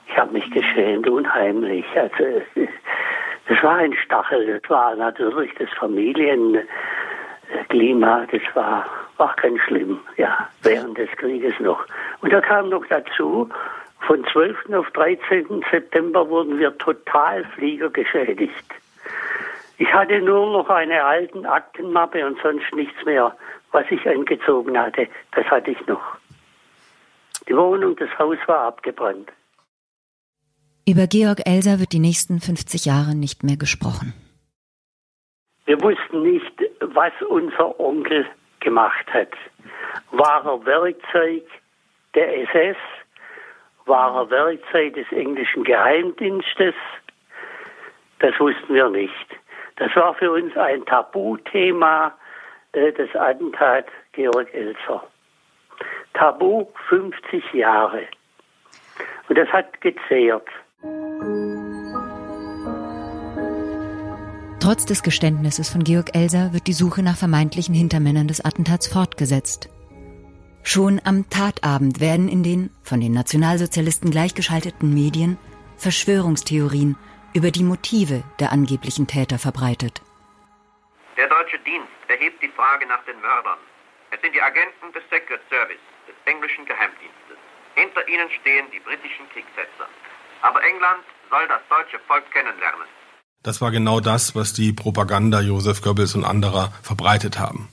Ich 0.09 0.17
habe 0.17 0.33
mich 0.33 0.51
geschämt, 0.51 1.09
unheimlich. 1.09 1.85
Also 1.95 2.43
das 3.49 3.63
war 3.63 3.77
ein 3.77 3.95
Stachel, 4.05 4.61
das 4.61 4.71
war 4.71 4.97
natürlich 4.97 5.53
das 5.59 5.71
Familienklima, 5.79 6.67
das 8.31 8.43
war, 8.55 8.87
war 9.17 9.35
ganz 9.41 9.61
schlimm, 9.63 10.01
ja, 10.17 10.49
während 10.63 10.99
des 10.99 11.11
Krieges 11.13 11.55
noch. 11.61 11.85
Und 12.21 12.33
da 12.33 12.41
kam 12.41 12.69
noch 12.71 12.85
dazu, 12.87 13.49
von 14.01 14.25
12. 14.33 14.73
auf 14.73 14.91
13. 14.91 15.65
September 15.71 16.29
wurden 16.29 16.59
wir 16.59 16.77
total 16.79 17.45
Flieger 17.45 17.91
geschädigt. 17.91 18.65
Ich 19.79 19.93
hatte 19.93 20.21
nur 20.21 20.53
noch 20.53 20.69
eine 20.69 21.05
alten 21.05 21.45
Aktenmappe 21.45 22.27
und 22.27 22.41
sonst 22.41 22.73
nichts 22.75 23.05
mehr, 23.05 23.37
was 23.73 23.85
ich 23.91 24.09
angezogen 24.09 24.79
hatte. 24.79 25.09
Das 25.33 25.45
hatte 25.47 25.71
ich 25.71 25.87
noch. 25.87 26.03
Die 27.49 27.57
Wohnung, 27.57 27.95
das 27.97 28.09
Haus 28.19 28.39
war 28.47 28.61
abgebrannt. 28.69 29.31
Über 30.89 31.09
Georg 31.09 31.41
Elser 31.45 31.81
wird 31.81 31.93
die 31.93 31.99
nächsten 31.99 32.39
50 32.39 32.85
Jahre 32.85 33.17
nicht 33.17 33.43
mehr 33.43 33.57
gesprochen. 33.57 34.15
Wir 35.65 35.81
wussten 35.81 36.23
nicht, 36.23 36.63
was 36.79 37.13
unser 37.29 37.81
Onkel 37.81 38.25
gemacht 38.61 39.05
hat. 39.13 39.33
War 40.13 40.47
er 40.47 40.65
Werkzeug 40.65 41.43
der 42.15 42.41
SS? 42.43 42.77
War 43.87 44.15
er 44.15 44.31
Werkzeug 44.31 44.95
des 44.95 45.11
englischen 45.11 45.65
Geheimdienstes? 45.65 46.77
Das 48.21 48.39
wussten 48.39 48.73
wir 48.73 48.89
nicht. 48.89 49.27
Das 49.79 49.91
war 49.97 50.15
für 50.15 50.31
uns 50.31 50.57
ein 50.57 50.87
Tabuthema, 50.87 52.17
äh, 52.71 52.93
das 52.93 53.13
Attentat 53.17 53.87
Georg 54.13 54.55
Elser. 54.55 55.03
Tabu 56.15 56.67
50 56.89 57.55
Jahre. 57.55 58.07
Und 59.29 59.37
das 59.37 59.49
hat 59.49 59.81
gezehrt. 59.81 60.47
Trotz 64.67 64.85
des 64.85 65.05
Geständnisses 65.05 65.69
von 65.69 65.85
Georg 65.85 66.17
Elser 66.17 66.53
wird 66.53 66.67
die 66.67 66.73
Suche 66.73 67.01
nach 67.01 67.17
vermeintlichen 67.17 67.73
Hintermännern 67.73 68.27
des 68.27 68.45
Attentats 68.45 68.89
fortgesetzt. 68.89 69.69
Schon 70.65 71.01
am 71.05 71.31
Tatabend 71.31 72.01
werden 72.01 72.29
in 72.29 72.43
den 72.43 72.71
von 72.83 73.01
den 73.01 73.13
Nationalsozialisten 73.13 74.11
gleichgeschalteten 74.11 74.93
Medien 74.93 75.39
Verschwörungstheorien 75.77 76.97
über 77.33 77.53
die 77.53 77.63
Motive 77.63 78.25
der 78.41 78.51
angeblichen 78.51 79.07
Täter 79.07 79.39
verbreitet. 79.39 80.03
Der 81.17 81.29
deutsche 81.29 81.61
Dienst 81.61 81.93
erhebt 82.09 82.43
die 82.43 82.49
Frage 82.49 82.87
nach 82.87 83.05
den 83.05 83.21
Mördern. 83.21 83.59
Es 84.11 84.21
sind 84.21 84.35
die 84.35 84.43
Agenten 84.43 84.93
des 84.93 85.05
Secret 85.11 85.43
Service, 85.49 85.85
des 86.09 86.17
englischen 86.25 86.67
Geheimdienstes. 86.67 87.39
Hinter 87.77 88.09
ihnen 88.09 88.29
stehen 88.41 88.67
die 88.73 88.81
britischen 88.81 89.29
Kriegssetzer. 89.31 89.87
Aber 90.43 90.63
England 90.63 91.03
soll 91.31 91.47
das 91.49 91.61
deutsche 91.69 91.99
Volk 92.07 92.25
kennenlernen. 92.33 92.87
Das 93.43 93.61
war 93.61 93.71
genau 93.71 94.01
das, 94.01 94.35
was 94.35 94.53
die 94.53 94.73
Propaganda 94.73 95.41
Josef 95.41 95.81
Goebbels 95.81 96.15
und 96.15 96.25
anderer 96.25 96.73
verbreitet 96.83 97.39
haben. 97.39 97.69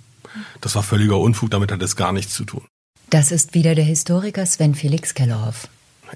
Das 0.61 0.75
war 0.75 0.83
völliger 0.83 1.17
Unfug, 1.17 1.51
damit 1.51 1.71
hat 1.71 1.81
es 1.81 1.95
gar 1.95 2.11
nichts 2.11 2.33
zu 2.33 2.45
tun. 2.45 2.65
Das 3.09 3.31
ist 3.31 3.53
wieder 3.53 3.75
der 3.75 3.83
Historiker 3.83 4.45
Sven 4.45 4.75
Felix 4.75 5.13
Kellerhoff. 5.13 5.67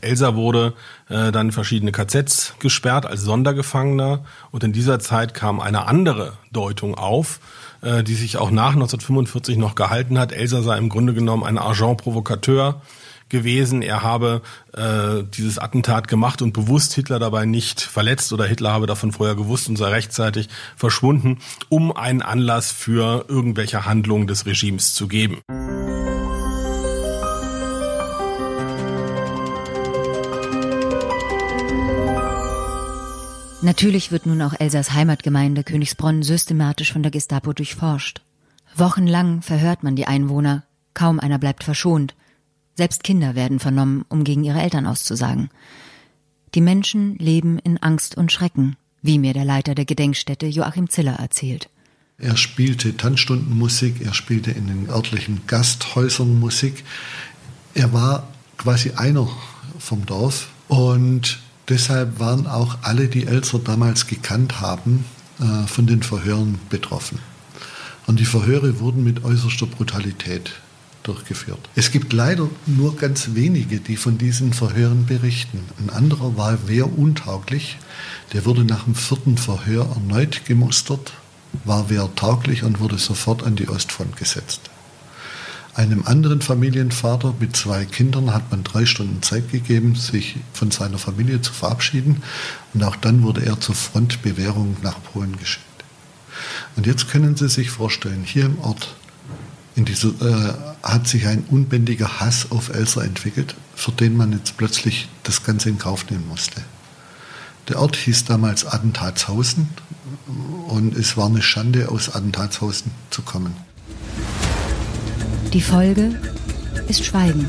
Elsa 0.02 0.36
wurde 0.36 0.74
äh, 1.10 1.32
dann 1.32 1.48
in 1.48 1.52
verschiedene 1.52 1.92
KZs 1.92 2.56
gesperrt 2.60 3.06
als 3.06 3.22
Sondergefangener 3.22 4.26
und 4.52 4.64
in 4.64 4.74
dieser 4.74 5.00
Zeit 5.00 5.34
kam 5.34 5.60
eine 5.60 5.88
andere 5.88 6.34
Deutung 6.52 6.96
auf, 6.96 7.40
äh, 7.82 8.04
die 8.04 8.16
sich 8.16 8.38
auch 8.38 8.52
nach 8.52 8.74
1945 8.74 9.58
noch 9.58 9.76
gehalten 9.76 10.20
hat. 10.20 10.32
Elsa 10.32 10.62
sei 10.62 10.78
im 10.78 10.90
Grunde 10.90 11.14
genommen 11.14 11.44
ein 11.44 11.58
Agent 11.58 11.98
Provocateur 11.98 12.82
gewesen, 13.30 13.82
er 13.82 14.04
habe 14.04 14.42
äh, 14.74 15.24
dieses 15.24 15.58
Attentat 15.58 16.08
gemacht 16.08 16.42
und 16.42 16.54
bewusst 16.54 16.94
Hitler 16.94 17.20
dabei 17.20 17.46
nicht 17.46 17.82
verletzt 17.82 18.32
oder 18.34 18.46
Hitler 18.46 18.72
habe 18.72 18.88
davon 18.88 19.12
vorher 19.12 19.36
gewusst 19.36 19.70
und 19.70 19.78
sei 19.78 19.90
rechtzeitig 19.90 20.50
verschwunden, 20.76 21.40
um 21.70 21.96
einen 21.96 22.22
Anlass 22.22 22.72
für 22.72 23.26
irgendwelche 23.28 23.86
Handlungen 23.86 24.28
des 24.28 24.46
Regimes 24.46 24.94
zu 24.94 25.08
geben. 25.08 25.42
Natürlich 33.62 34.12
wird 34.12 34.26
nun 34.26 34.42
auch 34.44 34.54
Elsas 34.58 34.94
Heimatgemeinde 34.94 35.64
Königsbronn 35.64 36.24
systematisch 36.24 36.94
von 36.94 37.02
der 37.02 37.12
Gestapo 37.12 37.54
durchforscht. 37.54 38.22
Wochenlang 38.76 39.42
verhört 39.42 39.84
man 39.84 39.96
die 39.96 40.06
Einwohner, 40.06 40.64
kaum 40.94 41.20
einer 41.20 41.40
bleibt 41.40 41.64
verschont. 41.64 42.14
Selbst 42.78 43.04
Kinder 43.04 43.36
werden 43.36 43.60
vernommen, 43.60 44.06
um 44.08 44.24
gegen 44.24 44.44
ihre 44.44 44.62
Eltern 44.62 44.86
auszusagen. 44.86 45.50
Die 46.56 46.62
Menschen 46.62 47.18
leben 47.18 47.60
in 47.60 47.78
Angst 47.78 48.16
und 48.16 48.32
Schrecken, 48.32 48.78
wie 49.02 49.20
mir 49.20 49.34
der 49.34 49.46
Leiter 49.46 49.76
der 49.76 49.86
Gedenkstätte 49.86 50.46
Joachim 50.46 50.90
Ziller 50.90 51.16
erzählt. 51.16 51.70
Er 52.20 52.38
spielte 52.38 52.96
Tanzstundenmusik, 52.96 54.02
er 54.06 54.14
spielte 54.14 54.52
in 54.52 54.68
den 54.68 54.90
örtlichen 54.90 55.42
Gasthäusern 55.48 56.40
Musik. 56.40 56.84
Er 57.74 57.94
war 57.94 58.28
quasi 58.58 58.92
einer 58.96 59.28
vom 59.80 60.06
Dorf 60.06 60.50
und 60.68 61.40
Deshalb 61.70 62.20
waren 62.20 62.48
auch 62.48 62.78
alle, 62.84 63.08
die 63.10 63.26
Elser 63.26 63.60
damals 63.60 64.08
gekannt 64.08 64.62
haben, 64.62 65.04
äh, 65.40 65.68
von 65.68 65.86
den 65.86 66.02
Verhören 66.02 66.60
betroffen. 66.70 67.20
Und 68.06 68.22
die 68.22 68.26
Verhöre 68.26 68.80
wurden 68.80 69.04
mit 69.04 69.26
äußerster 69.26 69.66
Brutalität 69.66 70.54
durchgeführt. 71.08 71.60
Es 71.76 71.92
gibt 71.92 72.14
leider 72.14 72.50
nur 72.66 72.96
ganz 72.96 73.30
wenige, 73.34 73.80
die 73.80 73.98
von 73.98 74.18
diesen 74.18 74.54
Verhören 74.54 75.06
berichten. 75.06 75.60
Ein 75.80 75.90
anderer 75.90 76.38
war 76.38 76.68
wehruntauglich. 76.68 77.78
Der 78.34 78.46
wurde 78.46 78.66
nach 78.66 78.84
dem 78.84 78.96
vierten 78.96 79.38
Verhör 79.38 79.88
erneut 79.96 80.46
gemustert, 80.46 81.14
war 81.64 81.90
wehrtauglich 81.90 82.64
und 82.64 82.80
wurde 82.80 82.98
sofort 82.98 83.44
an 83.44 83.56
die 83.56 83.70
Ostfront 83.70 84.18
gesetzt. 84.18 84.70
Einem 85.78 86.08
anderen 86.08 86.42
Familienvater 86.42 87.36
mit 87.40 87.56
zwei 87.56 87.86
Kindern 87.86 88.34
hat 88.34 88.50
man 88.50 88.64
drei 88.64 88.88
Stunden 88.88 89.22
Zeit 89.22 89.52
gegeben, 89.52 89.94
sich 89.94 90.38
von 90.52 90.72
seiner 90.72 90.98
Familie 90.98 91.42
zu 91.44 91.54
verabschieden. 91.54 92.24
Und 92.74 92.84
auch 92.84 92.96
dann 92.96 93.22
wurde 93.22 93.46
er 93.46 93.60
zur 93.60 93.76
Frontbewährung 93.76 94.78
nach 94.82 94.98
Polen 95.04 95.38
geschickt. 95.38 95.66
Und 96.76 96.88
jetzt 96.88 97.10
können 97.10 97.36
Sie 97.36 97.48
sich 97.48 97.70
vorstellen, 97.70 98.24
hier 98.26 98.46
im 98.46 98.60
Ort 98.60 98.96
in 99.78 99.86
dieser, 99.86 100.10
äh, 100.10 100.54
hat 100.82 101.08
sich 101.08 101.28
ein 101.28 101.44
unbändiger 101.50 102.20
Hass 102.20 102.52
auf 102.52 102.74
Elsa 102.74 103.04
entwickelt, 103.04 103.56
für 103.76 103.92
den 103.92 104.18
man 104.18 104.32
jetzt 104.32 104.58
plötzlich 104.58 105.08
das 105.22 105.44
Ganze 105.44 105.70
in 105.70 105.78
Kauf 105.78 106.10
nehmen 106.10 106.28
musste. 106.28 106.64
Der 107.68 107.80
Ort 107.80 107.96
hieß 107.96 108.26
damals 108.26 108.66
Attentatshausen 108.66 109.70
und 110.68 110.98
es 110.98 111.16
war 111.16 111.28
eine 111.28 111.44
Schande, 111.44 111.90
aus 111.90 112.10
Attentatshausen 112.10 112.92
zu 113.12 113.22
kommen. 113.22 113.56
Die 115.54 115.62
Folge 115.62 116.20
ist 116.88 117.06
Schweigen. 117.06 117.48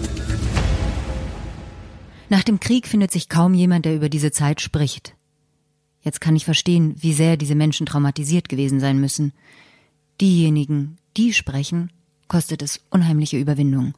Nach 2.29 2.43
dem 2.43 2.61
Krieg 2.61 2.87
findet 2.87 3.11
sich 3.11 3.31
kaum 3.31 3.55
jemand, 3.55 3.87
der 3.87 3.97
über 3.97 4.11
diese 4.11 4.33
Zeit 4.33 4.61
spricht. 4.61 5.15
Jetzt 6.03 6.21
kann 6.21 6.37
ich 6.37 6.45
verstehen, 6.45 6.95
wie 7.01 7.15
sehr 7.15 7.39
diese 7.39 7.55
Menschen 7.55 7.87
traumatisiert 7.87 8.51
gewesen 8.51 8.81
sein 8.81 9.01
müssen. 9.01 9.33
Diejenigen, 10.21 10.99
die 11.17 11.33
sprechen, 11.33 11.91
kostet 12.29 12.63
es 12.63 12.81
unheimliche 12.91 13.39
Überwindung. 13.39 13.95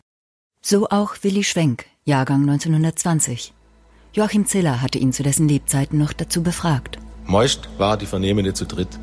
So 0.62 0.89
auch 0.89 1.16
Willi 1.22 1.45
Schwenk, 1.45 1.87
Jahrgang 2.05 2.43
1920. 2.49 3.53
Joachim 4.12 4.47
Ziller 4.47 4.81
hatte 4.81 4.99
ihn 4.99 5.12
zu 5.12 5.22
dessen 5.22 5.49
Lebzeiten 5.49 5.99
noch 5.99 6.12
dazu 6.12 6.43
befragt. 6.43 6.99
Meist 7.26 7.68
war 7.78 7.97
die 7.97 8.07
Vernehmende 8.07 8.55
zu 8.55 8.64
dritt. 8.64 8.99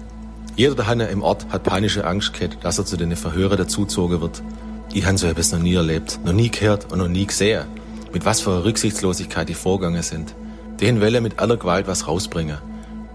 Jeder 0.56 0.76
der 0.76 0.88
Hanne 0.88 1.08
im 1.08 1.22
Ort 1.22 1.48
hat 1.50 1.64
panische 1.64 2.06
Angst 2.06 2.34
gehabt, 2.34 2.64
dass 2.64 2.78
er 2.78 2.86
zu 2.86 2.98
den 2.98 3.16
Verhören 3.16 3.58
dazuzogen 3.58 4.22
wird. 4.22 4.42
Ich 4.94 5.06
habe 5.06 5.18
so 5.18 5.28
etwas 5.28 5.52
noch 5.52 5.60
nie 5.60 5.76
erlebt, 5.76 6.20
noch 6.26 6.34
nie 6.34 6.50
gehört 6.50 6.92
und 6.92 7.00
noch 7.00 7.08
nie 7.08 7.26
gesehen. 7.26 7.68
Mit 8.12 8.26
was 8.26 8.42
für 8.42 8.64
Rücksichtslosigkeit 8.64 9.48
die 9.48 9.54
Vorgänge 9.54 10.04
sind. 10.04 10.34
Den 10.82 11.02
Welle 11.02 11.22
mit 11.22 11.40
aller 11.40 11.58
Gewalt 11.58 11.88
was 11.88 12.08
rausbringen. 12.08 12.58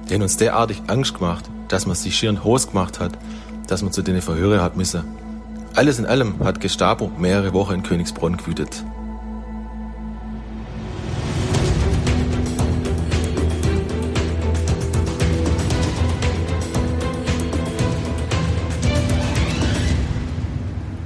Den 0.08 0.22
uns 0.22 0.36
derartig 0.36 0.82
Angst 0.86 1.14
gemacht, 1.14 1.44
dass 1.68 1.86
man 1.86 1.96
sich 1.96 2.16
schier 2.16 2.30
in 2.30 2.44
Hose 2.44 2.68
gemacht 2.68 3.00
hat, 3.00 3.12
dass 3.66 3.82
man 3.82 3.92
zu 3.92 4.02
den 4.02 4.20
Verhören 4.20 4.60
hat 4.60 4.76
müssen. 4.76 5.04
Alles 5.74 5.98
in 5.98 6.04
allem 6.04 6.44
hat 6.44 6.60
Gestapo 6.60 7.10
mehrere 7.18 7.54
Wochen 7.54 7.74
in 7.74 7.82
Königsbronn 7.82 8.36
gewütet. 8.36 8.84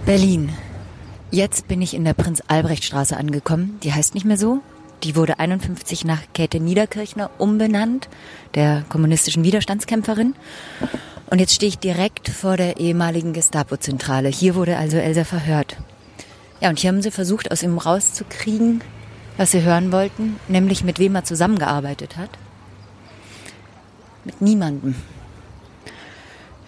Berlin. 0.05 0.51
Jetzt 1.31 1.69
bin 1.69 1.81
ich 1.83 1.95
in 1.95 2.05
der 2.05 2.15
Prinz-Albrecht-Straße 2.15 3.17
angekommen. 3.17 3.79
Die 3.83 3.93
heißt 3.93 4.15
nicht 4.15 4.25
mehr 4.25 4.37
so. 4.37 4.63
Die 5.05 5.15
wurde 5.15 5.39
51 5.39 6.05
nach 6.05 6.23
Käthe 6.33 6.59
Niederkirchner 6.59 7.31
umbenannt, 7.39 8.09
der 8.55 8.85
kommunistischen 8.89 9.45
Widerstandskämpferin. 9.45 10.35
Und 11.29 11.41
jetzt 11.41 11.55
stehe 11.55 11.69
ich 11.69 11.79
direkt 11.79 12.29
vor 12.29 12.57
der 12.57 12.77
ehemaligen 12.77 13.33
Gestapo-Zentrale. 13.33 14.29
Hier 14.29 14.55
wurde 14.55 14.77
also 14.77 14.97
Elsa 14.97 15.25
verhört. 15.25 15.77
Ja, 16.61 16.69
und 16.71 16.79
hier 16.79 16.89
haben 16.89 17.03
sie 17.03 17.11
versucht, 17.11 17.51
aus 17.51 17.63
ihm 17.63 17.79
rauszukriegen, 17.79 18.83
was 19.37 19.51
sie 19.51 19.63
hören 19.63 19.93
wollten, 19.93 20.37
nämlich 20.49 20.85
mit 20.85 20.99
wem 20.99 21.15
er 21.15 21.25
zusammengearbeitet 21.25 22.17
hat. 22.17 22.31
Mit 24.25 24.41
niemandem. 24.41 24.95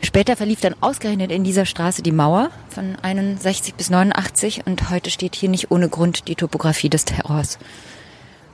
Später 0.03 0.37
verlief 0.37 0.61
dann 0.61 0.77
ausgerechnet 0.81 1.33
in 1.33 1.45
dieser 1.45 1.67
Straße 1.67 2.03
die 2.03 2.13
Mauer 2.13 2.51
von 2.69 2.97
61 2.97 3.75
bis 3.75 3.91
89 3.91 4.67
und 4.67 4.91
heute 4.91 5.11
steht 5.11 5.35
hier 5.35 5.49
nicht 5.49 5.71
ohne 5.71 5.89
Grund 5.89 6.29
die 6.29 6.37
Topografie 6.37 6.89
des 6.89 7.05
Terrors. 7.05 7.59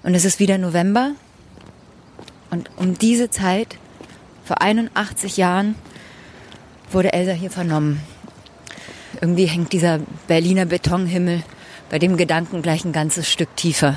Und 0.03 0.15
es 0.15 0.25
ist 0.25 0.39
wieder 0.39 0.59
November 0.59 1.13
und 2.51 2.71
um 2.77 2.97
diese 2.97 3.31
Zeit, 3.31 3.79
vor 4.45 4.63
81 4.63 5.37
Jahren, 5.37 5.75
wurde 6.91 7.13
Elsa 7.13 7.33
hier 7.33 7.51
vernommen. 7.51 8.01
Irgendwie 9.21 9.47
hängt 9.47 9.73
dieser 9.73 10.01
Berliner 10.27 10.67
Betonhimmel 10.67 11.43
bei 11.91 11.99
dem 11.99 12.17
Gedanken 12.17 12.63
gleich 12.63 12.85
ein 12.85 12.93
ganzes 12.93 13.31
Stück 13.31 13.55
tiefer. 13.57 13.97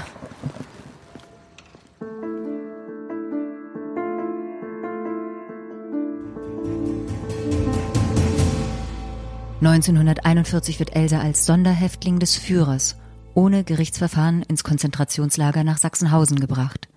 1941 9.60 10.80
wird 10.80 10.96
Elsa 10.96 11.20
als 11.20 11.46
Sonderhäftling 11.46 12.20
des 12.20 12.38
Führers 12.38 12.96
ohne 13.34 13.64
Gerichtsverfahren 13.64 14.42
ins 14.44 14.64
Konzentrationslager 14.64 15.64
nach 15.64 15.78
Sachsenhausen 15.78 16.40
gebracht. 16.40 16.88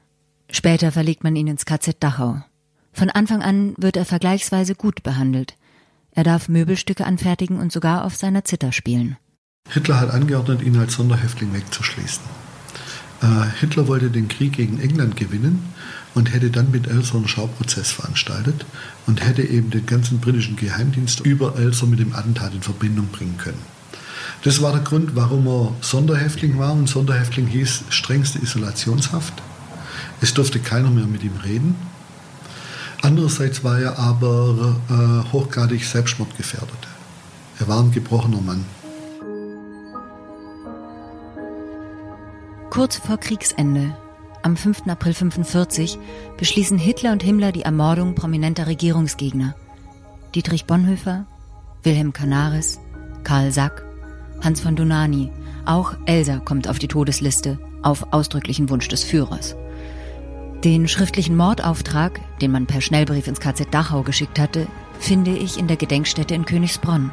Später 0.50 0.92
verlegt 0.92 1.24
man 1.24 1.36
ihn 1.36 1.48
ins 1.48 1.66
KZ 1.66 2.02
Dachau. 2.02 2.42
Von 2.92 3.10
Anfang 3.10 3.42
an 3.42 3.74
wird 3.76 3.96
er 3.96 4.04
vergleichsweise 4.04 4.74
gut 4.74 5.02
behandelt. 5.02 5.56
Er 6.12 6.24
darf 6.24 6.48
Möbelstücke 6.48 7.06
anfertigen 7.06 7.58
und 7.58 7.72
sogar 7.72 8.04
auf 8.04 8.16
seiner 8.16 8.44
Zither 8.44 8.72
spielen. 8.72 9.16
Hitler 9.68 10.00
hat 10.00 10.10
angeordnet, 10.10 10.62
ihn 10.62 10.76
als 10.76 10.94
Sonderhäftling 10.94 11.52
wegzuschließen. 11.52 12.24
Äh, 13.22 13.46
Hitler 13.60 13.86
wollte 13.86 14.10
den 14.10 14.28
Krieg 14.28 14.54
gegen 14.54 14.80
England 14.80 15.16
gewinnen 15.16 15.72
und 16.14 16.32
hätte 16.32 16.50
dann 16.50 16.70
mit 16.70 16.88
Elsa 16.88 17.16
einen 17.16 17.28
Schauprozess 17.28 17.92
veranstaltet 17.92 18.66
und 19.06 19.24
hätte 19.24 19.42
eben 19.42 19.70
den 19.70 19.86
ganzen 19.86 20.20
britischen 20.20 20.56
Geheimdienst 20.56 21.20
über 21.20 21.56
Elsa 21.56 21.86
mit 21.86 22.00
dem 22.00 22.14
Attentat 22.14 22.54
in 22.54 22.62
Verbindung 22.62 23.08
bringen 23.08 23.36
können. 23.38 23.62
Das 24.42 24.62
war 24.62 24.72
der 24.72 24.80
Grund, 24.80 25.14
warum 25.14 25.46
er 25.46 25.74
Sonderhäftling 25.82 26.58
war. 26.58 26.72
Und 26.72 26.88
Sonderhäftling 26.88 27.46
hieß 27.46 27.84
strengste 27.90 28.38
Isolationshaft. 28.38 29.34
Es 30.20 30.32
durfte 30.34 30.60
keiner 30.60 30.90
mehr 30.90 31.06
mit 31.06 31.22
ihm 31.22 31.36
reden. 31.44 31.74
Andererseits 33.02 33.64
war 33.64 33.78
er 33.78 33.98
aber 33.98 34.76
äh, 34.90 35.32
hochgradig 35.32 35.84
selbstmordgefährdet. 35.84 36.88
Er 37.58 37.68
war 37.68 37.80
ein 37.80 37.92
gebrochener 37.92 38.40
Mann. 38.40 38.64
Kurz 42.70 42.96
vor 42.96 43.18
Kriegsende 43.18 43.96
am 44.42 44.56
5. 44.56 44.80
April 44.86 45.12
1945 45.12 45.98
beschließen 46.38 46.78
Hitler 46.78 47.12
und 47.12 47.22
Himmler 47.22 47.52
die 47.52 47.62
Ermordung 47.62 48.14
prominenter 48.14 48.66
Regierungsgegner. 48.66 49.54
Dietrich 50.34 50.64
Bonhoeffer, 50.64 51.26
Wilhelm 51.82 52.12
Canaris, 52.12 52.80
Karl 53.24 53.52
Sack, 53.52 53.84
Hans 54.42 54.60
von 54.60 54.76
Donani, 54.76 55.30
auch 55.66 55.94
Elsa 56.06 56.38
kommt 56.38 56.68
auf 56.68 56.78
die 56.78 56.88
Todesliste, 56.88 57.58
auf 57.82 58.12
ausdrücklichen 58.12 58.70
Wunsch 58.70 58.88
des 58.88 59.04
Führers. 59.04 59.56
Den 60.64 60.88
schriftlichen 60.88 61.38
Mordauftrag, 61.38 62.20
den 62.42 62.50
man 62.50 62.66
per 62.66 62.82
Schnellbrief 62.82 63.26
ins 63.26 63.40
KZ 63.40 63.72
Dachau 63.72 64.02
geschickt 64.02 64.38
hatte, 64.38 64.66
finde 64.98 65.30
ich 65.30 65.58
in 65.58 65.68
der 65.68 65.78
Gedenkstätte 65.78 66.34
in 66.34 66.44
Königsbronn. 66.44 67.10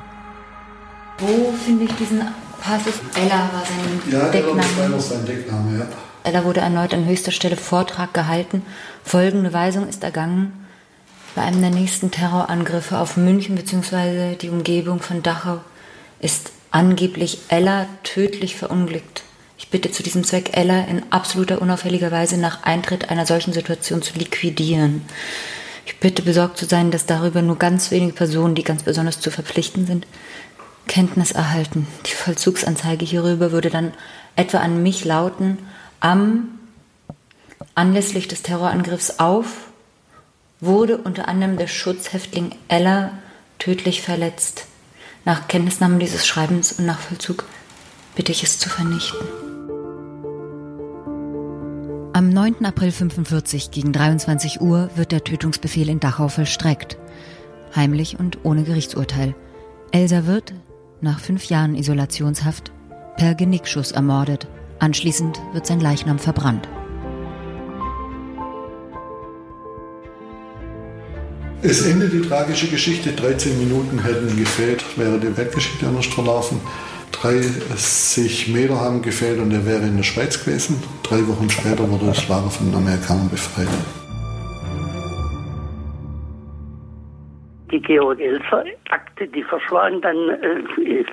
Wo 1.18 1.54
finde 1.54 1.86
ich 1.86 1.93
diesen 1.93 2.24
Passus? 2.60 2.95
Ella 3.16 3.50
war 3.54 3.64
sein 3.66 4.12
ja, 4.12 4.28
Deckname. 4.28 4.62
Ja, 4.78 4.91
war 4.91 5.00
sein 5.00 5.26
Deckname, 5.26 5.80
ja. 5.80 5.88
Ella 6.26 6.43
wurde 6.43 6.60
erneut 6.60 6.93
an 6.93 7.06
höchster 7.06 7.32
Stelle 7.32 7.56
Vortrag 7.56 8.14
gehalten. 8.14 8.64
Folgende 9.06 9.54
Weisung 9.54 9.88
ist 9.88 10.04
ergangen. 10.04 10.52
Bei 11.34 11.43
einem 11.43 11.62
der 11.62 11.70
nächsten 11.70 12.12
Terrorangriffe 12.12 12.98
auf 12.98 13.16
München 13.16 13.56
bzw. 13.56 14.36
die 14.36 14.50
Umgebung 14.50 15.00
von 15.00 15.24
Dachau 15.24 15.62
ist 16.20 16.52
angeblich 16.72 17.39
Ella 17.48 17.86
tödlich 18.04 18.58
verunglückt. 18.58 19.24
Ich 19.58 19.70
bitte 19.70 19.91
zu 19.91 20.03
diesem 20.03 20.24
Zweck 20.24 20.51
Ella 20.55 20.82
in 20.86 21.03
absoluter 21.12 21.62
unauffälliger 21.62 22.12
Weise 22.12 22.38
nach 22.38 22.64
Eintritt 22.64 23.10
einer 23.10 23.26
solchen 23.26 23.53
Situation 23.53 24.01
zu 24.01 24.14
liquidieren. 24.18 25.01
Ich 25.86 25.99
bitte 25.99 26.22
besorgt 26.22 26.58
zu 26.58 26.66
sein, 26.66 26.91
dass 26.91 27.05
darüber 27.05 27.41
nur 27.41 27.58
ganz 27.58 27.91
wenige 27.91 28.14
Personen, 28.14 28.55
die 28.55 28.64
ganz 28.64 28.84
besonders 28.84 29.20
zu 29.20 29.32
verpflichten 29.32 29.88
sind, 29.88 30.05
Kenntnis 30.88 31.32
erhalten. 31.32 31.88
Die 32.05 32.12
Vollzugsanzeige 32.12 33.05
hierüber 33.05 33.51
würde 33.51 33.70
dann 33.70 33.93
etwa 34.36 34.60
an 34.60 34.84
mich 34.84 35.05
lauten, 35.05 35.58
am 35.99 36.60
anlässlich 37.74 38.28
des 38.28 38.43
Terrorangriffs 38.43 39.20
auf 39.20 39.47
wurde 40.60 40.97
unter 40.97 41.28
anderem 41.28 41.58
der 41.58 41.68
Schutzhäftling 41.68 42.55
Ella 42.68 43.12
tödlich 43.60 44.01
verletzt. 44.01 44.66
Nach 45.26 45.47
Kenntnisnahme 45.47 45.99
dieses 45.99 46.26
Schreibens 46.26 46.74
und 46.74 46.86
nach 46.86 46.99
Vollzug 46.99 47.45
bitte 48.16 48.32
ich 48.32 48.43
es 48.43 48.58
zu 48.58 48.70
vernichten. 48.70 49.47
Am 52.18 52.30
9. 52.30 52.65
April 52.65 52.91
45 52.91 53.70
gegen 53.70 53.93
23 53.93 54.59
Uhr 54.59 54.89
wird 54.95 55.11
der 55.11 55.24
Tötungsbefehl 55.24 55.88
in 55.88 55.99
Dachau 55.99 56.30
vollstreckt. 56.30 56.97
Heimlich 57.76 58.18
und 58.20 58.39
ohne 58.43 58.63
Gerichtsurteil. 58.63 59.36
Elsa 59.91 60.26
wird, 60.26 60.55
nach 60.99 61.20
fünf 61.20 61.45
Jahren 61.45 61.76
Isolationshaft, 61.76 62.72
per 63.18 63.36
Genickschuss 63.36 63.91
ermordet. 63.91 64.47
Anschließend 64.80 65.39
wird 65.53 65.68
sein 65.68 65.80
Leichnam 65.80 66.18
verbrannt. 66.18 66.68
Es 71.61 71.86
endet 71.86 72.13
die 72.13 72.22
tragische 72.22 72.68
Geschichte. 72.68 73.11
13 73.11 73.59
Minuten 73.59 74.01
hätten 74.01 74.36
gefehlt, 74.36 74.84
wäre 74.97 75.20
die 75.20 75.38
Weltgeschichte 75.38 75.86
anders 75.86 76.07
verlaufen. 76.07 76.61
30 77.22 78.53
Meter 78.53 78.80
haben 78.80 79.01
gefehlt 79.01 79.39
und 79.39 79.51
er 79.51 79.65
wäre 79.65 79.84
in 79.84 79.97
der 79.97 80.03
Schweiz 80.03 80.43
gewesen. 80.43 80.82
Drei 81.03 81.28
Wochen 81.28 81.49
später 81.49 81.89
wurde 81.89 82.07
das 82.07 82.28
Lager 82.28 82.49
von 82.49 82.68
den 82.68 82.76
Amerikanern 82.76 83.30
befreit. 83.30 83.68
Die 87.72 87.82
Georg-Elser-Akte, 87.82 89.28
die 89.28 89.43
verschwand 89.43 90.05
dann 90.05 90.30
äh, 90.30 91.03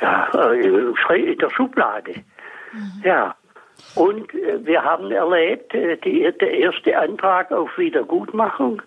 ja, 0.00 0.28
äh, 0.34 1.30
in 1.30 1.38
der 1.38 1.50
Schublade. 1.50 2.14
Mhm. 2.72 3.02
Ja. 3.04 3.34
Und 3.94 4.34
äh, 4.34 4.64
wir 4.64 4.82
haben 4.82 5.10
erlebt, 5.10 5.72
äh, 5.74 5.96
die, 5.98 6.30
der 6.40 6.52
erste 6.52 6.98
Antrag 6.98 7.52
auf 7.52 7.70
Wiedergutmachung 7.78 8.82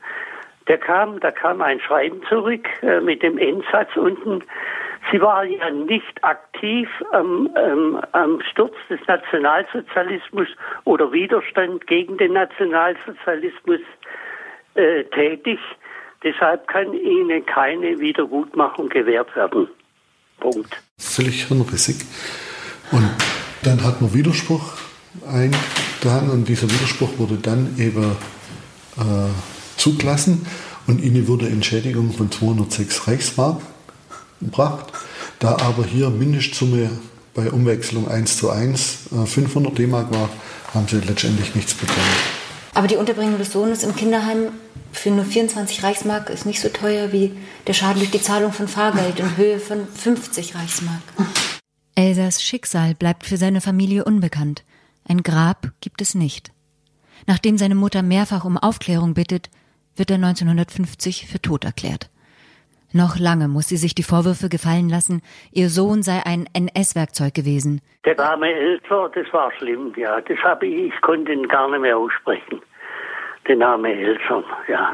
der 0.68 0.78
kam, 0.78 1.20
da 1.20 1.32
kam 1.32 1.62
ein 1.62 1.80
Schreiben 1.80 2.22
zurück 2.28 2.68
äh, 2.82 3.00
mit 3.00 3.24
dem 3.24 3.38
Endsatz 3.38 3.96
unten. 3.96 4.44
Sie 5.12 5.22
war 5.22 5.46
ja 5.46 5.70
nicht 5.70 6.24
aktiv 6.24 6.90
am, 7.12 7.50
ähm, 7.56 8.00
am 8.12 8.42
Sturz 8.52 8.76
des 8.90 9.00
Nationalsozialismus 9.08 10.48
oder 10.84 11.12
Widerstand 11.12 11.88
gegen 11.88 12.18
den 12.18 12.34
Nationalsozialismus 12.34 13.80
äh, 14.76 15.04
tätig. 15.06 15.60
Deshalb 16.24 16.68
kann 16.68 16.94
Ihnen 16.94 17.46
keine 17.46 18.00
Wiedergutmachung 18.00 18.90
gewährt 18.90 19.34
werden. 19.36 19.70
Punkt. 20.40 20.82
Völlig 20.98 21.46
hirnrissig. 21.46 22.06
Und 22.92 23.10
dann 23.64 23.84
hat 23.84 24.02
man 24.02 24.14
Widerspruch 24.14 24.78
eingetan 25.26 26.30
und 26.32 26.48
dieser 26.48 26.70
Widerspruch 26.70 27.18
wurde 27.18 27.36
dann 27.36 27.76
eben 27.78 28.16
äh, 28.98 29.30
zugelassen 29.78 30.46
und 30.88 31.02
ihnen 31.02 31.28
wurde 31.28 31.48
Entschädigung 31.48 32.12
von 32.12 32.32
206 32.32 33.08
Reichsmark 33.08 33.62
gebracht. 34.42 34.94
Da 35.40 35.58
aber 35.58 35.84
hier 35.86 36.10
Mindestsumme 36.10 36.90
bei 37.34 37.52
Umwechslung 37.52 38.08
1 38.08 38.38
zu 38.38 38.50
1 38.50 39.10
500 39.26 39.72
äh, 39.72 39.76
D-Mark 39.76 40.12
war, 40.12 40.30
haben 40.74 40.88
sie 40.88 41.00
letztendlich 41.00 41.56
nichts 41.56 41.74
bekommen. 41.74 42.02
Aber 42.74 42.88
die 42.88 42.96
Unterbringung 42.96 43.38
des 43.38 43.52
Sohnes 43.52 43.84
im 43.84 43.96
Kinderheim 43.96 44.50
für 44.92 45.12
nur 45.12 45.26
24 45.26 45.84
Reichsmark 45.84 46.30
ist 46.30 46.46
nicht 46.46 46.60
so 46.60 46.70
teuer 46.70 47.12
wie 47.12 47.32
der 47.66 47.74
Schaden 47.74 48.00
durch 48.00 48.12
die 48.12 48.22
Zahlung 48.22 48.54
von 48.54 48.68
Fahrgeld 48.68 49.20
in 49.20 49.38
Höhe 49.38 49.60
von 49.60 49.88
50 49.88 50.56
Reichsmark. 50.56 51.02
Elsas 51.96 52.44
Schicksal 52.44 52.94
bleibt 52.96 53.26
für 53.26 53.38
seine 53.38 53.62
Familie 53.62 54.06
unbekannt. 54.06 54.64
Ein 55.08 55.24
Grab 55.24 55.72
gibt 55.82 56.02
es 56.02 56.16
nicht. 56.16 56.52
Nachdem 57.26 57.58
seine 57.58 57.76
Mutter 57.76 58.04
mehrfach 58.04 58.46
um 58.46 58.58
Aufklärung 58.58 59.14
bittet, 59.14 59.50
wird 59.96 60.12
er 60.12 60.18
1950 60.18 61.28
für 61.28 61.42
tot 61.42 61.66
erklärt. 61.66 62.10
Noch 62.94 63.20
lange 63.20 63.48
muss 63.48 63.68
sie 63.68 63.78
sich 63.78 63.96
die 63.96 64.04
Vorwürfe 64.04 64.48
gefallen 64.48 64.90
lassen, 64.90 65.22
ihr 65.52 65.70
Sohn 65.70 66.04
sei 66.04 66.26
ein 66.26 66.48
NS-Werkzeug 66.54 67.34
gewesen. 67.34 67.82
Der 68.06 68.16
Name 68.16 68.48
Elser, 68.48 69.12
das 69.14 69.32
war 69.34 69.52
schlimm, 69.58 69.94
ja. 69.98 70.22
Das 70.22 70.38
habe 70.40 70.68
ich, 70.68 70.94
ich 70.94 71.02
konnte 71.02 71.34
ihn 71.34 71.48
gar 71.48 71.70
nicht 71.70 71.82
mehr 71.82 71.98
aussprechen. 71.98 72.62
Der 73.48 73.58
Name 73.58 73.94
Elser, 73.94 74.44
ja. 74.70 74.94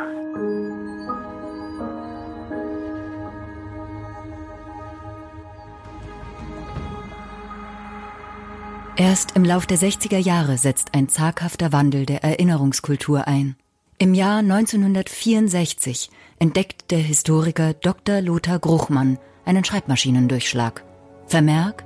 Erst 8.96 9.36
im 9.36 9.44
Lauf 9.44 9.66
der 9.66 9.78
60er 9.78 10.20
Jahre 10.20 10.58
setzt 10.58 10.94
ein 10.94 11.10
zaghafter 11.10 11.72
Wandel 11.74 12.06
der 12.06 12.24
Erinnerungskultur 12.24 13.28
ein. 13.28 13.56
Im 14.00 14.14
Jahr 14.14 14.40
1964 14.40 16.10
entdeckt 16.40 16.90
der 16.92 17.00
Historiker 17.00 17.74
Dr. 17.74 18.22
Lothar 18.22 18.60
Gruchmann 18.60 19.18
einen 19.46 19.64
Schreibmaschinendurchschlag. 19.64 20.84
Vermerk 21.28 21.86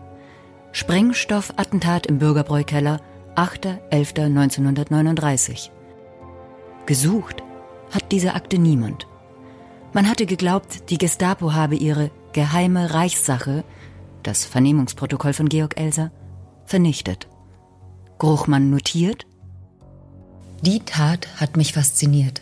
Sprengstoffattentat 0.72 2.08
im 2.08 2.18
Bürgerbräukeller 2.20 3.02
8.11.1939. 3.36 5.70
Gesucht 6.86 7.44
hat 7.92 8.10
diese 8.12 8.36
Akte 8.36 8.58
niemand. 8.58 9.08
Man 9.94 10.10
hatte 10.10 10.26
geglaubt, 10.26 10.90
die 10.90 10.98
Gestapo 10.98 11.54
habe 11.54 11.76
ihre 11.76 12.12
geheime 12.32 12.94
Reichssache, 12.94 13.66
das 14.24 14.46
Vernehmungsprotokoll 14.46 15.34
von 15.34 15.50
Georg 15.50 15.78
Elser, 15.80 16.12
vernichtet. 16.66 17.28
Gruchmann 18.18 18.70
notiert, 18.70 19.26
die 20.62 20.80
Tat 20.80 21.28
hat 21.38 21.58
mich 21.58 21.74
fasziniert. 21.74 22.42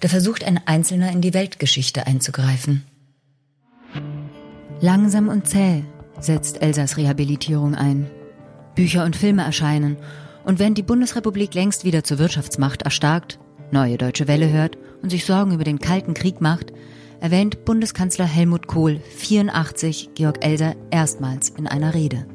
Da 0.00 0.08
versucht 0.08 0.44
ein 0.44 0.60
Einzelner 0.66 1.10
in 1.10 1.20
die 1.20 1.34
Weltgeschichte 1.34 2.06
einzugreifen. 2.06 2.84
Langsam 4.80 5.28
und 5.28 5.46
zäh 5.46 5.84
setzt 6.20 6.62
Elsas 6.62 6.96
Rehabilitierung 6.96 7.74
ein. 7.74 8.10
Bücher 8.74 9.04
und 9.04 9.16
Filme 9.16 9.42
erscheinen, 9.44 9.96
und 10.44 10.58
wenn 10.58 10.74
die 10.74 10.82
Bundesrepublik 10.82 11.54
längst 11.54 11.84
wieder 11.84 12.04
zur 12.04 12.18
Wirtschaftsmacht 12.18 12.82
erstarkt, 12.82 13.38
neue 13.70 13.96
deutsche 13.96 14.28
Welle 14.28 14.50
hört 14.50 14.76
und 15.02 15.10
sich 15.10 15.24
Sorgen 15.24 15.52
über 15.52 15.64
den 15.64 15.78
Kalten 15.78 16.12
Krieg 16.12 16.40
macht, 16.40 16.72
erwähnt 17.20 17.64
Bundeskanzler 17.64 18.26
Helmut 18.26 18.66
Kohl 18.66 19.00
84 19.16 20.10
Georg 20.14 20.44
Elser 20.44 20.74
erstmals 20.90 21.48
in 21.50 21.66
einer 21.66 21.94
Rede. 21.94 22.26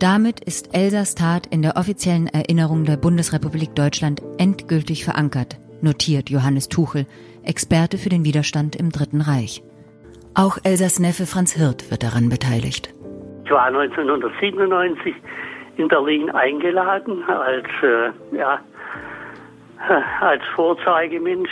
Damit 0.00 0.40
ist 0.40 0.74
Elsers 0.74 1.14
Tat 1.14 1.46
in 1.48 1.60
der 1.60 1.76
offiziellen 1.76 2.26
Erinnerung 2.26 2.84
der 2.84 2.96
Bundesrepublik 2.96 3.74
Deutschland 3.74 4.22
endgültig 4.38 5.04
verankert, 5.04 5.60
notiert 5.82 6.30
Johannes 6.30 6.70
Tuchel, 6.70 7.04
Experte 7.44 7.98
für 7.98 8.08
den 8.08 8.24
Widerstand 8.24 8.76
im 8.76 8.92
Dritten 8.92 9.20
Reich. 9.20 9.62
Auch 10.34 10.56
Elsers 10.64 11.00
Neffe 11.00 11.26
Franz 11.26 11.52
Hirt 11.52 11.90
wird 11.90 12.02
daran 12.02 12.30
beteiligt. 12.30 12.94
Ich 13.44 13.50
war 13.50 13.66
1997 13.66 15.14
in 15.76 15.88
Berlin 15.88 16.30
eingeladen 16.30 17.22
als, 17.24 17.68
äh, 17.82 18.10
ja, 18.34 18.58
als 20.22 20.42
Vorzeigemensch. 20.54 21.50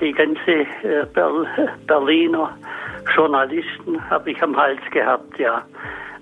Die 0.00 0.12
ganze 0.12 0.50
äh, 0.50 1.06
Berliner 1.86 2.56
Journalisten 3.14 4.00
habe 4.08 4.30
ich 4.30 4.42
am 4.42 4.56
Hals 4.56 4.80
gehabt, 4.90 5.38
ja. 5.38 5.60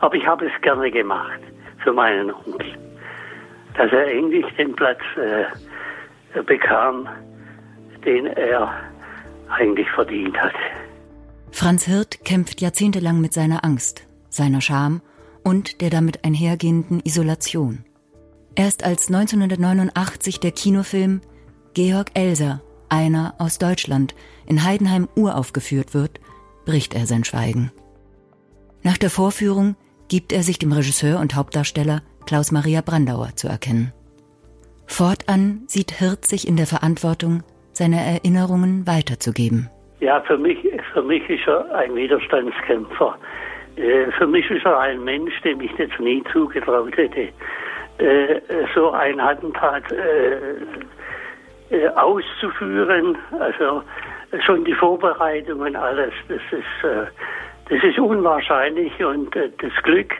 Aber 0.00 0.16
ich 0.16 0.26
habe 0.26 0.46
es 0.46 0.60
gerne 0.60 0.90
gemacht 0.90 1.38
für 1.88 1.94
meinen 1.94 2.30
Onkel, 2.30 2.76
dass 3.74 3.90
er 3.92 4.12
endlich 4.12 4.44
den 4.58 4.76
Platz 4.76 5.00
äh, 5.16 6.42
bekam, 6.42 7.08
den 8.04 8.26
er 8.26 8.70
eigentlich 9.48 9.88
verdient 9.94 10.36
hat. 10.36 10.52
Franz 11.50 11.86
Hirt 11.86 12.26
kämpft 12.26 12.60
jahrzehntelang 12.60 13.22
mit 13.22 13.32
seiner 13.32 13.64
Angst, 13.64 14.06
seiner 14.28 14.60
Scham 14.60 15.00
und 15.44 15.80
der 15.80 15.88
damit 15.88 16.26
einhergehenden 16.26 17.00
Isolation. 17.04 17.86
Erst 18.54 18.84
als 18.84 19.08
1989 19.08 20.40
der 20.40 20.50
Kinofilm 20.50 21.22
Georg 21.72 22.10
Elser, 22.12 22.60
einer 22.90 23.34
aus 23.38 23.56
Deutschland, 23.56 24.14
in 24.46 24.62
Heidenheim 24.62 25.08
uraufgeführt 25.16 25.94
wird, 25.94 26.20
bricht 26.66 26.92
er 26.92 27.06
sein 27.06 27.24
Schweigen. 27.24 27.72
Nach 28.82 28.98
der 28.98 29.08
Vorführung 29.08 29.74
gibt 30.08 30.32
er 30.32 30.42
sich 30.42 30.58
dem 30.58 30.72
Regisseur 30.72 31.20
und 31.20 31.36
Hauptdarsteller 31.36 32.02
Klaus 32.26 32.52
Maria 32.52 32.80
Brandauer 32.80 33.36
zu 33.36 33.48
erkennen. 33.48 33.92
Fortan 34.86 35.62
sieht 35.66 35.92
Hirt 35.92 36.26
sich 36.26 36.48
in 36.48 36.56
der 36.56 36.66
Verantwortung, 36.66 37.42
seine 37.72 38.00
Erinnerungen 38.00 38.86
weiterzugeben. 38.86 39.70
Ja, 40.00 40.20
für 40.22 40.38
mich, 40.38 40.58
für 40.92 41.02
mich 41.02 41.28
ist 41.28 41.46
er 41.46 41.74
ein 41.74 41.94
Widerstandskämpfer. 41.94 43.16
Äh, 43.76 44.10
für 44.12 44.26
mich 44.26 44.50
ist 44.50 44.64
er 44.64 44.78
ein 44.78 45.04
Mensch, 45.04 45.40
dem 45.42 45.60
ich 45.60 45.72
jetzt 45.78 45.98
nie 46.00 46.22
zugetraut 46.32 46.96
hätte, 46.96 47.28
äh, 47.98 48.40
so 48.74 48.90
ein 48.90 49.20
Attentat 49.20 49.84
äh, 51.70 51.88
auszuführen. 51.88 53.18
Also 53.38 53.82
schon 54.44 54.64
die 54.64 54.74
Vorbereitungen, 54.74 55.76
alles, 55.76 56.12
das 56.28 56.40
ist 56.50 56.64
das 57.68 57.82
ist 57.82 57.98
unwahrscheinlich 57.98 58.92
und 59.04 59.34
äh, 59.36 59.50
das 59.58 59.72
Glück, 59.82 60.12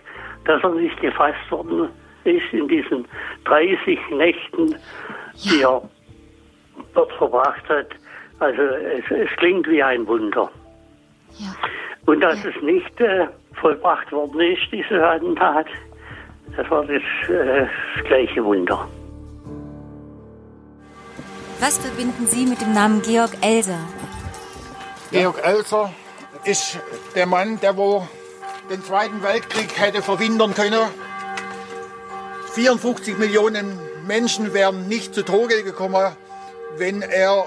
dass 0.44 0.62
er 0.62 0.70
nicht 0.70 1.00
gefasst 1.00 1.50
worden 1.50 1.88
ist 2.24 2.52
in 2.52 2.68
diesen 2.68 3.06
30 3.44 3.98
Nächten, 4.10 4.74
die 5.44 5.62
er 5.62 5.82
dort 6.94 7.12
verbracht 7.12 7.68
hat. 7.68 7.88
Also 8.40 8.62
es, 8.62 9.04
es 9.10 9.30
klingt 9.36 9.66
wie 9.68 9.82
ein 9.82 10.06
Wunder. 10.06 10.50
Ja. 11.38 11.48
Und 12.06 12.20
dass 12.20 12.42
ja. 12.44 12.50
es 12.50 12.62
nicht 12.62 13.00
äh, 13.00 13.26
vollbracht 13.54 14.10
worden 14.12 14.40
ist, 14.40 14.62
diese 14.70 15.04
Attentat, 15.04 15.66
das 16.56 16.70
war 16.70 16.84
das, 16.84 17.02
äh, 17.28 17.66
das 17.96 18.04
gleiche 18.04 18.44
Wunder. 18.44 18.88
Was 21.60 21.78
verbinden 21.78 22.26
Sie 22.26 22.46
mit 22.46 22.60
dem 22.60 22.72
Namen 22.72 23.02
Georg 23.02 23.32
Elser? 23.42 23.80
Georg 25.10 25.42
Elser 25.42 25.90
ist 26.48 26.78
der 27.14 27.26
Mann, 27.26 27.60
der 27.60 27.76
wo 27.76 28.08
den 28.70 28.82
Zweiten 28.82 29.22
Weltkrieg 29.22 29.78
hätte 29.78 30.00
verhindern 30.00 30.54
können. 30.54 30.80
54 32.54 33.18
Millionen 33.18 33.78
Menschen 34.06 34.54
wären 34.54 34.88
nicht 34.88 35.14
zu 35.14 35.22
Tode 35.22 35.62
gekommen, 35.62 36.16
wenn 36.78 37.02
er, 37.02 37.44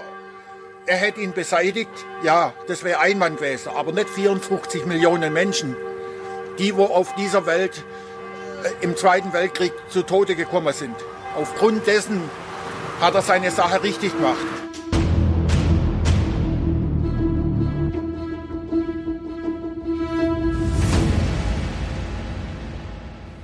er 0.86 0.97
hätte 0.97 1.20
ihn 1.20 1.34
beseitigt. 1.34 1.89
Ja, 2.22 2.54
das 2.68 2.84
wäre 2.84 2.99
ein 2.99 3.18
Mann 3.18 3.38
gewesen, 3.38 3.70
aber 3.76 3.91
nicht 3.91 4.10
54 4.10 4.86
Millionen 4.86 5.34
Menschen, 5.34 5.76
die 6.60 6.78
wo 6.78 6.86
auf 6.86 7.16
dieser 7.16 7.47
Welt 7.47 7.84
äh, 8.64 8.84
im 8.84 8.95
Zweiten 8.95 9.34
Weltkrieg 9.34 9.74
zu 9.89 10.04
Tode 10.04 10.36
gekommen 10.36 10.74
sind. 10.74 10.95
Aufgrund 11.36 11.88
dessen 11.88 12.22
hat 12.99 13.16
er 13.16 13.24
seine 13.24 13.49
Sache 13.49 13.82
richtig 13.82 14.16
gemacht. 14.16 14.61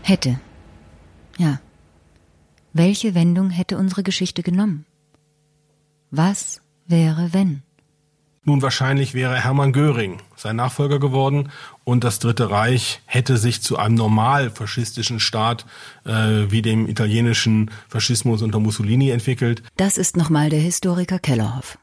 Hätte. 0.07 0.39
Ja. 1.37 1.59
Welche 2.71 3.13
Wendung 3.13 3.49
hätte 3.49 3.77
unsere 3.77 4.03
Geschichte 4.03 4.41
genommen? 4.41 4.85
Was 6.11 6.61
wäre, 6.87 7.33
wenn? 7.33 7.61
Nun, 8.45 8.61
wahrscheinlich 8.61 9.13
wäre 9.13 9.35
Hermann 9.35 9.73
Göring 9.73 10.21
sein 10.37 10.55
Nachfolger 10.55 10.99
geworden 10.99 11.49
und 11.83 12.05
das 12.05 12.19
Dritte 12.19 12.49
Reich 12.49 13.01
hätte 13.05 13.35
sich 13.35 13.61
zu 13.61 13.75
einem 13.75 13.95
normal 13.95 14.49
faschistischen 14.49 15.19
Staat 15.19 15.65
äh, 16.05 16.49
wie 16.49 16.61
dem 16.61 16.87
italienischen 16.87 17.69
Faschismus 17.89 18.41
unter 18.41 18.61
Mussolini 18.61 19.09
entwickelt. 19.09 19.61
Das 19.75 19.97
ist 19.97 20.15
nochmal 20.15 20.49
der 20.49 20.61
Historiker 20.61 21.19
Kellerhoff. 21.19 21.77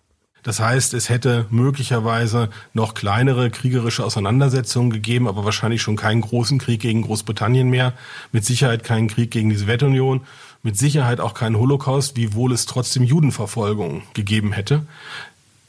Das 0.44 0.60
heißt, 0.60 0.94
es 0.94 1.08
hätte 1.08 1.46
möglicherweise 1.50 2.50
noch 2.74 2.94
kleinere 2.94 3.50
kriegerische 3.50 4.04
Auseinandersetzungen 4.04 4.90
gegeben, 4.90 5.26
aber 5.26 5.44
wahrscheinlich 5.44 5.82
schon 5.82 5.96
keinen 5.96 6.20
großen 6.20 6.58
Krieg 6.58 6.80
gegen 6.80 7.02
Großbritannien 7.02 7.68
mehr, 7.68 7.94
mit 8.30 8.44
Sicherheit 8.44 8.84
keinen 8.84 9.08
Krieg 9.08 9.30
gegen 9.30 9.48
die 9.48 9.56
Sowjetunion, 9.56 10.20
mit 10.62 10.78
Sicherheit 10.78 11.18
auch 11.18 11.34
keinen 11.34 11.58
Holocaust, 11.58 12.16
wiewohl 12.16 12.52
es 12.52 12.66
trotzdem 12.66 13.02
Judenverfolgung 13.02 14.02
gegeben 14.12 14.52
hätte. 14.52 14.86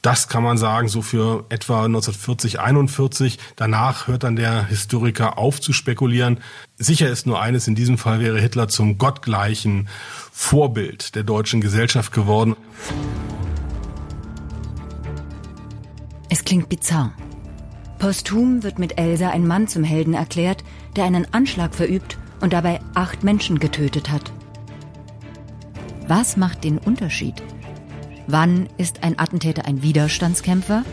Das 0.02 0.28
kann 0.28 0.42
man 0.42 0.58
sagen, 0.58 0.88
so 0.88 1.02
für 1.02 1.46
etwa 1.48 1.86
1940, 1.86 2.60
41. 2.60 3.38
Danach 3.56 4.06
hört 4.06 4.24
dann 4.24 4.36
der 4.36 4.66
Historiker 4.66 5.38
auf 5.38 5.60
zu 5.60 5.72
spekulieren. 5.72 6.38
Sicher 6.76 7.08
ist 7.08 7.26
nur 7.26 7.40
eines, 7.40 7.66
in 7.66 7.74
diesem 7.74 7.96
Fall 7.96 8.20
wäre 8.20 8.38
Hitler 8.38 8.68
zum 8.68 8.98
gottgleichen 8.98 9.88
Vorbild 10.30 11.14
der 11.16 11.24
deutschen 11.24 11.60
Gesellschaft 11.60 12.12
geworden. 12.12 12.56
Es 16.28 16.44
klingt 16.44 16.68
bizarr. 16.68 17.12
Posthum 17.98 18.62
wird 18.62 18.78
mit 18.78 18.98
Elsa 18.98 19.30
ein 19.30 19.46
Mann 19.46 19.68
zum 19.68 19.84
Helden 19.84 20.14
erklärt, 20.14 20.64
der 20.96 21.04
einen 21.04 21.32
Anschlag 21.32 21.74
verübt 21.74 22.18
und 22.40 22.52
dabei 22.52 22.80
acht 22.94 23.24
Menschen 23.24 23.58
getötet 23.58 24.10
hat. 24.10 24.32
Was 26.06 26.36
macht 26.36 26.64
den 26.64 26.78
Unterschied? 26.78 27.42
Wann 28.26 28.68
ist 28.76 29.02
ein 29.02 29.18
Attentäter 29.18 29.64
ein 29.66 29.82
Widerstandskämpfer? 29.82 30.84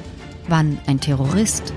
Wann 0.48 0.78
ein 0.88 1.00
Terrorist? 1.00 1.74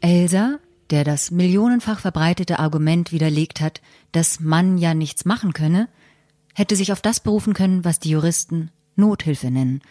Elsa, 0.00 0.58
der 0.90 1.04
das 1.04 1.30
millionenfach 1.30 2.00
verbreitete 2.00 2.58
Argument 2.58 3.10
widerlegt 3.10 3.60
hat, 3.60 3.80
dass 4.12 4.40
man 4.40 4.76
ja 4.76 4.92
nichts 4.92 5.24
machen 5.24 5.52
könne, 5.52 5.88
hätte 6.54 6.76
sich 6.76 6.92
auf 6.92 7.00
das 7.00 7.20
berufen 7.20 7.54
können, 7.54 7.84
was 7.84 8.00
die 8.00 8.10
Juristen 8.10 8.70
Nothilfe 8.96 9.50
nennen, 9.50 9.82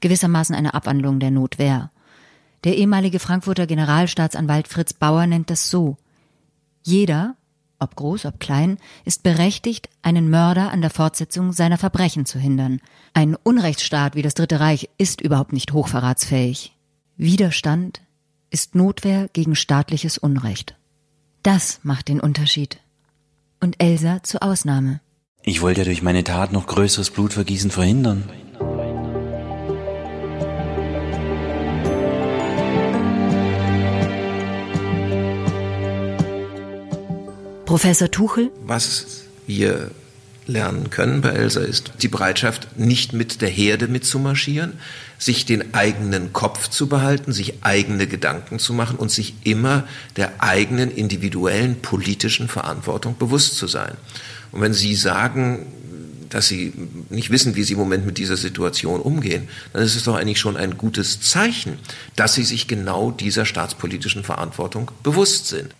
gewissermaßen 0.00 0.54
eine 0.54 0.74
Abwandlung 0.74 1.20
der 1.20 1.30
Notwehr. 1.30 1.90
Der 2.64 2.76
ehemalige 2.76 3.18
Frankfurter 3.18 3.66
Generalstaatsanwalt 3.66 4.68
Fritz 4.68 4.92
Bauer 4.92 5.26
nennt 5.26 5.50
das 5.50 5.70
so. 5.70 5.96
Jeder, 6.82 7.36
ob 7.78 7.94
groß, 7.94 8.26
ob 8.26 8.40
klein, 8.40 8.78
ist 9.04 9.22
berechtigt, 9.22 9.88
einen 10.02 10.30
Mörder 10.30 10.70
an 10.72 10.80
der 10.80 10.90
Fortsetzung 10.90 11.52
seiner 11.52 11.78
Verbrechen 11.78 12.26
zu 12.26 12.38
hindern. 12.38 12.80
Ein 13.14 13.36
Unrechtsstaat 13.36 14.16
wie 14.16 14.22
das 14.22 14.34
Dritte 14.34 14.58
Reich 14.58 14.88
ist 14.98 15.20
überhaupt 15.20 15.52
nicht 15.52 15.72
hochverratsfähig. 15.72 16.74
Widerstand 17.16 18.00
ist 18.50 18.74
Notwehr 18.74 19.28
gegen 19.32 19.54
staatliches 19.54 20.18
Unrecht. 20.18 20.76
Das 21.42 21.80
macht 21.82 22.08
den 22.08 22.20
Unterschied. 22.20 22.80
Und 23.60 23.82
Elsa 23.82 24.22
zur 24.22 24.42
Ausnahme. 24.42 25.00
Ich 25.42 25.62
wollte 25.62 25.80
ja 25.80 25.84
durch 25.84 26.02
meine 26.02 26.24
Tat 26.24 26.52
noch 26.52 26.66
größeres 26.66 27.10
Blutvergießen 27.10 27.70
verhindern. 27.70 28.24
Professor 37.68 38.10
Tuchel? 38.10 38.50
Was 38.64 39.24
wir 39.46 39.90
lernen 40.46 40.88
können 40.88 41.20
bei 41.20 41.28
Elsa 41.28 41.60
ist 41.60 41.92
die 42.00 42.08
Bereitschaft, 42.08 42.78
nicht 42.78 43.12
mit 43.12 43.42
der 43.42 43.50
Herde 43.50 43.88
mitzumarschieren, 43.88 44.72
sich 45.18 45.44
den 45.44 45.74
eigenen 45.74 46.32
Kopf 46.32 46.68
zu 46.68 46.86
behalten, 46.86 47.30
sich 47.30 47.56
eigene 47.60 48.06
Gedanken 48.06 48.58
zu 48.58 48.72
machen 48.72 48.96
und 48.96 49.10
sich 49.10 49.34
immer 49.44 49.86
der 50.16 50.42
eigenen 50.42 50.90
individuellen 50.90 51.82
politischen 51.82 52.48
Verantwortung 52.48 53.18
bewusst 53.18 53.58
zu 53.58 53.66
sein. 53.66 53.98
Und 54.50 54.62
wenn 54.62 54.72
Sie 54.72 54.94
sagen, 54.94 55.66
dass 56.30 56.48
Sie 56.48 56.72
nicht 57.10 57.28
wissen, 57.28 57.54
wie 57.54 57.64
Sie 57.64 57.74
im 57.74 57.80
Moment 57.80 58.06
mit 58.06 58.16
dieser 58.16 58.38
Situation 58.38 59.02
umgehen, 59.02 59.46
dann 59.74 59.82
ist 59.82 59.94
es 59.94 60.04
doch 60.04 60.14
eigentlich 60.14 60.40
schon 60.40 60.56
ein 60.56 60.78
gutes 60.78 61.20
Zeichen, 61.20 61.78
dass 62.16 62.32
Sie 62.32 62.44
sich 62.44 62.66
genau 62.66 63.10
dieser 63.10 63.44
staatspolitischen 63.44 64.24
Verantwortung 64.24 64.90
bewusst 65.02 65.48
sind. 65.48 65.74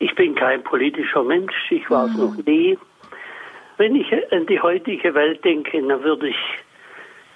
Ich 0.00 0.14
bin 0.14 0.34
kein 0.34 0.62
politischer 0.64 1.22
Mensch, 1.22 1.54
ich 1.70 1.88
war 1.90 2.06
es 2.06 2.14
mhm. 2.14 2.20
noch 2.20 2.36
nie. 2.46 2.78
Wenn 3.76 3.94
ich 3.94 4.10
an 4.32 4.46
die 4.46 4.60
heutige 4.60 5.14
Welt 5.14 5.44
denke, 5.44 5.80
dann 5.80 6.02
würde 6.02 6.28
ich 6.28 6.36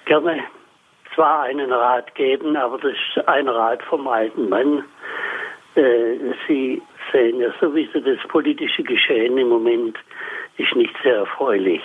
gerne 0.05 0.43
zwar 1.13 1.43
einen 1.43 1.71
Rat 1.71 2.13
geben, 2.15 2.57
aber 2.57 2.79
das 2.79 2.93
ist 2.93 3.27
ein 3.27 3.47
Rat 3.47 3.83
vom 3.83 4.07
alten 4.07 4.49
Mann. 4.49 4.83
Äh, 5.75 6.33
Sie 6.47 6.81
sehen 7.11 7.39
ja 7.39 7.53
sowieso, 7.61 7.99
das 7.99 8.17
politische 8.29 8.81
Geschehen 8.81 9.37
im 9.37 9.49
Moment 9.49 9.97
ist 10.57 10.75
nicht 10.75 10.95
sehr 11.03 11.17
erfreulich. 11.17 11.83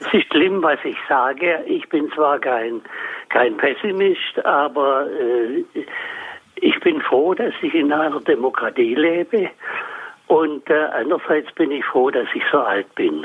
Es 0.00 0.12
ist 0.12 0.26
schlimm, 0.32 0.62
was 0.64 0.78
ich 0.84 0.96
sage. 1.08 1.62
Ich 1.66 1.88
bin 1.88 2.10
zwar 2.10 2.40
kein, 2.40 2.82
kein 3.28 3.56
Pessimist, 3.56 4.44
aber 4.44 5.06
äh, 5.10 5.64
ich 6.56 6.78
bin 6.80 7.00
froh, 7.00 7.34
dass 7.34 7.54
ich 7.62 7.74
in 7.74 7.92
einer 7.92 8.20
Demokratie 8.20 8.94
lebe 8.94 9.50
und 10.26 10.68
äh, 10.68 10.86
andererseits 10.98 11.52
bin 11.52 11.70
ich 11.70 11.84
froh, 11.84 12.10
dass 12.10 12.26
ich 12.34 12.42
so 12.50 12.58
alt 12.58 12.92
bin. 12.94 13.24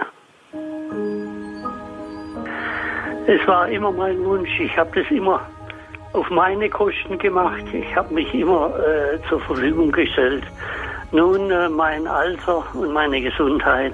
Es 3.27 3.47
war 3.47 3.69
immer 3.69 3.91
mein 3.91 4.23
Wunsch. 4.25 4.59
Ich 4.59 4.75
habe 4.77 4.99
das 4.99 5.09
immer 5.11 5.41
auf 6.13 6.29
meine 6.29 6.69
Kosten 6.69 7.17
gemacht. 7.17 7.63
Ich 7.73 7.95
habe 7.95 8.13
mich 8.13 8.33
immer 8.33 8.73
äh, 8.79 9.17
zur 9.29 9.39
Verfügung 9.41 9.91
gestellt. 9.91 10.43
Nun, 11.11 11.49
äh, 11.51 11.69
mein 11.69 12.07
Alter 12.07 12.63
und 12.73 12.91
meine 12.93 13.21
Gesundheit 13.21 13.93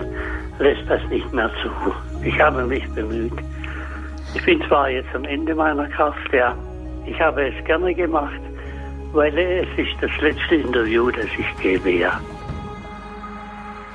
lässt 0.59 0.89
das 0.89 1.01
nicht 1.09 1.31
mehr 1.33 1.51
zu. 1.61 1.69
Ich 2.23 2.39
habe 2.39 2.63
mich 2.63 2.87
bemüht. 2.93 3.33
Ich 4.33 4.43
bin 4.43 4.61
zwar 4.63 4.89
jetzt 4.89 5.13
am 5.13 5.23
Ende 5.25 5.53
meiner 5.53 5.87
Kraft, 5.89 6.33
ja. 6.33 6.55
Ich 7.05 7.19
habe 7.21 7.47
es 7.47 7.65
gerne 7.65 7.93
gemacht, 7.93 8.39
weil 9.13 9.37
es 9.37 9.67
ist 9.77 10.01
das 10.01 10.11
letzte 10.21 10.55
Interview, 10.55 11.11
das 11.11 11.25
ich 11.37 11.61
gebe, 11.61 11.91
ja. 11.91 12.21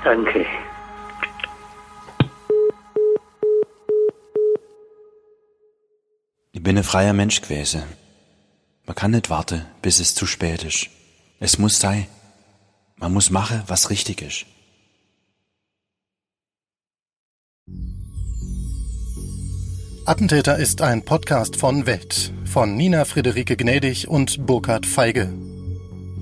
Danke. 0.05 0.47
Ich 6.53 6.63
bin 6.63 6.77
ein 6.77 6.85
freier 6.85 7.13
Mensch 7.13 7.41
gewesen. 7.41 7.83
Man 8.85 8.95
kann 8.95 9.13
nicht 9.13 9.31
warten, 9.31 9.65
bis 9.81 10.01
es 10.01 10.15
zu 10.15 10.27
spät 10.27 10.65
ist. 10.65 10.89
Es 11.41 11.59
muss 11.59 11.81
sein. 11.81 12.07
Man 12.97 13.13
muss 13.13 13.31
machen, 13.31 13.63
was 13.67 13.91
richtig 13.91 14.23
ist. 14.23 14.47
Attentäter 20.05 20.59
ist 20.59 20.83
ein 20.83 21.05
Podcast 21.05 21.55
von 21.55 21.87
Welt, 21.87 22.33
von 22.45 22.77
Nina 22.77 23.05
Friederike 23.05 23.57
Gnädig 23.57 24.09
und 24.09 24.47
Burkhard 24.47 24.85
Feige. 24.85 25.33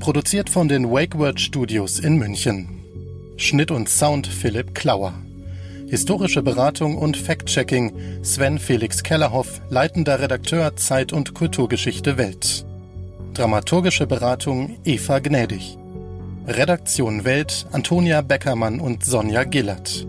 Produziert 0.01 0.51
von 0.51 0.69
den 0.69 0.91
WakeWord 0.91 1.41
Studios 1.41 1.99
in 1.99 2.19
München. 2.19 2.69
Schnitt 3.39 3.71
und 3.71 3.89
Sound 3.89 4.27
Philipp 4.27 4.75
Klauer. 4.75 5.15
Historische 5.89 6.43
Beratung 6.43 6.99
und 6.99 7.17
Fact-Checking 7.17 8.23
Sven 8.23 8.59
Felix 8.59 9.03
Kellerhoff, 9.03 9.63
leitender 9.71 10.21
Redakteur 10.21 10.77
Zeit- 10.77 11.15
und 11.15 11.33
Kulturgeschichte 11.33 12.19
Welt. 12.19 12.67
Dramaturgische 13.33 14.07
Beratung 14.07 14.77
Eva 14.85 15.21
Gnädig. 15.21 15.79
Redaktion 16.47 17.25
Welt 17.25 17.67
Antonia 17.73 18.21
Beckermann 18.21 18.79
und 18.79 19.07
Sonja 19.07 19.45
Gillert. 19.45 20.07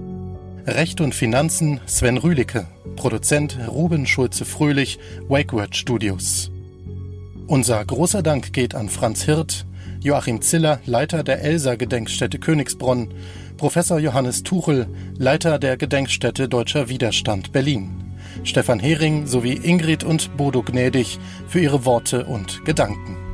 Recht 0.68 1.02
und 1.02 1.16
Finanzen 1.16 1.80
Sven 1.88 2.18
Rühlicke. 2.18 2.68
Produzent 2.96 3.58
Ruben 3.68 4.06
Schulze-Fröhlich, 4.06 5.00
WakeWord 5.28 5.76
Studios. 5.76 6.52
Unser 7.48 7.84
großer 7.84 8.22
Dank 8.22 8.54
geht 8.54 8.76
an 8.76 8.88
Franz 8.88 9.24
Hirt, 9.24 9.66
Joachim 10.02 10.42
Ziller, 10.42 10.80
Leiter 10.86 11.24
der 11.24 11.42
Elsa-Gedenkstätte 11.42 12.38
Königsbronn, 12.38 13.12
Professor 13.58 13.98
Johannes 13.98 14.44
Tuchel, 14.44 14.88
Leiter 15.18 15.58
der 15.58 15.78
Gedenkstätte 15.78 16.48
Deutscher 16.48 16.90
Widerstand 16.90 17.52
Berlin, 17.52 18.14
Stefan 18.44 18.80
Hering 18.80 19.26
sowie 19.26 19.54
Ingrid 19.54 20.04
und 20.04 20.38
Bodo 20.38 20.62
Gnädig 20.62 21.20
für 21.48 21.60
ihre 21.60 21.86
Worte 21.86 22.26
und 22.26 22.64
Gedanken. 22.66 23.31